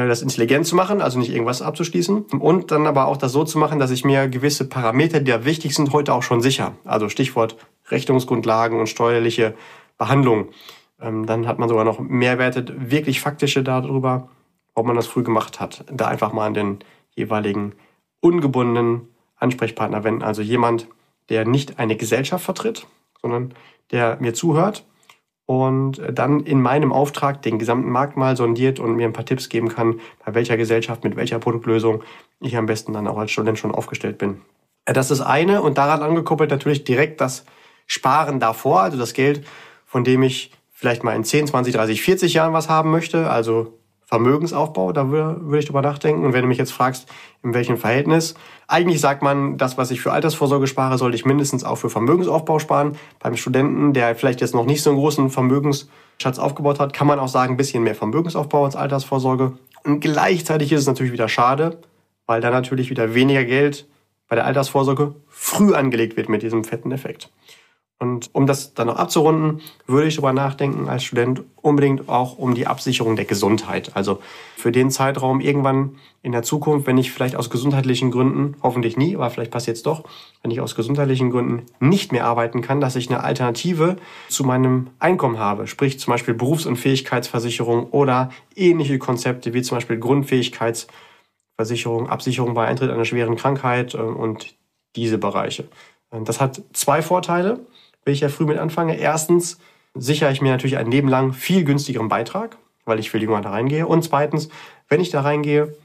das 0.05 0.23
intelligent 0.23 0.67
zu 0.67 0.77
machen, 0.77 1.01
also 1.01 1.19
nicht 1.19 1.31
irgendwas 1.31 1.63
abzuschließen. 1.63 2.25
Und 2.39 2.71
dann 2.71 2.87
aber 2.87 3.07
auch 3.07 3.17
das 3.17 3.33
so 3.33 3.45
zu 3.45 3.59
machen, 3.59 3.79
dass 3.79 3.91
ich 3.91 4.05
mir 4.05 4.29
gewisse 4.29 4.69
Parameter, 4.69 5.21
die 5.21 5.31
ja 5.31 5.45
wichtig 5.45 5.75
sind, 5.75 5.93
heute 5.93 6.13
auch 6.13 6.23
schon 6.23 6.43
sicher. 6.43 6.75
Also 6.85 7.09
Stichwort 7.09 7.57
Rechnungsgrundlagen 7.89 8.79
und 8.79 8.89
steuerliche 8.89 9.55
Behandlung. 9.97 10.49
Ähm, 11.01 11.27
dann 11.27 11.47
hat 11.47 11.59
man 11.59 11.69
sogar 11.69 11.85
noch 11.85 11.99
Mehrwerte, 11.99 12.65
wirklich 12.91 13.21
faktische 13.21 13.63
darüber, 13.63 14.29
ob 14.75 14.87
man 14.87 14.97
das 14.97 15.07
früh 15.07 15.23
gemacht 15.23 15.61
hat. 15.61 15.85
Da 15.91 16.09
einfach 16.09 16.33
mal 16.33 16.47
an 16.47 16.55
den 16.55 16.79
jeweiligen 17.15 17.73
ungebundenen 18.21 19.09
Ansprechpartner 19.37 20.05
wenden. 20.05 20.23
Also 20.23 20.43
jemand, 20.43 20.89
der 21.29 21.47
nicht 21.47 21.79
eine 21.79 21.97
Gesellschaft 21.97 22.45
vertritt, 22.45 22.87
sondern 23.23 23.55
der 23.93 24.19
mir 24.21 24.35
zuhört 24.35 24.85
und 25.47 26.03
dann 26.13 26.41
in 26.41 26.61
meinem 26.61 26.93
Auftrag 26.93 27.41
den 27.43 27.59
gesamten 27.59 27.89
Markt 27.89 28.17
mal 28.17 28.37
sondiert 28.37 28.81
und 28.81 28.97
mir 28.97 29.07
ein 29.07 29.13
paar 29.13 29.25
Tipps 29.25 29.49
geben 29.49 29.69
kann, 29.69 30.01
bei 30.25 30.35
welcher 30.35 30.57
Gesellschaft, 30.57 31.05
mit 31.05 31.17
welcher 31.17 31.39
Produktlösung 31.39 32.03
ich 32.41 32.57
am 32.57 32.67
besten 32.67 32.93
dann 32.93 33.07
auch 33.07 33.17
als 33.17 33.31
Student 33.31 33.59
schon 33.59 33.73
aufgestellt 33.73 34.19
bin. 34.19 34.41
Das 34.85 35.11
ist 35.11 35.21
eine 35.21 35.63
und 35.63 35.79
daran 35.79 36.03
angekoppelt 36.03 36.51
natürlich 36.51 36.85
direkt 36.85 37.21
das 37.21 37.45
Sparen 37.87 38.41
davor, 38.41 38.81
also 38.81 38.99
das 38.99 39.15
Geld, 39.15 39.47
von 39.85 40.03
dem 40.03 40.23
ich 40.25 40.53
vielleicht 40.73 41.05
mal 41.05 41.15
in 41.15 41.25
10, 41.25 41.47
20, 41.47 41.75
30, 41.75 42.03
40 42.03 42.35
Jahren 42.35 42.53
was 42.53 42.69
haben 42.69 42.91
möchte, 42.91 43.31
also 43.31 43.79
Vermögensaufbau, 44.07 44.93
da 44.93 45.11
würde 45.11 45.59
ich 45.59 45.67
drüber 45.67 45.83
nachdenken. 45.83 46.25
Und 46.25 46.33
wenn 46.33 46.43
du 46.43 46.49
mich 46.49 46.59
jetzt 46.59 46.73
fragst, 46.73 47.09
in 47.43 47.55
welchem 47.55 47.77
Verhältnis, 47.77 48.35
eigentlich 48.69 49.01
sagt 49.01 49.21
man, 49.21 49.59
das, 49.59 49.77
was 49.79 49.91
ich 49.91 50.01
für 50.01 50.13
Altersvorsorge 50.13 50.69
spare, 50.69 50.97
sollte 50.97 51.17
ich 51.17 51.25
mindestens 51.25 51.65
auch 51.65 51.75
für 51.75 51.91
Vermögensaufbau 51.91 52.61
sparen. 52.61 52.97
Beim 53.19 53.37
Studenten, 53.37 53.93
der 53.93 54.15
vielleicht 54.15 54.41
jetzt 54.41 54.55
noch 54.55 54.65
nicht 54.65 54.83
so 54.83 54.91
einen 54.91 54.99
großen 55.01 55.29
Vermögensschatz 55.29 56.39
aufgebaut 56.39 56.79
hat, 56.79 56.93
kann 56.93 57.09
man 57.09 57.19
auch 57.19 57.29
sagen, 57.29 57.55
ein 57.55 57.57
bisschen 57.57 57.83
mehr 57.83 57.97
Vermögensaufbau 57.97 58.65
als 58.65 58.77
Altersvorsorge. 58.77 59.59
Und 59.83 60.01
gleichzeitig 60.01 60.71
ist 60.73 60.83
es 60.83 60.87
natürlich 60.87 61.13
wieder 61.13 61.29
schade, 61.29 61.81
weil 62.27 62.41
da 62.41 62.51
natürlich 62.51 62.91
wieder 62.91 63.13
weniger 63.13 63.45
Geld 63.45 63.89
bei 64.29 64.37
der 64.37 64.47
Altersvorsorge 64.47 65.17
früh 65.29 65.75
angelegt 65.75 66.17
wird 66.17 66.29
mit 66.29 66.43
diesem 66.43 66.63
fetten 66.63 66.93
Effekt. 66.93 67.29
Und 67.99 68.29
um 68.35 68.47
das 68.47 68.75
dann 68.75 68.89
noch 68.89 68.97
abzurunden, 68.97 69.63
würde 69.87 70.07
ich 70.07 70.17
darüber 70.17 70.35
nachdenken 70.35 70.87
als 70.87 71.05
Student 71.05 71.45
unbedingt 71.63 72.11
auch 72.11 72.37
um 72.37 72.55
die 72.55 72.67
Absicherung 72.67 73.17
der 73.17 73.25
Gesundheit. 73.25 73.97
Also 73.97 74.21
für 74.55 74.71
den 74.71 74.91
Zeitraum 74.91 75.41
irgendwann 75.41 75.97
in 76.23 76.33
der 76.33 76.43
Zukunft, 76.43 76.87
wenn 76.87 76.99
ich 76.99 77.11
vielleicht 77.11 77.37
aus 77.37 77.49
gesundheitlichen 77.49 78.11
Gründen, 78.11 78.55
hoffentlich 78.63 78.99
nie, 78.99 79.17
aber 79.17 79.31
vielleicht 79.31 79.51
passiert 79.51 79.79
es 79.79 79.83
doch, 79.83 80.05
wenn 80.43 80.51
ich 80.51 80.61
aus 80.61 80.75
gesundheitlichen 80.75 81.31
Gründen 81.31 81.63
nicht 81.81 82.13
mehr 82.13 82.27
arbeiten 82.27 82.61
kann, 82.61 82.83
dass 82.83 82.97
ich 82.97 83.09
eine 83.09 83.25
Alternative 83.25 83.97
zu 84.29 84.45
meinem 84.45 84.89
Einkommen 84.99 85.39
habe. 85.39 85.67
Sprich 85.67 85.99
zum 85.99 86.13
Beispiel 86.13 86.35
Berufsunfähigkeitsversicherung 86.35 87.87
oder 87.93 88.29
ähnliche 88.55 88.99
Konzepte 88.99 89.55
wie 89.55 89.63
zum 89.63 89.79
Beispiel 89.79 89.99
Grundfähigkeitsversicherung, 89.99 92.11
Absicherung 92.11 92.53
bei 92.53 92.67
Eintritt 92.67 92.91
einer 92.91 93.07
schweren 93.07 93.37
Krankheit 93.37 93.95
äh, 93.95 93.99
und 93.99 94.55
diese 94.97 95.17
Bereiche. 95.17 95.65
Das 96.11 96.41
hat 96.41 96.63
zwei 96.73 97.03
Vorteile 97.03 97.61
wenn 98.07 98.15
ich 98.15 98.21
ja 98.21 98.31
früh 98.31 98.47
mit 98.47 98.57
anfange. 98.57 98.97
Erstens 98.97 99.59
sichere 99.95 100.33
ich 100.33 100.41
mir 100.41 100.53
natürlich 100.53 100.79
ein 100.79 100.91
Leben 100.91 101.09
lang 101.09 101.33
viel 101.33 101.65
günstigeren 101.65 102.09
Beitrag, 102.09 102.57
weil 102.87 103.01
ich 103.01 103.11
viel 103.11 103.21
jünger 103.21 103.43
da 103.43 103.51
reingehe. 103.51 103.87
Und 103.87 104.03
zweitens, 104.03 104.49
wenn 104.89 105.01
ich 105.01 105.11
da 105.11 105.21
reingehe, 105.23 105.77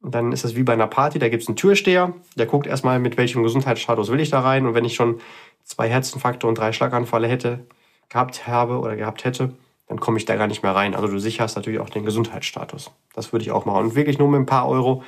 dann 0.00 0.32
ist 0.32 0.44
es 0.44 0.54
wie 0.54 0.62
bei 0.62 0.72
einer 0.72 0.86
Party, 0.86 1.18
da 1.18 1.28
gibt 1.28 1.42
es 1.42 1.48
einen 1.48 1.56
Türsteher, 1.56 2.12
der 2.36 2.46
guckt 2.46 2.66
erstmal, 2.66 3.00
mit 3.00 3.16
welchem 3.16 3.42
Gesundheitsstatus 3.42 4.10
will 4.10 4.20
ich 4.20 4.30
da 4.30 4.40
rein. 4.40 4.66
Und 4.66 4.74
wenn 4.74 4.84
ich 4.84 4.94
schon 4.94 5.20
zwei 5.64 5.88
Herzinfarkte 5.88 6.46
und 6.46 6.56
drei 6.56 6.72
Schlaganfälle 6.72 7.26
hätte, 7.26 7.66
gehabt 8.08 8.46
habe 8.46 8.78
oder 8.78 8.94
gehabt 8.94 9.24
hätte, 9.24 9.54
dann 9.88 9.98
komme 9.98 10.18
ich 10.18 10.26
da 10.26 10.36
gar 10.36 10.46
nicht 10.46 10.62
mehr 10.62 10.76
rein. 10.76 10.94
Also 10.94 11.08
du 11.08 11.18
sicherst 11.18 11.56
natürlich 11.56 11.80
auch 11.80 11.90
den 11.90 12.04
Gesundheitsstatus. 12.04 12.92
Das 13.14 13.32
würde 13.32 13.44
ich 13.44 13.50
auch 13.50 13.64
machen. 13.64 13.86
Und 13.86 13.94
wirklich 13.96 14.18
nur 14.18 14.28
mit 14.28 14.40
ein 14.40 14.46
paar 14.46 14.68
Euro 14.68 15.02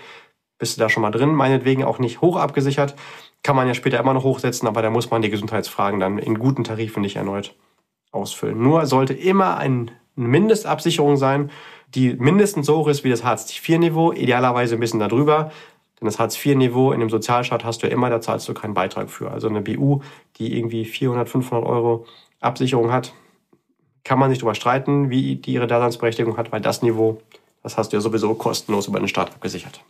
bist 0.59 0.77
du 0.77 0.81
da 0.81 0.89
schon 0.89 1.03
mal 1.03 1.13
drin. 1.13 1.33
Meinetwegen 1.33 1.85
auch 1.85 2.01
nicht 2.01 2.21
hoch 2.23 2.37
abgesichert, 2.37 2.97
kann 3.47 3.55
man 3.55 3.69
ja 3.69 3.75
später 3.75 4.01
immer 4.01 4.13
noch 4.13 4.25
hochsetzen, 4.25 4.67
aber 4.67 4.83
da 4.83 4.91
muss 4.91 5.09
man 5.09 5.23
die 5.23 5.31
Gesundheitsfragen 5.31 6.01
dann 6.01 6.19
in 6.19 6.37
guten 6.37 6.65
Tarifen 6.65 7.01
nicht 7.01 7.15
erneut 7.15 7.55
ausfüllen. 8.11 8.61
Nur 8.61 8.87
sollte 8.87 9.15
immer 9.15 9.57
eine 9.57 9.87
Mindestabsicherung 10.17 11.17
sein, 11.17 11.53
die 11.95 12.15
mindestens 12.15 12.67
so 12.67 12.79
hoch 12.79 12.89
ist 12.89 13.05
wie 13.05 13.09
das 13.09 13.23
Hartz-IV-Niveau, 13.23 14.11
idealerweise 14.11 14.75
ein 14.75 14.81
bisschen 14.81 14.99
darüber. 14.99 15.53
Denn 16.01 16.07
das 16.07 16.19
Hartz-IV-Niveau 16.19 16.91
in 16.91 16.99
dem 16.99 17.09
Sozialstaat 17.09 17.65
hast 17.65 17.85
du 17.85 17.87
ja 17.87 17.93
immer, 17.93 18.11
da 18.11 18.21
zahlst 18.21 18.49
du 18.49 18.53
keinen 18.53 18.75
Beitrag 18.75 19.11
für. 19.11 19.31
Also 19.31 19.49
eine 19.49 19.61
BU, 19.61 20.01
die 20.39 20.59
irgendwie 20.59 20.85
400, 20.85 21.29
500 21.29 21.65
Euro 21.65 22.05
Absicherung 22.41 22.91
hat, 22.91 23.15
kann 24.03 24.19
man 24.19 24.29
sich 24.31 24.41
darüber 24.41 24.57
streiten, 24.57 25.09
wie 25.09 25.37
die 25.37 25.53
ihre 25.53 25.69
Daseinsberechtigung 25.69 26.37
hat, 26.37 26.51
weil 26.51 26.61
das 26.61 26.83
Niveau, 26.83 27.23
das 27.63 27.79
hast 27.79 27.93
du 27.93 27.97
ja 27.97 28.01
sowieso 28.01 28.35
kostenlos 28.35 28.89
über 28.89 28.99
den 28.99 29.07
Staat 29.07 29.31
abgesichert. 29.31 29.85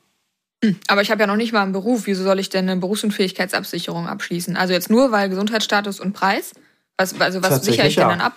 Hm, 0.64 0.78
aber 0.88 1.02
ich 1.02 1.10
habe 1.10 1.20
ja 1.20 1.26
noch 1.26 1.36
nicht 1.36 1.52
mal 1.52 1.62
einen 1.62 1.72
Beruf. 1.72 2.06
Wieso 2.06 2.24
soll 2.24 2.38
ich 2.38 2.48
denn 2.48 2.68
eine 2.68 2.80
Berufsunfähigkeitsabsicherung 2.80 4.06
abschließen? 4.06 4.56
Also 4.56 4.72
jetzt 4.72 4.90
nur, 4.90 5.12
weil 5.12 5.28
Gesundheitsstatus 5.28 6.00
und 6.00 6.12
Preis? 6.12 6.52
Was, 6.96 7.18
also 7.20 7.42
was 7.42 7.64
sichere 7.64 7.88
ich 7.88 7.94
denn 7.94 8.02
ja. 8.02 8.08
dann 8.08 8.20
ab? 8.20 8.34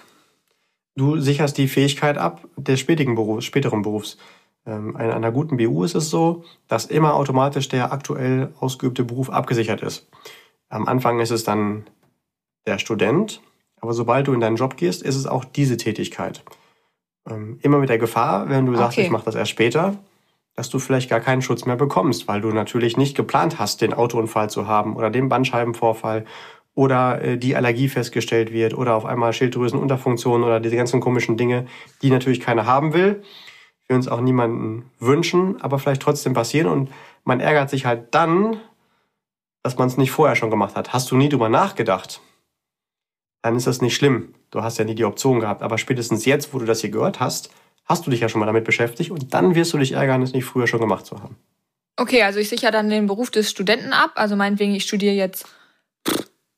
Du 0.96 1.20
sicherst 1.20 1.58
die 1.58 1.70
Fähigkeit 1.70 2.18
ab 2.18 2.46
des 2.58 2.80
spätigen 2.80 3.16
Berufs, 3.16 3.46
späteren 3.46 3.84
Berufs. 3.84 4.18
Ähm, 4.66 4.90
in 4.90 5.12
einer 5.12 5.32
guten 5.32 5.56
BU 5.56 5.84
ist 5.86 5.96
es 5.96 6.10
so, 6.10 6.44
dass 6.68 6.86
immer 6.86 7.14
automatisch 7.14 7.70
der 7.70 7.94
aktuell 7.94 8.54
ausgeübte 8.60 9.06
Beruf 9.06 9.30
abgesichert 9.30 9.82
ist. 9.82 10.10
Am 10.68 10.88
Anfang 10.88 11.22
ist 11.22 11.32
es 11.32 11.46
dann 11.46 11.86
der 12.68 12.80
Student, 12.80 13.42
aber 13.80 13.94
sobald 13.94 14.28
du 14.28 14.34
in 14.34 14.42
deinen 14.42 14.58
Job 14.58 14.76
gehst, 14.76 15.02
ist 15.02 15.16
es 15.16 15.26
auch 15.26 15.46
diese 15.46 15.78
Tätigkeit. 15.78 16.44
Ähm, 17.30 17.60
immer 17.62 17.80
mit 17.80 17.90
der 17.90 17.98
Gefahr, 17.98 18.50
wenn 18.50 18.66
du 18.66 18.76
sagst, 18.76 18.98
okay. 18.98 19.06
ich 19.06 19.12
mache 19.12 19.26
das 19.26 19.36
erst 19.36 19.52
später, 19.52 19.96
dass 20.56 20.70
du 20.70 20.80
vielleicht 20.80 21.10
gar 21.10 21.20
keinen 21.20 21.42
Schutz 21.42 21.66
mehr 21.66 21.76
bekommst, 21.76 22.28
weil 22.28 22.42
du 22.42 22.50
natürlich 22.50 22.98
nicht 22.98 23.16
geplant 23.16 23.60
hast, 23.60 23.82
den 23.82 23.94
Autounfall 23.94 24.50
zu 24.50 24.68
haben 24.68 24.96
oder 24.96 25.10
den 25.10 25.30
Bandscheibenvorfall 25.30 26.26
oder 26.76 27.22
äh, 27.22 27.38
die 27.38 27.56
Allergie 27.56 27.90
festgestellt 27.90 28.52
wird 28.52 28.74
oder 28.74 28.96
auf 28.96 29.06
einmal 29.06 29.34
Schilddrüsenunterfunktion 29.34 30.44
oder 30.44 30.60
diese 30.60 30.76
ganzen 30.76 31.00
komischen 31.00 31.38
Dinge, 31.38 31.68
die 32.02 32.10
natürlich 32.10 32.40
keiner 32.40 32.66
haben 32.66 32.94
will, 32.94 33.24
wir 33.88 33.96
uns 33.96 34.08
auch 34.08 34.22
niemanden 34.22 34.90
wünschen, 35.00 35.60
aber 35.62 35.80
vielleicht 35.80 36.02
trotzdem 36.02 36.34
passieren 36.34 36.68
und 36.68 36.90
man 37.24 37.40
ärgert 37.40 37.70
sich 37.70 37.86
halt 37.86 38.14
dann, 38.16 38.60
dass 39.64 39.78
man 39.78 39.88
es 39.88 39.98
nicht 39.98 40.12
vorher 40.12 40.36
schon 40.36 40.50
gemacht 40.50 40.76
hat. 40.76 40.94
Hast 40.94 41.12
du 41.12 41.18
nie 41.18 41.30
drüber 41.30 41.50
nachgedacht? 41.50 42.22
Dann 43.42 43.56
ist 43.56 43.68
das 43.68 43.82
nicht 43.82 43.96
schlimm. 43.96 44.34
Du 44.52 44.64
hast 44.64 44.78
ja 44.78 44.86
nie 44.86 44.96
die 44.96 45.06
Option 45.06 45.40
gehabt. 45.40 45.62
Aber 45.62 45.78
spätestens 45.78 46.26
jetzt, 46.26 46.54
wo 46.54 46.60
du 46.60 46.66
das 46.66 46.82
hier 46.82 46.92
gehört 46.92 47.20
hast, 47.20 47.52
hast 47.90 48.06
du 48.06 48.12
dich 48.12 48.20
ja 48.20 48.30
schon 48.30 48.40
mal 48.40 48.46
damit 48.46 48.64
beschäftigt 48.64 49.12
und 49.12 49.34
dann 49.34 49.56
wirst 49.56 49.74
du 49.74 49.80
dich 49.80 49.94
ärgern, 49.94 50.22
es 50.22 50.34
nicht 50.34 50.46
früher 50.46 50.68
schon 50.68 50.80
gemacht 50.80 51.06
zu 51.06 51.22
haben. 51.22 51.36
Okay, 51.98 52.24
also 52.24 52.40
ich 52.40 52.48
sichere 52.48 52.72
dann 52.72 52.90
den 52.90 53.08
Beruf 53.08 53.32
des 53.32 53.50
Studenten 53.50 53.92
ab. 53.92 54.12
Also 54.16 54.36
meinetwegen, 54.36 54.74
ich 54.74 54.84
studiere 54.84 55.16
jetzt 55.16 55.48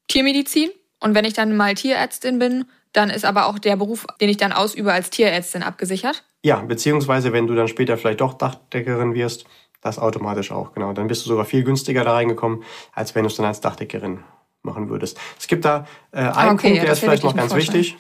Tiermedizin 0.08 0.70
und 1.00 1.16
wenn 1.16 1.26
ich 1.26 1.34
dann 1.34 1.56
mal 1.56 1.74
Tierärztin 1.74 2.38
bin, 2.38 2.66
dann 2.94 3.10
ist 3.10 3.26
aber 3.26 3.48
auch 3.48 3.58
der 3.58 3.78
Beruf, 3.78 4.06
den 4.20 4.30
ich 4.30 4.38
dann 4.38 4.52
ausübe 4.52 4.92
als 4.92 5.10
Tierärztin 5.10 5.64
abgesichert? 5.64 6.24
Ja, 6.44 6.58
beziehungsweise 6.58 7.32
wenn 7.32 7.48
du 7.48 7.56
dann 7.56 7.70
später 7.70 7.98
vielleicht 7.98 8.22
doch 8.22 8.34
Dachdeckerin 8.34 9.14
wirst, 9.14 9.46
das 9.80 9.98
automatisch 9.98 10.52
auch, 10.52 10.74
genau. 10.74 10.94
Dann 10.94 11.08
bist 11.08 11.26
du 11.26 11.30
sogar 11.30 11.46
viel 11.46 11.64
günstiger 11.64 12.04
da 12.04 12.14
reingekommen, 12.14 12.64
als 12.94 13.16
wenn 13.16 13.24
du 13.24 13.30
es 13.30 13.36
dann 13.36 13.46
als 13.46 13.62
Dachdeckerin 13.62 14.20
machen 14.62 14.90
würdest. 14.90 15.18
Es 15.40 15.48
gibt 15.48 15.66
da 15.66 15.88
äh, 16.12 16.18
einen 16.18 16.28
ah, 16.28 16.52
okay, 16.52 16.68
Punkt, 16.68 16.78
der 16.78 16.86
ja, 16.86 16.92
ist 16.92 17.00
vielleicht 17.00 17.24
noch 17.24 17.36
ganz 17.36 17.56
wichtig. 17.56 17.98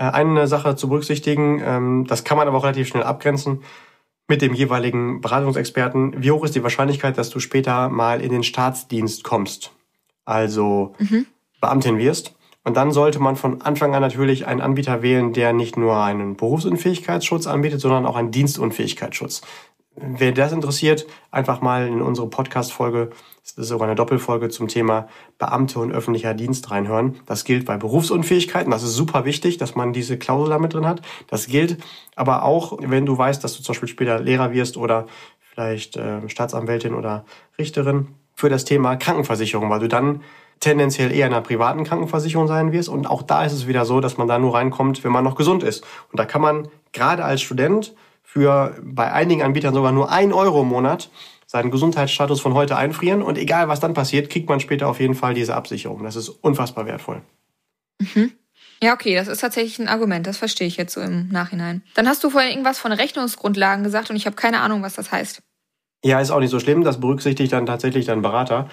Äh, 0.00 0.04
eine 0.04 0.46
Sache 0.46 0.76
zu 0.76 0.88
berücksichtigen, 0.88 1.60
ähm, 1.62 2.06
das 2.08 2.24
kann 2.24 2.38
man 2.38 2.48
aber 2.48 2.56
auch 2.56 2.64
relativ 2.64 2.88
schnell 2.88 3.02
abgrenzen 3.02 3.62
mit 4.28 4.40
dem 4.40 4.54
jeweiligen 4.54 5.20
Beratungsexperten. 5.20 6.22
Wie 6.22 6.30
hoch 6.30 6.44
ist 6.44 6.54
die 6.54 6.62
Wahrscheinlichkeit, 6.62 7.18
dass 7.18 7.28
du 7.28 7.38
später 7.38 7.90
mal 7.90 8.22
in 8.22 8.30
den 8.30 8.42
Staatsdienst 8.42 9.24
kommst? 9.24 9.72
Also 10.24 10.94
mhm. 10.98 11.26
Beamtin 11.60 11.98
wirst. 11.98 12.34
Und 12.64 12.76
dann 12.76 12.92
sollte 12.92 13.18
man 13.18 13.36
von 13.36 13.60
Anfang 13.62 13.94
an 13.94 14.00
natürlich 14.00 14.46
einen 14.46 14.60
Anbieter 14.60 15.02
wählen, 15.02 15.32
der 15.32 15.52
nicht 15.52 15.76
nur 15.76 15.96
einen 15.96 16.36
Berufsunfähigkeitsschutz 16.36 17.46
anbietet, 17.46 17.80
sondern 17.80 18.06
auch 18.06 18.16
einen 18.16 18.30
Dienstunfähigkeitsschutz. 18.30 19.42
Wer 20.02 20.32
das 20.32 20.52
interessiert, 20.52 21.06
einfach 21.30 21.60
mal 21.60 21.86
in 21.86 22.00
unsere 22.00 22.26
Podcast-Folge, 22.26 23.10
das 23.42 23.52
ist 23.52 23.68
sogar 23.68 23.86
eine 23.86 23.96
Doppelfolge 23.96 24.48
zum 24.48 24.66
Thema 24.66 25.08
Beamte 25.38 25.78
und 25.78 25.92
öffentlicher 25.92 26.32
Dienst 26.32 26.70
reinhören. 26.70 27.16
Das 27.26 27.44
gilt 27.44 27.66
bei 27.66 27.76
Berufsunfähigkeiten. 27.76 28.70
Das 28.70 28.82
ist 28.82 28.94
super 28.94 29.26
wichtig, 29.26 29.58
dass 29.58 29.74
man 29.74 29.92
diese 29.92 30.16
Klausel 30.16 30.50
damit 30.50 30.72
drin 30.72 30.86
hat. 30.86 31.02
Das 31.26 31.48
gilt 31.48 31.76
aber 32.16 32.44
auch, 32.44 32.78
wenn 32.80 33.04
du 33.04 33.18
weißt, 33.18 33.44
dass 33.44 33.56
du 33.56 33.62
zum 33.62 33.74
Beispiel 33.74 33.88
später 33.88 34.20
Lehrer 34.20 34.52
wirst 34.52 34.78
oder 34.78 35.06
vielleicht 35.40 35.98
äh, 35.98 36.26
Staatsanwältin 36.28 36.94
oder 36.94 37.26
Richterin 37.58 38.08
für 38.34 38.48
das 38.48 38.64
Thema 38.64 38.96
Krankenversicherung, 38.96 39.68
weil 39.68 39.80
du 39.80 39.88
dann 39.88 40.22
tendenziell 40.60 41.12
eher 41.12 41.26
in 41.26 41.34
einer 41.34 41.42
privaten 41.42 41.84
Krankenversicherung 41.84 42.46
sein 42.46 42.72
wirst. 42.72 42.88
Und 42.88 43.06
auch 43.06 43.22
da 43.22 43.44
ist 43.44 43.52
es 43.52 43.66
wieder 43.66 43.84
so, 43.84 44.00
dass 44.00 44.16
man 44.16 44.28
da 44.28 44.38
nur 44.38 44.54
reinkommt, 44.54 45.04
wenn 45.04 45.12
man 45.12 45.24
noch 45.24 45.34
gesund 45.34 45.62
ist. 45.62 45.84
Und 46.10 46.18
da 46.18 46.24
kann 46.24 46.40
man 46.40 46.68
gerade 46.92 47.22
als 47.22 47.42
Student 47.42 47.94
für 48.32 48.76
bei 48.80 49.12
einigen 49.12 49.42
Anbietern 49.42 49.74
sogar 49.74 49.90
nur 49.90 50.12
ein 50.12 50.32
Euro 50.32 50.62
im 50.62 50.68
Monat 50.68 51.10
seinen 51.48 51.72
Gesundheitsstatus 51.72 52.40
von 52.40 52.54
heute 52.54 52.76
einfrieren 52.76 53.22
und 53.22 53.36
egal 53.36 53.66
was 53.66 53.80
dann 53.80 53.92
passiert, 53.92 54.30
kriegt 54.30 54.48
man 54.48 54.60
später 54.60 54.86
auf 54.86 55.00
jeden 55.00 55.16
Fall 55.16 55.34
diese 55.34 55.56
Absicherung. 55.56 56.04
Das 56.04 56.14
ist 56.14 56.28
unfassbar 56.28 56.86
wertvoll. 56.86 57.22
Mhm. 57.98 58.30
Ja, 58.80 58.94
okay, 58.94 59.16
das 59.16 59.26
ist 59.26 59.40
tatsächlich 59.40 59.80
ein 59.80 59.88
Argument. 59.88 60.28
Das 60.28 60.36
verstehe 60.36 60.68
ich 60.68 60.76
jetzt 60.76 60.94
so 60.94 61.00
im 61.00 61.28
Nachhinein. 61.30 61.82
Dann 61.94 62.06
hast 62.06 62.22
du 62.22 62.30
vorhin 62.30 62.50
irgendwas 62.52 62.78
von 62.78 62.92
Rechnungsgrundlagen 62.92 63.82
gesagt 63.82 64.10
und 64.10 64.16
ich 64.16 64.26
habe 64.26 64.36
keine 64.36 64.60
Ahnung, 64.60 64.82
was 64.82 64.94
das 64.94 65.10
heißt. 65.10 65.42
Ja, 66.04 66.20
ist 66.20 66.30
auch 66.30 66.38
nicht 66.38 66.50
so 66.50 66.60
schlimm. 66.60 66.84
Das 66.84 67.00
berücksichtigt 67.00 67.52
dann 67.52 67.66
tatsächlich 67.66 68.06
dein 68.06 68.22
Berater. 68.22 68.68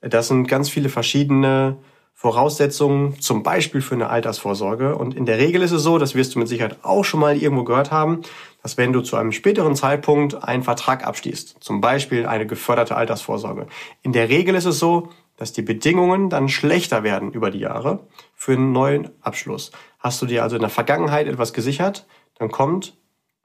Das 0.00 0.28
sind 0.28 0.46
ganz 0.46 0.70
viele 0.70 0.88
verschiedene 0.88 1.76
Voraussetzungen, 2.14 3.20
zum 3.20 3.42
Beispiel 3.42 3.80
für 3.80 3.94
eine 3.94 4.08
Altersvorsorge. 4.08 4.96
Und 4.96 5.14
in 5.14 5.26
der 5.26 5.38
Regel 5.38 5.62
ist 5.62 5.72
es 5.72 5.82
so, 5.82 5.98
das 5.98 6.14
wirst 6.14 6.34
du 6.34 6.38
mit 6.38 6.48
Sicherheit 6.48 6.78
auch 6.82 7.04
schon 7.04 7.20
mal 7.20 7.36
irgendwo 7.36 7.64
gehört 7.64 7.90
haben, 7.90 8.22
dass 8.62 8.76
wenn 8.76 8.92
du 8.92 9.00
zu 9.00 9.16
einem 9.16 9.32
späteren 9.32 9.74
Zeitpunkt 9.74 10.44
einen 10.44 10.62
Vertrag 10.62 11.04
abschließt, 11.04 11.56
zum 11.60 11.80
Beispiel 11.80 12.26
eine 12.26 12.46
geförderte 12.46 12.94
Altersvorsorge, 12.96 13.66
in 14.02 14.12
der 14.12 14.28
Regel 14.28 14.54
ist 14.54 14.66
es 14.66 14.78
so, 14.78 15.08
dass 15.36 15.52
die 15.52 15.62
Bedingungen 15.62 16.30
dann 16.30 16.48
schlechter 16.48 17.02
werden 17.02 17.32
über 17.32 17.50
die 17.50 17.58
Jahre 17.58 18.06
für 18.34 18.52
einen 18.52 18.70
neuen 18.70 19.10
Abschluss. 19.20 19.72
Hast 19.98 20.22
du 20.22 20.26
dir 20.26 20.44
also 20.44 20.54
in 20.54 20.62
der 20.62 20.70
Vergangenheit 20.70 21.26
etwas 21.26 21.52
gesichert, 21.52 22.06
dann 22.38 22.50
kommt 22.50 22.96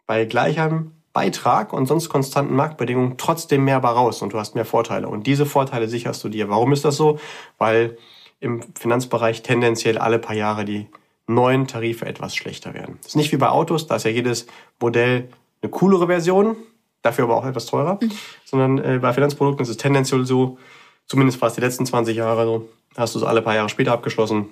bei 0.06 0.26
gleichem 0.26 0.92
Beitrag 1.14 1.74
und 1.74 1.88
sonst 1.88 2.10
konstanten 2.10 2.56
Marktbedingungen 2.56 3.18
trotzdem 3.18 3.64
mehr 3.64 3.80
bei 3.80 3.90
raus 3.90 4.22
und 4.22 4.34
du 4.34 4.38
hast 4.38 4.54
mehr 4.54 4.66
Vorteile. 4.66 5.08
Und 5.08 5.26
diese 5.26 5.48
Vorteile 5.48 5.88
sicherst 5.88 6.24
du 6.24 6.30
dir. 6.30 6.48
Warum 6.50 6.74
ist 6.74 6.86
das 6.86 6.96
so? 6.96 7.18
Weil 7.58 7.98
im 8.40 8.62
Finanzbereich 8.78 9.42
tendenziell 9.42 9.98
alle 9.98 10.20
paar 10.20 10.36
Jahre 10.36 10.66
die 10.66 10.88
neuen 11.28 11.68
Tarife 11.68 12.06
etwas 12.06 12.36
schlechter 12.36 12.74
werden. 12.74 12.98
Das 13.02 13.10
ist 13.10 13.16
nicht 13.16 13.32
wie 13.32 13.38
bei 13.38 13.50
Autos, 13.50 13.88
da 13.88 13.98
ist 13.98 14.06
ja 14.06 14.12
jedes 14.12 14.48
Modell 14.80 15.30
eine 15.62 15.72
coolere 15.72 16.08
Version, 16.08 16.56
dafür 17.02 17.26
aber 17.26 17.36
auch 17.36 17.46
etwas 17.46 17.66
teurer, 17.66 18.00
mhm. 18.02 18.12
sondern 18.46 18.78
äh, 18.78 19.00
bei 19.00 19.14
Finanzprodukten 19.14 19.64
ist 19.64 19.70
es 19.70 19.78
tendenziell 19.78 20.26
so, 20.26 20.58
zumindest 21.06 21.40
fast 21.40 21.58
die 21.58 21.62
letzten 21.62 21.86
20 21.86 22.16
Jahre 22.16 22.46
so, 22.46 22.70
hast 22.96 23.16
du 23.16 23.20
es 23.20 23.26
alle 23.26 23.42
paar 23.42 23.56
Jahre 23.56 23.70
später 23.70 23.92
abgeschlossen, 23.92 24.50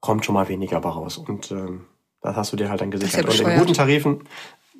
kommt 0.00 0.24
schon 0.24 0.34
mal 0.34 0.48
weniger 0.48 0.80
bei 0.80 0.90
raus 0.90 1.16
und 1.18 1.50
ähm, 1.50 1.86
das 2.20 2.36
hast 2.36 2.52
du 2.52 2.56
dir 2.56 2.68
halt 2.68 2.80
dann 2.82 2.90
gesichert. 2.90 3.32
Ja 3.32 3.46
und 3.46 3.52
in 3.52 3.58
guten 3.58 3.72
Tarifen 3.72 4.20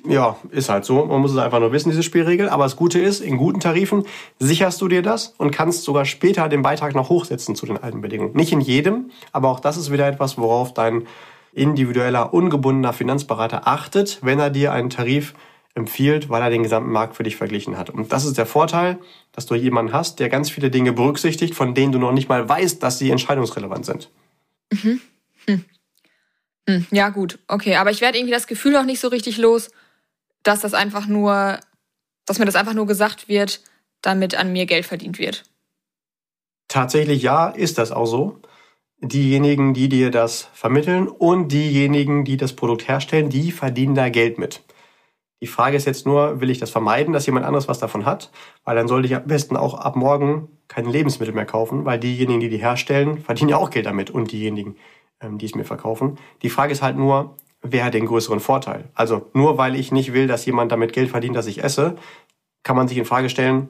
ja, 0.07 0.37
ist 0.49 0.69
halt 0.69 0.85
so. 0.85 1.05
Man 1.05 1.21
muss 1.21 1.31
es 1.31 1.37
einfach 1.37 1.59
nur 1.59 1.71
wissen, 1.71 1.89
diese 1.89 2.03
Spielregel. 2.03 2.49
Aber 2.49 2.63
das 2.63 2.75
Gute 2.75 2.99
ist, 2.99 3.19
in 3.19 3.37
guten 3.37 3.59
Tarifen 3.59 4.05
sicherst 4.39 4.81
du 4.81 4.87
dir 4.87 5.01
das 5.01 5.33
und 5.37 5.51
kannst 5.51 5.83
sogar 5.83 6.05
später 6.05 6.49
den 6.49 6.61
Beitrag 6.61 6.95
noch 6.95 7.09
hochsetzen 7.09 7.55
zu 7.55 7.65
den 7.65 7.77
alten 7.77 8.01
Bedingungen. 8.01 8.35
Nicht 8.35 8.51
in 8.51 8.61
jedem, 8.61 9.11
aber 9.31 9.49
auch 9.49 9.59
das 9.59 9.77
ist 9.77 9.91
wieder 9.91 10.07
etwas, 10.07 10.37
worauf 10.37 10.73
dein 10.73 11.07
individueller, 11.53 12.33
ungebundener 12.33 12.93
Finanzberater 12.93 13.67
achtet, 13.67 14.19
wenn 14.21 14.39
er 14.39 14.49
dir 14.49 14.71
einen 14.71 14.89
Tarif 14.89 15.33
empfiehlt, 15.73 16.29
weil 16.29 16.41
er 16.41 16.49
den 16.49 16.63
gesamten 16.63 16.91
Markt 16.91 17.15
für 17.15 17.23
dich 17.23 17.35
verglichen 17.35 17.77
hat. 17.77 17.89
Und 17.89 18.11
das 18.11 18.25
ist 18.25 18.37
der 18.37 18.45
Vorteil, 18.45 18.99
dass 19.31 19.45
du 19.45 19.55
jemanden 19.55 19.93
hast, 19.93 20.19
der 20.19 20.29
ganz 20.29 20.49
viele 20.49 20.69
Dinge 20.69 20.93
berücksichtigt, 20.93 21.55
von 21.55 21.73
denen 21.73 21.91
du 21.91 21.99
noch 21.99 22.11
nicht 22.11 22.27
mal 22.27 22.47
weißt, 22.47 22.81
dass 22.83 22.99
sie 22.99 23.09
entscheidungsrelevant 23.09 23.85
sind. 23.85 24.09
Mhm. 24.71 25.01
Hm. 25.47 25.65
Hm. 26.67 26.85
Ja, 26.91 27.09
gut, 27.09 27.39
okay. 27.47 27.75
Aber 27.75 27.91
ich 27.91 28.01
werde 28.01 28.17
irgendwie 28.17 28.33
das 28.33 28.47
Gefühl 28.47 28.75
auch 28.75 28.83
nicht 28.83 28.99
so 28.99 29.07
richtig 29.07 29.37
los, 29.37 29.71
dass 30.43 30.61
das 30.61 30.73
einfach 30.73 31.07
nur, 31.07 31.59
dass 32.25 32.39
mir 32.39 32.45
das 32.45 32.55
einfach 32.55 32.73
nur 32.73 32.87
gesagt 32.87 33.27
wird, 33.27 33.61
damit 34.01 34.35
an 34.35 34.51
mir 34.51 34.65
Geld 34.65 34.85
verdient 34.85 35.19
wird. 35.19 35.43
Tatsächlich 36.67 37.21
ja, 37.21 37.49
ist 37.49 37.77
das 37.77 37.91
auch 37.91 38.05
so. 38.05 38.39
Diejenigen, 38.99 39.73
die 39.73 39.89
dir 39.89 40.11
das 40.11 40.49
vermitteln 40.53 41.07
und 41.07 41.51
diejenigen, 41.51 42.23
die 42.23 42.37
das 42.37 42.53
Produkt 42.53 42.87
herstellen, 42.87 43.29
die 43.29 43.51
verdienen 43.51 43.95
da 43.95 44.09
Geld 44.09 44.37
mit. 44.37 44.63
Die 45.41 45.47
Frage 45.47 45.75
ist 45.75 45.87
jetzt 45.87 46.05
nur, 46.05 46.39
will 46.39 46.51
ich 46.51 46.59
das 46.59 46.69
vermeiden, 46.69 47.13
dass 47.13 47.25
jemand 47.25 47.47
anderes 47.47 47.67
was 47.67 47.79
davon 47.79 48.05
hat? 48.05 48.31
Weil 48.63 48.75
dann 48.75 48.87
sollte 48.87 49.07
ich 49.07 49.15
am 49.15 49.25
besten 49.25 49.57
auch 49.57 49.73
ab 49.73 49.95
morgen 49.95 50.49
keine 50.67 50.89
Lebensmittel 50.89 51.33
mehr 51.33 51.47
kaufen, 51.47 51.83
weil 51.83 51.99
diejenigen, 51.99 52.39
die 52.39 52.49
die 52.49 52.57
herstellen, 52.57 53.17
verdienen 53.17 53.49
ja 53.49 53.57
auch 53.57 53.71
Geld 53.71 53.87
damit 53.87 54.11
und 54.11 54.31
diejenigen, 54.31 54.75
ähm, 55.19 55.39
die 55.39 55.47
es 55.47 55.55
mir 55.55 55.65
verkaufen. 55.65 56.19
Die 56.43 56.51
Frage 56.51 56.71
ist 56.71 56.83
halt 56.83 56.95
nur, 56.95 57.37
wer 57.61 57.85
hat 57.85 57.93
den 57.93 58.05
größeren 58.05 58.39
Vorteil? 58.39 58.89
Also 58.93 59.29
nur 59.33 59.57
weil 59.57 59.75
ich 59.75 59.91
nicht 59.91 60.13
will, 60.13 60.27
dass 60.27 60.45
jemand 60.45 60.71
damit 60.71 60.93
Geld 60.93 61.09
verdient, 61.09 61.35
dass 61.35 61.47
ich 61.47 61.63
esse, 61.63 61.95
kann 62.63 62.75
man 62.75 62.87
sich 62.87 62.97
in 62.97 63.05
Frage 63.05 63.29
stellen, 63.29 63.69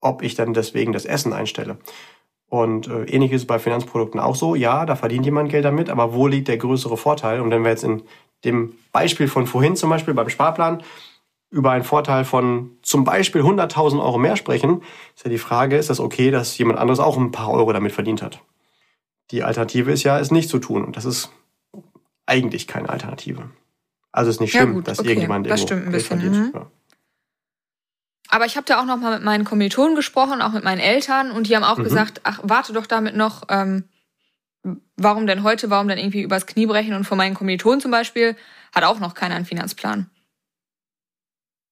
ob 0.00 0.22
ich 0.22 0.34
dann 0.34 0.54
deswegen 0.54 0.92
das 0.92 1.04
Essen 1.04 1.32
einstelle. 1.32 1.78
Und 2.48 2.86
äh, 2.86 3.04
ähnliches 3.04 3.42
ist 3.42 3.48
bei 3.48 3.58
Finanzprodukten 3.58 4.20
auch 4.20 4.36
so. 4.36 4.54
Ja, 4.54 4.86
da 4.86 4.94
verdient 4.94 5.24
jemand 5.24 5.50
Geld 5.50 5.64
damit, 5.64 5.90
aber 5.90 6.14
wo 6.14 6.26
liegt 6.28 6.48
der 6.48 6.58
größere 6.58 6.96
Vorteil? 6.96 7.40
Und 7.40 7.50
wenn 7.50 7.64
wir 7.64 7.70
jetzt 7.70 7.84
in 7.84 8.02
dem 8.44 8.74
Beispiel 8.92 9.26
von 9.26 9.46
vorhin 9.46 9.74
zum 9.74 9.90
Beispiel 9.90 10.14
beim 10.14 10.28
Sparplan 10.28 10.82
über 11.50 11.72
einen 11.72 11.84
Vorteil 11.84 12.24
von 12.24 12.72
zum 12.82 13.04
Beispiel 13.04 13.42
100.000 13.42 14.00
Euro 14.00 14.18
mehr 14.18 14.36
sprechen, 14.36 14.82
ist 15.14 15.24
ja 15.24 15.30
die 15.30 15.38
Frage, 15.38 15.76
ist 15.76 15.90
das 15.90 16.00
okay, 16.00 16.30
dass 16.30 16.56
jemand 16.58 16.78
anderes 16.78 17.00
auch 17.00 17.16
ein 17.16 17.32
paar 17.32 17.50
Euro 17.50 17.72
damit 17.72 17.92
verdient 17.92 18.22
hat? 18.22 18.40
Die 19.32 19.42
Alternative 19.42 19.90
ist 19.90 20.04
ja, 20.04 20.18
es 20.20 20.30
nicht 20.30 20.48
zu 20.48 20.58
tun. 20.58 20.84
Und 20.84 20.96
das 20.96 21.04
ist 21.04 21.32
eigentlich 22.26 22.66
keine 22.66 22.88
Alternative. 22.88 23.50
Also 24.12 24.30
ist 24.30 24.40
nicht 24.40 24.52
schlimm, 24.52 24.68
ja, 24.68 24.74
gut, 24.74 24.88
dass 24.88 24.98
okay. 24.98 25.10
irgendjemand 25.10 25.48
das 25.48 25.62
stimmt 25.62 25.86
ein 25.86 25.92
bisschen. 25.92 26.18
Mhm. 26.18 26.52
Ja. 26.54 26.70
Aber 28.28 28.46
ich 28.46 28.56
habe 28.56 28.66
da 28.66 28.80
auch 28.80 28.84
noch 28.84 28.96
mal 28.96 29.14
mit 29.14 29.24
meinen 29.24 29.44
Kommilitonen 29.44 29.94
gesprochen, 29.94 30.42
auch 30.42 30.52
mit 30.52 30.64
meinen 30.64 30.80
Eltern, 30.80 31.30
und 31.30 31.48
die 31.48 31.56
haben 31.56 31.64
auch 31.64 31.78
mhm. 31.78 31.84
gesagt, 31.84 32.20
ach, 32.24 32.40
warte 32.42 32.72
doch 32.72 32.86
damit 32.86 33.14
noch, 33.14 33.44
ähm, 33.48 33.84
warum 34.96 35.26
denn 35.26 35.42
heute, 35.42 35.70
warum 35.70 35.88
denn 35.88 35.98
irgendwie 35.98 36.22
übers 36.22 36.46
Knie 36.46 36.66
brechen? 36.66 36.94
Und 36.94 37.04
von 37.04 37.18
meinen 37.18 37.34
Kommilitonen 37.34 37.80
zum 37.80 37.90
Beispiel 37.90 38.36
hat 38.74 38.84
auch 38.84 38.98
noch 38.98 39.14
keiner 39.14 39.36
einen 39.36 39.44
Finanzplan. 39.44 40.10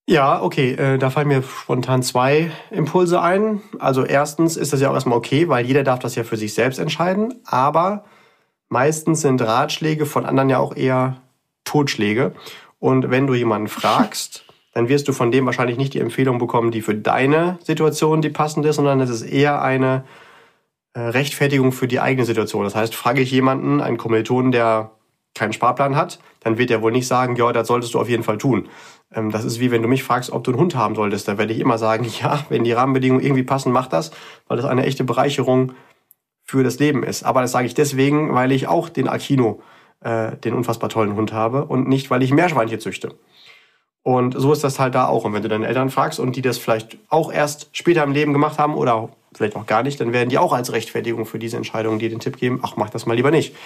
Ja, 0.07 0.43
okay, 0.43 0.73
äh, 0.73 0.99
da 0.99 1.09
fallen 1.09 1.29
mir 1.29 1.43
spontan 1.43 2.03
zwei 2.03 2.53
Impulse 2.71 3.23
ein. 3.23 3.63
Also 3.79 4.05
erstens 4.05 4.57
ist 4.57 4.73
das 4.73 4.81
ja 4.83 4.91
auch 4.91 4.95
erstmal 4.95 5.17
okay, 5.17 5.49
weil 5.49 5.65
jeder 5.65 5.83
darf 5.83 5.99
das 5.99 6.15
ja 6.15 6.25
für 6.25 6.37
sich 6.37 6.53
selbst 6.53 6.79
entscheiden, 6.79 7.41
aber 7.47 8.05
Meistens 8.69 9.21
sind 9.21 9.43
Ratschläge 9.43 10.07
von 10.07 10.27
anderen 10.27 10.51
ja 10.51 10.59
auch 10.59 10.77
eher 10.77 11.17
Totschläge. 11.65 12.33
Und 12.79 13.11
wenn 13.11 13.27
du 13.27 13.35
jemanden 13.35 13.69
fragst, 13.69 14.45
dann 14.73 14.89
wirst 14.89 15.09
du 15.09 15.13
von 15.13 15.31
dem 15.31 15.47
wahrscheinlich 15.47 15.79
nicht 15.79 15.95
die 15.95 16.01
Empfehlung 16.01 16.39
bekommen, 16.39 16.71
die 16.71 16.83
für 16.83 16.95
deine 16.95 17.59
Situation 17.63 18.23
die 18.23 18.31
passende 18.31 18.69
ist, 18.69 18.77
sondern 18.77 19.01
es 19.01 19.11
ist 19.11 19.23
eher 19.23 19.63
eine 19.63 20.05
äh, 20.95 21.01
Rechtfertigung 21.01 21.73
für 21.73 21.89
die 21.89 22.01
eigene 22.01 22.27
Situation. 22.27 22.65
Das 22.65 22.75
heißt, 22.75 22.95
frage 22.95 23.23
ich 23.23 23.31
jemanden, 23.31 23.81
einen 23.81 23.97
Kommilitonen, 23.99 24.53
der 24.53 24.91
keinen 25.35 25.53
Sparplan 25.53 25.97
hat, 25.97 26.21
dann 26.41 26.59
wird 26.59 26.71
er 26.71 26.83
wohl 26.83 26.93
nicht 26.93 27.09
sagen, 27.09 27.37
ja, 27.37 27.53
das 27.53 27.67
solltest 27.67 27.95
du 27.95 28.01
auf 28.01 28.09
jeden 28.09 28.23
Fall 28.23 28.39
tun. 28.39 28.69
Ähm, 29.13 29.31
das 29.31 29.45
ist 29.45 29.61
wie 29.61 29.71
wenn 29.71 29.83
du 29.83 29.89
mich 29.89 30.05
fragst, 30.05 30.31
ob 30.31 30.45
du 30.45 30.53
einen 30.53 30.61
Hund 30.61 30.75
haben 30.77 30.95
solltest. 30.95 31.27
Da 31.29 31.39
werde 31.39 31.53
ich 31.53 31.61
immer 31.61 31.79
sagen, 31.79 32.07
ja, 32.21 32.45
wenn 32.49 32.65
die 32.65 32.73
Rahmenbedingungen 32.73 33.25
irgendwie 33.25 33.43
passen, 33.43 33.73
mach 33.73 33.87
das, 33.87 34.11
weil 34.49 34.57
das 34.57 34.67
eine 34.67 34.85
echte 34.85 35.05
Bereicherung 35.05 35.73
für 36.45 36.63
das 36.63 36.79
Leben 36.79 37.03
ist. 37.03 37.25
Aber 37.25 37.41
das 37.41 37.53
sage 37.53 37.67
ich 37.67 37.75
deswegen, 37.75 38.35
weil 38.35 38.53
ich 38.53 38.69
auch 38.69 38.89
den 38.89 39.09
Aquino, 39.09 39.63
äh, 40.01 40.37
den 40.37 40.55
unfassbar 40.55 40.91
tollen 40.91 41.17
Hund 41.17 41.33
habe 41.33 41.65
und 41.65 41.89
nicht, 41.89 42.11
weil 42.11 42.23
ich 42.23 42.33
Meerschweinchen 42.33 42.81
züchte. 42.81 43.15
Und 44.03 44.39
so 44.39 44.53
ist 44.53 44.63
das 44.63 44.79
halt 44.79 44.95
da 44.95 45.07
auch. 45.07 45.25
Und 45.25 45.33
wenn 45.33 45.43
du 45.43 45.49
deine 45.49 45.67
Eltern 45.67 45.89
fragst 45.89 46.21
und 46.21 46.37
die 46.37 46.43
das 46.43 46.59
vielleicht 46.59 46.99
auch 47.09 47.33
erst 47.33 47.71
später 47.73 48.05
im 48.05 48.13
Leben 48.13 48.35
gemacht 48.35 48.59
haben 48.59 48.75
oder 48.75 49.09
vielleicht 49.33 49.57
auch 49.57 49.65
gar 49.65 49.83
nicht, 49.83 49.99
dann 49.99 50.13
werden 50.13 50.29
die 50.29 50.37
auch 50.37 50.53
als 50.53 50.73
Rechtfertigung 50.73 51.25
für 51.25 51.39
diese 51.39 51.57
Entscheidung 51.57 51.99
dir 51.99 52.11
den 52.11 52.21
Tipp 52.21 52.37
geben, 52.37 52.61
ach, 52.63 52.77
mach 52.77 52.91
das 52.91 53.07
mal 53.07 53.15
lieber 53.15 53.31
nicht. 53.31 53.57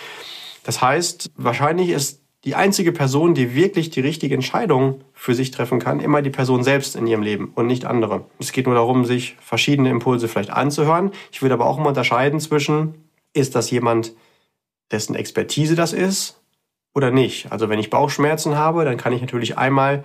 Das 0.63 0.81
heißt, 0.81 1.33
wahrscheinlich 1.37 1.89
ist 1.89 2.23
die 2.45 2.55
einzige 2.55 2.93
Person, 2.93 3.35
die 3.35 3.55
wirklich 3.55 3.91
die 3.91 4.01
richtige 4.01 4.35
Entscheidung 4.35 5.03
für 5.13 5.35
sich 5.35 5.51
treffen 5.51 5.81
kann, 5.81 6.01
immer 6.01 6.23
die 6.23 6.31
Person 6.31 6.63
selbst 6.63 6.95
in 6.95 7.07
ihrem 7.07 7.23
Leben 7.23 7.53
und 7.55 7.67
nicht 7.67 7.85
andere. 7.85 8.25
Es 8.39 8.53
geht 8.53 8.67
nur 8.67 8.77
darum, 8.77 9.05
sich 9.05 9.37
verschiedene 9.41 9.91
Impulse 9.91 10.29
vielleicht 10.29 10.51
anzuhören. 10.51 11.11
Ich 11.33 11.43
würde 11.43 11.55
aber 11.55 11.67
auch 11.67 11.79
immer 11.79 11.89
unterscheiden 11.89 12.39
zwischen, 12.39 12.95
ist 13.33 13.55
das 13.55 13.71
jemand, 13.71 14.13
dessen 14.91 15.15
Expertise 15.15 15.75
das 15.75 15.93
ist 15.93 16.41
oder 16.95 17.11
nicht. 17.11 17.53
Also 17.53 17.69
wenn 17.69 17.79
ich 17.79 17.91
Bauchschmerzen 17.91 18.57
habe, 18.57 18.85
dann 18.85 18.97
kann 18.97 19.13
ich 19.13 19.21
natürlich 19.21 19.59
einmal 19.59 20.05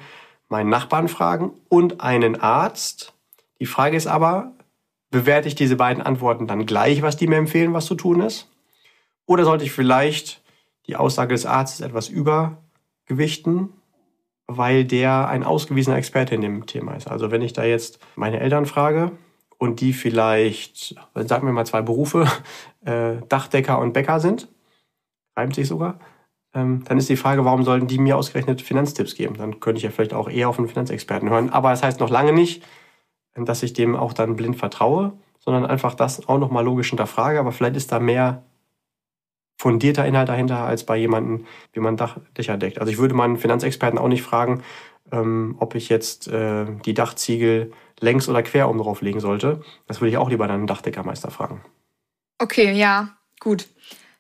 meinen 0.50 0.70
Nachbarn 0.70 1.08
fragen 1.08 1.52
und 1.70 2.02
einen 2.02 2.40
Arzt. 2.40 3.14
Die 3.60 3.66
Frage 3.66 3.96
ist 3.96 4.08
aber, 4.08 4.52
bewerte 5.10 5.48
ich 5.48 5.56
diese 5.56 5.76
beiden 5.76 6.04
Antworten 6.04 6.48
dann 6.48 6.66
gleich, 6.66 7.02
was 7.02 7.16
die 7.16 7.28
mir 7.28 7.38
empfehlen, 7.38 7.74
was 7.74 7.86
zu 7.86 7.96
tun 7.96 8.22
ist? 8.22 8.50
Oder 9.26 9.46
sollte 9.46 9.64
ich 9.64 9.72
vielleicht 9.72 10.43
die 10.88 10.96
Aussage 10.96 11.34
des 11.34 11.46
Arztes 11.46 11.82
etwas 11.82 12.10
übergewichten, 12.10 13.70
weil 14.48 14.86
der 14.86 15.28
ein 15.28 15.44
ausgewiesener 15.44 15.98
Experte 15.98 16.36
in 16.36 16.42
dem 16.42 16.66
Thema 16.66 16.96
ist. 16.96 17.08
Also 17.08 17.32
wenn 17.32 17.42
ich 17.42 17.54
da 17.54 17.64
jetzt 17.64 18.00
meine 18.16 18.40
Eltern 18.40 18.66
frage 18.66 19.12
und 19.58 19.80
die 19.80 19.94
vielleicht, 19.94 20.96
sagen 21.16 21.48
wir 21.48 21.54
mal 21.54 21.66
zwei 21.66 21.82
Berufe, 21.82 22.28
äh, 22.86 23.18
Dachdecker 23.30 23.80
und 23.80 23.94
Bäcker 23.94 24.20
sind, 24.20 24.50
reimt 25.36 25.56
sich 25.56 25.68
sogar, 25.68 26.00
ähm, 26.54 26.84
dann 26.86 26.98
ist 26.98 27.10
die 27.10 27.16
Frage, 27.16 27.46
warum 27.46 27.64
sollten 27.64 27.88
die 27.88 27.98
mir 27.98 28.18
ausgerechnet 28.18 28.62
Finanztipps 28.62 29.16
geben? 29.16 29.36
Dann 29.38 29.60
könnte 29.60 29.78
ich 29.78 29.84
ja 29.84 29.90
vielleicht 29.90 30.14
auch 30.14 30.30
eher 30.30 30.50
auf 30.50 30.60
einen 30.60 30.68
Finanzexperten 30.68 31.30
hören. 31.30 31.50
Aber 31.50 31.72
das 31.72 31.82
heißt 31.82 32.00
noch 32.00 32.10
lange 32.10 32.34
nicht, 32.34 32.64
dass 33.36 33.64
ich 33.64 33.74
dem 33.74 33.96
auch 33.96 34.14
dann 34.14 34.36
blind 34.36 34.58
vertraue, 34.58 35.14
sondern 35.40 35.66
einfach 35.66 35.96
das 35.96 36.28
auch 36.28 36.38
nochmal 36.38 36.64
logisch 36.64 36.90
hinterfrage. 36.90 37.40
Aber 37.40 37.52
vielleicht 37.52 37.76
ist 37.76 37.92
da 37.92 38.00
mehr 38.00 38.44
fundierter 39.58 40.06
Inhalt 40.06 40.30
dahinter 40.30 40.60
als 40.60 40.86
bei 40.86 40.98
jemandem, 40.98 41.46
wie 41.72 41.80
man 41.80 41.98
Dächer 42.38 42.58
deckt. 42.58 42.80
Also 42.80 42.92
ich 42.92 42.98
würde 42.98 43.14
meinen 43.14 43.38
Finanzexperten 43.38 44.00
auch 44.00 44.08
nicht 44.08 44.24
fragen, 44.24 44.64
ähm, 45.12 45.56
ob 45.60 45.76
ich 45.76 45.90
jetzt 45.90 46.28
äh, 46.28 46.66
die 46.86 46.94
Dachziegel 46.94 47.72
längs 48.00 48.28
oder 48.28 48.44
quer 48.44 48.70
oben 48.70 48.80
drauf 48.80 49.02
legen 49.02 49.20
sollte. 49.20 49.62
Das 49.88 50.02
würde 50.02 50.10
ich 50.10 50.18
auch 50.18 50.30
lieber 50.30 50.48
dann 50.48 50.58
einen 50.58 50.68
Dachdeckermeister 50.68 51.32
fragen. 51.32 51.64
Okay, 52.40 52.74
ja, 52.74 53.16
gut. 53.40 53.68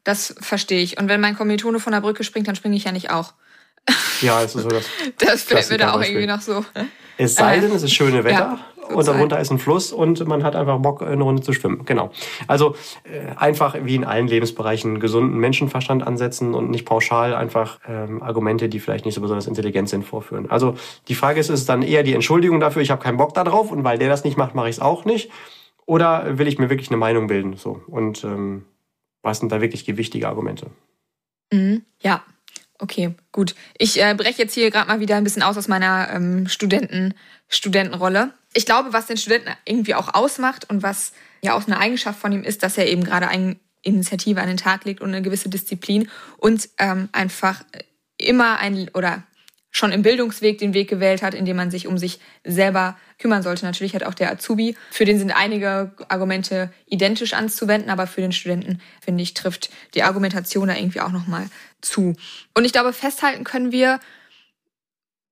das 0.03 0.35
verstehe 0.39 0.81
ich. 0.81 0.97
Und 0.97 1.09
wenn 1.09 1.19
mein 1.19 1.35
Kommilitone 1.35 1.79
von 1.79 1.93
der 1.93 2.01
Brücke 2.01 2.23
springt, 2.23 2.47
dann 2.47 2.55
springe 2.55 2.75
ich 2.75 2.83
ja 2.83 2.91
nicht 2.91 3.09
auch. 3.09 3.33
Ja, 4.21 4.41
es 4.41 4.55
ist 4.55 4.63
so 4.63 4.69
das. 4.69 4.85
das 5.17 5.43
fällt 5.43 5.69
mir 5.69 5.77
da 5.77 5.93
auch 5.93 6.01
irgendwie 6.01 6.27
noch 6.27 6.41
so. 6.41 6.63
Es 7.17 7.35
sei 7.35 7.59
denn, 7.59 7.71
es 7.71 7.83
ist 7.83 7.93
schöne 7.93 8.23
Wetter. 8.23 8.37
Ja 8.37 8.72
und 8.89 9.07
darunter 9.07 9.39
ist 9.39 9.51
ein 9.51 9.59
Fluss 9.59 9.91
und 9.91 10.25
man 10.27 10.43
hat 10.43 10.55
einfach 10.55 10.79
Bock, 10.79 11.01
eine 11.01 11.23
Runde 11.23 11.41
zu 11.41 11.53
schwimmen. 11.53 11.85
Genau. 11.85 12.11
Also 12.47 12.75
äh, 13.03 13.35
einfach 13.35 13.75
wie 13.83 13.95
in 13.95 14.03
allen 14.03 14.27
Lebensbereichen 14.27 14.99
gesunden 14.99 15.37
Menschenverstand 15.37 16.05
ansetzen 16.05 16.53
und 16.53 16.69
nicht 16.69 16.85
pauschal 16.85 17.33
einfach 17.35 17.79
ähm, 17.87 18.21
Argumente, 18.21 18.69
die 18.69 18.79
vielleicht 18.79 19.05
nicht 19.05 19.15
so 19.15 19.21
besonders 19.21 19.47
intelligent 19.47 19.89
sind, 19.89 20.03
vorführen. 20.03 20.49
Also 20.49 20.75
die 21.07 21.15
Frage 21.15 21.39
ist, 21.39 21.49
ist 21.49 21.61
es 21.61 21.65
dann 21.65 21.81
eher 21.81 22.03
die 22.03 22.13
Entschuldigung 22.13 22.59
dafür, 22.59 22.81
ich 22.81 22.91
habe 22.91 23.01
keinen 23.01 23.17
Bock 23.17 23.33
darauf 23.33 23.71
und 23.71 23.83
weil 23.83 23.97
der 23.97 24.09
das 24.09 24.23
nicht 24.23 24.37
macht, 24.37 24.55
mache 24.55 24.69
ich 24.69 24.75
es 24.75 24.81
auch 24.81 25.05
nicht? 25.05 25.31
Oder 25.85 26.37
will 26.37 26.47
ich 26.47 26.59
mir 26.59 26.69
wirklich 26.69 26.89
eine 26.89 26.97
Meinung 26.97 27.27
bilden? 27.27 27.55
So 27.57 27.81
und 27.87 28.23
ähm, 28.23 28.65
was 29.21 29.39
sind 29.39 29.51
da 29.51 29.61
wirklich 29.61 29.85
gewichtige 29.85 30.27
Argumente? 30.27 30.67
Mhm. 31.51 31.83
Ja, 32.01 32.23
Okay, 32.79 33.13
gut. 33.31 33.55
Ich 33.77 34.01
äh, 34.01 34.13
breche 34.13 34.41
jetzt 34.41 34.55
hier 34.55 34.69
gerade 34.69 34.89
mal 34.89 34.99
wieder 34.99 35.15
ein 35.15 35.23
bisschen 35.23 35.41
aus 35.41 35.57
aus 35.57 35.69
meiner 35.69 36.09
ähm, 36.11 36.47
Studenten, 36.49 37.13
Studentenrolle 37.47 38.33
ich 38.53 38.65
glaube, 38.65 38.93
was 38.93 39.07
den 39.07 39.17
Studenten 39.17 39.51
irgendwie 39.65 39.95
auch 39.95 40.13
ausmacht 40.13 40.69
und 40.69 40.83
was 40.83 41.13
ja 41.41 41.53
auch 41.53 41.67
eine 41.67 41.79
Eigenschaft 41.79 42.19
von 42.19 42.31
ihm 42.31 42.43
ist, 42.43 42.63
dass 42.63 42.77
er 42.77 42.87
eben 42.87 43.03
gerade 43.03 43.27
eine 43.27 43.57
Initiative 43.81 44.41
an 44.41 44.47
den 44.47 44.57
Tag 44.57 44.85
legt 44.85 45.01
und 45.01 45.09
eine 45.09 45.21
gewisse 45.21 45.49
Disziplin 45.49 46.09
und 46.37 46.69
ähm, 46.79 47.09
einfach 47.11 47.63
immer 48.17 48.59
ein 48.59 48.89
oder 48.93 49.23
schon 49.75 49.91
im 49.91 50.03
Bildungsweg 50.03 50.59
den 50.59 50.75
Weg 50.75 50.87
gewählt 50.87 51.23
hat, 51.23 51.33
indem 51.33 51.57
man 51.57 51.71
sich 51.71 51.87
um 51.87 51.97
sich 51.97 52.19
selber 52.43 52.95
kümmern 53.17 53.41
sollte. 53.41 53.65
Natürlich 53.65 53.95
hat 53.95 54.03
auch 54.03 54.13
der 54.13 54.31
Azubi, 54.31 54.77
für 54.91 55.03
den 55.03 55.17
sind 55.17 55.31
einige 55.31 55.93
Argumente 56.09 56.71
identisch 56.85 57.33
anzuwenden, 57.33 57.89
aber 57.89 58.05
für 58.05 58.21
den 58.21 58.31
Studenten, 58.31 58.79
finde 59.01 59.23
ich, 59.23 59.33
trifft 59.33 59.71
die 59.95 60.03
Argumentation 60.03 60.67
da 60.67 60.75
irgendwie 60.75 61.01
auch 61.01 61.11
nochmal 61.11 61.47
zu. 61.81 62.15
Und 62.53 62.65
ich 62.65 62.71
glaube, 62.71 62.93
festhalten 62.93 63.43
können 63.43 63.71
wir, 63.71 63.99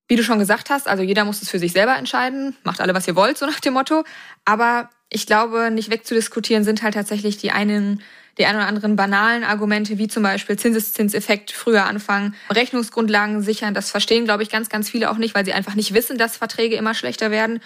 wie 0.07 0.15
du 0.15 0.23
schon 0.23 0.39
gesagt 0.39 0.69
hast, 0.69 0.87
also 0.87 1.03
jeder 1.03 1.23
muss 1.25 1.41
es 1.41 1.49
für 1.49 1.59
sich 1.59 1.71
selber 1.71 1.95
entscheiden, 1.95 2.55
macht 2.63 2.81
alle, 2.81 2.93
was 2.93 3.07
ihr 3.07 3.15
wollt, 3.15 3.37
so 3.37 3.45
nach 3.45 3.59
dem 3.59 3.73
Motto. 3.73 4.03
Aber 4.45 4.89
ich 5.09 5.25
glaube, 5.25 5.71
nicht 5.71 5.89
wegzudiskutieren 5.89 6.63
sind 6.63 6.83
halt 6.83 6.93
tatsächlich 6.93 7.37
die 7.37 7.51
einen, 7.51 8.01
die 8.37 8.45
ein 8.45 8.55
oder 8.55 8.67
anderen 8.67 8.95
banalen 8.95 9.43
Argumente, 9.43 9.97
wie 9.97 10.07
zum 10.07 10.23
Beispiel 10.23 10.57
Zinseszinseffekt 10.57 11.51
früher 11.51 11.85
anfangen, 11.85 12.35
Rechnungsgrundlagen 12.49 13.41
sichern. 13.41 13.73
Das 13.73 13.91
verstehen, 13.91 14.25
glaube 14.25 14.43
ich, 14.43 14.49
ganz, 14.49 14.69
ganz 14.69 14.89
viele 14.89 15.11
auch 15.11 15.17
nicht, 15.17 15.35
weil 15.35 15.45
sie 15.45 15.53
einfach 15.53 15.75
nicht 15.75 15.93
wissen, 15.93 16.17
dass 16.17 16.37
Verträge 16.37 16.75
immer 16.75 16.93
schlechter 16.93 17.31
werden. 17.31 17.59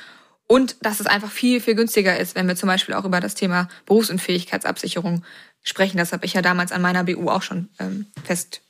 Und 0.48 0.76
dass 0.82 1.00
es 1.00 1.08
einfach 1.08 1.32
viel, 1.32 1.60
viel 1.60 1.74
günstiger 1.74 2.20
ist, 2.20 2.36
wenn 2.36 2.48
wir 2.48 2.56
zum 2.56 2.68
Beispiel 2.68 2.94
auch 2.94 3.06
über 3.06 3.20
das 3.20 3.34
Thema 3.34 3.68
Berufsunfähigkeitsabsicherung 3.88 5.24
sprechen. 5.64 5.98
Das 5.98 6.14
habe 6.14 6.26
ich 6.26 6.34
ja 6.34 6.44
damals 6.44 6.72
an 6.72 6.84
meiner 6.84 7.04
BU 7.04 7.30
auch 7.30 7.42
schon 7.42 7.70
ähm, 7.80 8.06
fest 8.24 8.62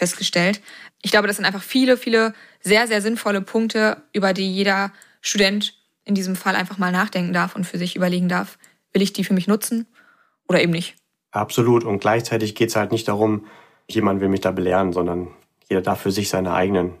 festgestellt. 0.00 0.62
Ich 1.02 1.10
glaube, 1.10 1.28
das 1.28 1.36
sind 1.36 1.44
einfach 1.44 1.62
viele, 1.62 1.98
viele 1.98 2.32
sehr, 2.62 2.86
sehr 2.86 3.02
sinnvolle 3.02 3.42
Punkte, 3.42 3.98
über 4.14 4.32
die 4.32 4.50
jeder 4.50 4.92
Student 5.20 5.74
in 6.04 6.14
diesem 6.14 6.36
Fall 6.36 6.56
einfach 6.56 6.78
mal 6.78 6.90
nachdenken 6.90 7.34
darf 7.34 7.54
und 7.54 7.64
für 7.64 7.76
sich 7.76 7.96
überlegen 7.96 8.28
darf, 8.28 8.58
will 8.94 9.02
ich 9.02 9.12
die 9.12 9.24
für 9.24 9.34
mich 9.34 9.46
nutzen 9.46 9.86
oder 10.48 10.62
eben 10.62 10.72
nicht. 10.72 10.96
Absolut. 11.32 11.84
Und 11.84 12.00
gleichzeitig 12.00 12.54
geht 12.54 12.70
es 12.70 12.76
halt 12.76 12.92
nicht 12.92 13.08
darum, 13.08 13.46
jemand 13.88 14.22
will 14.22 14.30
mich 14.30 14.40
da 14.40 14.52
belehren, 14.52 14.94
sondern 14.94 15.28
jeder 15.68 15.82
darf 15.82 16.00
für 16.00 16.10
sich 16.10 16.30
seine 16.30 16.54
eigenen 16.54 16.94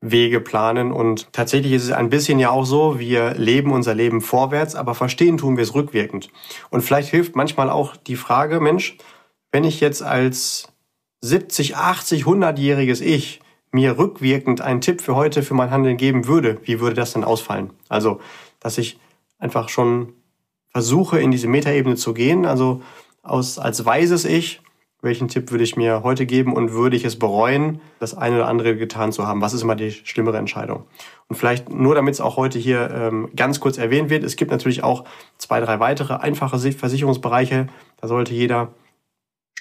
Wege 0.00 0.40
planen. 0.40 0.90
Und 0.90 1.32
tatsächlich 1.32 1.72
ist 1.72 1.84
es 1.84 1.92
ein 1.92 2.10
bisschen 2.10 2.40
ja 2.40 2.50
auch 2.50 2.64
so, 2.64 2.98
wir 2.98 3.34
leben 3.34 3.70
unser 3.70 3.94
Leben 3.94 4.20
vorwärts, 4.20 4.74
aber 4.74 4.96
verstehen 4.96 5.38
tun 5.38 5.56
wir 5.56 5.62
es 5.62 5.74
rückwirkend. 5.74 6.30
Und 6.70 6.82
vielleicht 6.82 7.10
hilft 7.10 7.36
manchmal 7.36 7.70
auch 7.70 7.96
die 7.96 8.16
Frage, 8.16 8.58
Mensch, 8.58 8.98
wenn 9.52 9.62
ich 9.62 9.80
jetzt 9.80 10.02
als 10.02 10.72
70, 11.20 11.76
80, 11.76 12.24
100-jähriges 12.24 13.02
Ich 13.02 13.40
mir 13.72 13.98
rückwirkend 13.98 14.60
einen 14.60 14.80
Tipp 14.80 15.00
für 15.00 15.14
heute 15.14 15.42
für 15.42 15.54
mein 15.54 15.70
Handeln 15.70 15.96
geben 15.96 16.26
würde, 16.26 16.58
wie 16.64 16.80
würde 16.80 16.96
das 16.96 17.12
denn 17.12 17.24
ausfallen? 17.24 17.70
Also, 17.88 18.20
dass 18.58 18.78
ich 18.78 18.98
einfach 19.38 19.68
schon 19.68 20.12
versuche, 20.72 21.20
in 21.20 21.30
diese 21.30 21.48
Metaebene 21.48 21.96
zu 21.96 22.14
gehen, 22.14 22.46
also 22.46 22.82
aus, 23.22 23.58
als 23.58 23.84
weises 23.84 24.24
Ich, 24.24 24.60
welchen 25.02 25.28
Tipp 25.28 25.50
würde 25.50 25.64
ich 25.64 25.76
mir 25.76 26.02
heute 26.02 26.26
geben 26.26 26.52
und 26.52 26.72
würde 26.72 26.96
ich 26.96 27.04
es 27.04 27.18
bereuen, 27.18 27.80
das 28.00 28.14
eine 28.14 28.36
oder 28.36 28.48
andere 28.48 28.76
getan 28.76 29.12
zu 29.12 29.26
haben? 29.26 29.40
Was 29.40 29.54
ist 29.54 29.62
immer 29.62 29.76
die 29.76 29.92
schlimmere 29.92 30.36
Entscheidung? 30.36 30.84
Und 31.28 31.36
vielleicht 31.36 31.70
nur, 31.70 31.94
damit 31.94 32.14
es 32.14 32.20
auch 32.20 32.36
heute 32.36 32.58
hier 32.58 32.90
ähm, 32.90 33.30
ganz 33.34 33.60
kurz 33.60 33.78
erwähnt 33.78 34.10
wird, 34.10 34.24
es 34.24 34.36
gibt 34.36 34.50
natürlich 34.50 34.84
auch 34.84 35.04
zwei, 35.38 35.60
drei 35.60 35.80
weitere 35.80 36.14
einfache 36.14 36.58
Versicherungsbereiche. 36.58 37.68
Da 37.98 38.08
sollte 38.08 38.34
jeder 38.34 38.74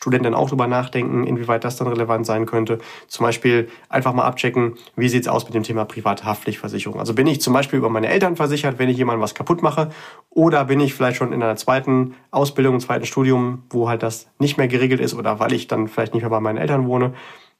Studenten 0.01 0.33
auch 0.33 0.47
drüber 0.47 0.65
nachdenken, 0.65 1.25
inwieweit 1.25 1.65
das 1.65 1.75
dann 1.75 1.87
relevant 1.89 2.25
sein 2.25 2.45
könnte. 2.45 2.77
Zum 3.07 3.25
Beispiel 3.25 3.67
einfach 3.89 4.13
mal 4.13 4.23
abchecken, 4.23 4.75
wie 4.95 5.09
sieht's 5.09 5.27
aus 5.27 5.43
mit 5.43 5.53
dem 5.53 5.63
Thema 5.63 5.83
private 5.83 6.23
Haftpflichtversicherung. 6.23 7.01
Also 7.01 7.13
bin 7.13 7.27
ich 7.27 7.41
zum 7.41 7.51
Beispiel 7.51 7.79
über 7.79 7.89
meine 7.89 8.07
Eltern 8.07 8.37
versichert, 8.37 8.79
wenn 8.79 8.87
ich 8.87 8.95
jemandem 8.95 9.21
was 9.21 9.35
kaputt 9.35 9.61
mache, 9.61 9.89
oder 10.29 10.63
bin 10.63 10.79
ich 10.79 10.93
vielleicht 10.93 11.17
schon 11.17 11.33
in 11.33 11.43
einer 11.43 11.57
zweiten 11.57 12.15
Ausbildung, 12.31 12.75
einem 12.75 12.79
zweiten 12.79 13.05
Studium, 13.05 13.63
wo 13.69 13.89
halt 13.89 14.01
das 14.01 14.29
nicht 14.39 14.57
mehr 14.57 14.69
geregelt 14.69 15.01
ist 15.01 15.15
oder 15.15 15.41
weil 15.41 15.51
ich 15.51 15.67
dann 15.67 15.89
vielleicht 15.89 16.13
nicht 16.13 16.23
mehr 16.23 16.29
bei 16.29 16.39
meinen 16.39 16.57
Eltern 16.57 16.87
wohne. 16.87 17.13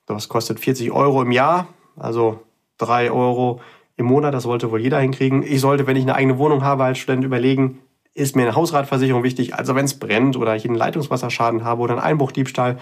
Das 0.06 0.30
kostet 0.30 0.62
40 0.62 0.94
Euro 0.94 1.22
im 1.22 1.34
Jahr, 1.34 1.68
also 1.98 2.40
drei 2.78 3.12
Euro 3.12 3.60
im 3.98 4.06
Monat, 4.06 4.34
das 4.34 4.44
sollte 4.44 4.72
wohl 4.72 4.80
jeder 4.80 5.00
hinkriegen. 5.00 5.44
Ich 5.44 5.60
sollte, 5.60 5.88
wenn 5.88 5.98
ich 5.98 6.04
eine 6.04 6.16
eigene 6.16 6.38
Wohnung 6.38 6.64
habe, 6.64 6.86
als 6.86 7.00
Student 7.00 7.26
überlegen, 7.26 7.80
ist 8.20 8.36
mir 8.36 8.44
eine 8.44 8.56
Hausratversicherung 8.56 9.24
wichtig. 9.24 9.56
Also 9.56 9.76
wenn 9.76 9.86
es 9.86 9.98
brennt 9.98 10.36
oder 10.36 10.56
ich 10.56 10.66
einen 10.66 10.76
Leitungswasserschaden 10.76 11.64
habe 11.64 11.82
oder 11.82 11.94
einen 11.94 12.04
Einbruchdiebstahl, 12.04 12.78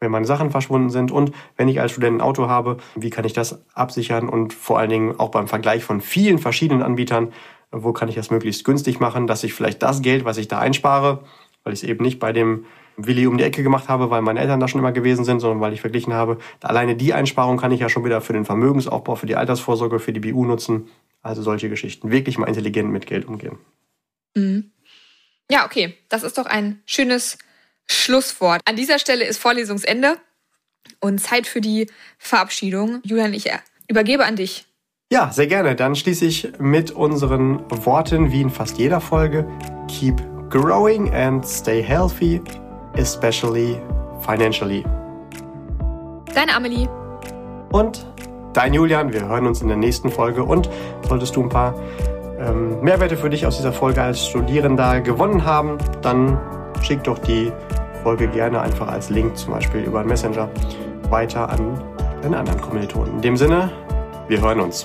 wenn 0.00 0.10
meine 0.10 0.26
Sachen 0.26 0.50
verschwunden 0.50 0.90
sind 0.90 1.12
und 1.12 1.32
wenn 1.56 1.68
ich 1.68 1.80
als 1.80 1.92
Student 1.92 2.18
ein 2.18 2.20
Auto 2.22 2.48
habe, 2.48 2.78
wie 2.96 3.10
kann 3.10 3.26
ich 3.26 3.34
das 3.34 3.62
absichern 3.74 4.28
und 4.28 4.54
vor 4.54 4.78
allen 4.78 4.88
Dingen 4.88 5.20
auch 5.20 5.28
beim 5.28 5.46
Vergleich 5.46 5.84
von 5.84 6.00
vielen 6.00 6.38
verschiedenen 6.38 6.82
Anbietern, 6.82 7.32
wo 7.70 7.92
kann 7.92 8.08
ich 8.08 8.14
das 8.14 8.30
möglichst 8.30 8.64
günstig 8.64 8.98
machen, 8.98 9.26
dass 9.26 9.44
ich 9.44 9.52
vielleicht 9.52 9.82
das 9.82 10.00
Geld, 10.00 10.24
was 10.24 10.38
ich 10.38 10.48
da 10.48 10.58
einspare, 10.58 11.20
weil 11.62 11.74
ich 11.74 11.82
es 11.82 11.88
eben 11.88 12.02
nicht 12.02 12.18
bei 12.18 12.32
dem 12.32 12.64
Willi 12.96 13.26
um 13.26 13.36
die 13.36 13.44
Ecke 13.44 13.62
gemacht 13.62 13.88
habe, 13.88 14.10
weil 14.10 14.22
meine 14.22 14.40
Eltern 14.40 14.60
da 14.60 14.68
schon 14.68 14.80
immer 14.80 14.92
gewesen 14.92 15.24
sind, 15.24 15.40
sondern 15.40 15.60
weil 15.60 15.72
ich 15.72 15.80
verglichen 15.80 16.14
habe, 16.14 16.38
alleine 16.62 16.96
die 16.96 17.12
Einsparung 17.12 17.58
kann 17.58 17.72
ich 17.72 17.80
ja 17.80 17.88
schon 17.88 18.04
wieder 18.04 18.20
für 18.20 18.32
den 18.32 18.44
Vermögensaufbau, 18.44 19.14
für 19.14 19.26
die 19.26 19.36
Altersvorsorge, 19.36 19.98
für 19.98 20.12
die 20.12 20.20
BU 20.20 20.44
nutzen. 20.44 20.88
Also 21.22 21.42
solche 21.42 21.68
Geschichten. 21.68 22.10
Wirklich 22.10 22.38
mal 22.38 22.46
intelligent 22.46 22.90
mit 22.90 23.06
Geld 23.06 23.26
umgehen. 23.26 23.58
Mhm. 24.34 24.72
Ja, 25.50 25.64
okay. 25.64 25.96
Das 26.08 26.22
ist 26.22 26.38
doch 26.38 26.46
ein 26.46 26.82
schönes 26.86 27.38
Schlusswort. 27.86 28.60
An 28.64 28.76
dieser 28.76 28.98
Stelle 28.98 29.24
ist 29.24 29.38
Vorlesungsende 29.38 30.16
und 31.00 31.20
Zeit 31.20 31.46
für 31.46 31.60
die 31.60 31.88
Verabschiedung. 32.18 33.00
Julian, 33.04 33.34
ich 33.34 33.50
übergebe 33.88 34.24
an 34.24 34.36
dich. 34.36 34.66
Ja, 35.12 35.32
sehr 35.32 35.48
gerne. 35.48 35.74
Dann 35.74 35.96
schließe 35.96 36.24
ich 36.24 36.52
mit 36.60 36.92
unseren 36.92 37.68
Worten 37.84 38.30
wie 38.30 38.42
in 38.42 38.50
fast 38.50 38.78
jeder 38.78 39.00
Folge. 39.00 39.44
Keep 39.88 40.22
growing 40.50 41.12
and 41.12 41.44
stay 41.44 41.82
healthy, 41.82 42.40
especially 42.94 43.80
financially. 44.24 44.84
Deine 46.32 46.54
Amelie. 46.54 46.88
Und 47.72 48.06
dein 48.52 48.72
Julian. 48.72 49.12
Wir 49.12 49.26
hören 49.26 49.48
uns 49.48 49.62
in 49.62 49.68
der 49.68 49.76
nächsten 49.76 50.10
Folge 50.10 50.44
und 50.44 50.70
solltest 51.08 51.34
du 51.34 51.42
ein 51.42 51.48
paar 51.48 51.74
ähm, 52.40 52.80
Mehrwerte 52.80 53.16
für 53.16 53.30
dich 53.30 53.46
aus 53.46 53.56
dieser 53.56 53.72
Folge 53.72 54.02
als 54.02 54.26
Studierender 54.26 55.00
gewonnen 55.00 55.44
haben, 55.44 55.78
dann 56.02 56.38
schick 56.82 57.04
doch 57.04 57.18
die 57.18 57.52
Folge 58.02 58.28
gerne 58.28 58.60
einfach 58.60 58.88
als 58.88 59.10
Link, 59.10 59.36
zum 59.36 59.52
Beispiel 59.52 59.82
über 59.82 60.00
einen 60.00 60.08
Messenger, 60.08 60.48
weiter 61.10 61.48
an 61.48 61.78
deine 62.22 62.38
anderen 62.38 62.60
Kommilitonen. 62.60 63.16
In 63.16 63.20
dem 63.22 63.36
Sinne, 63.36 63.70
wir 64.28 64.40
hören 64.40 64.60
uns. 64.60 64.84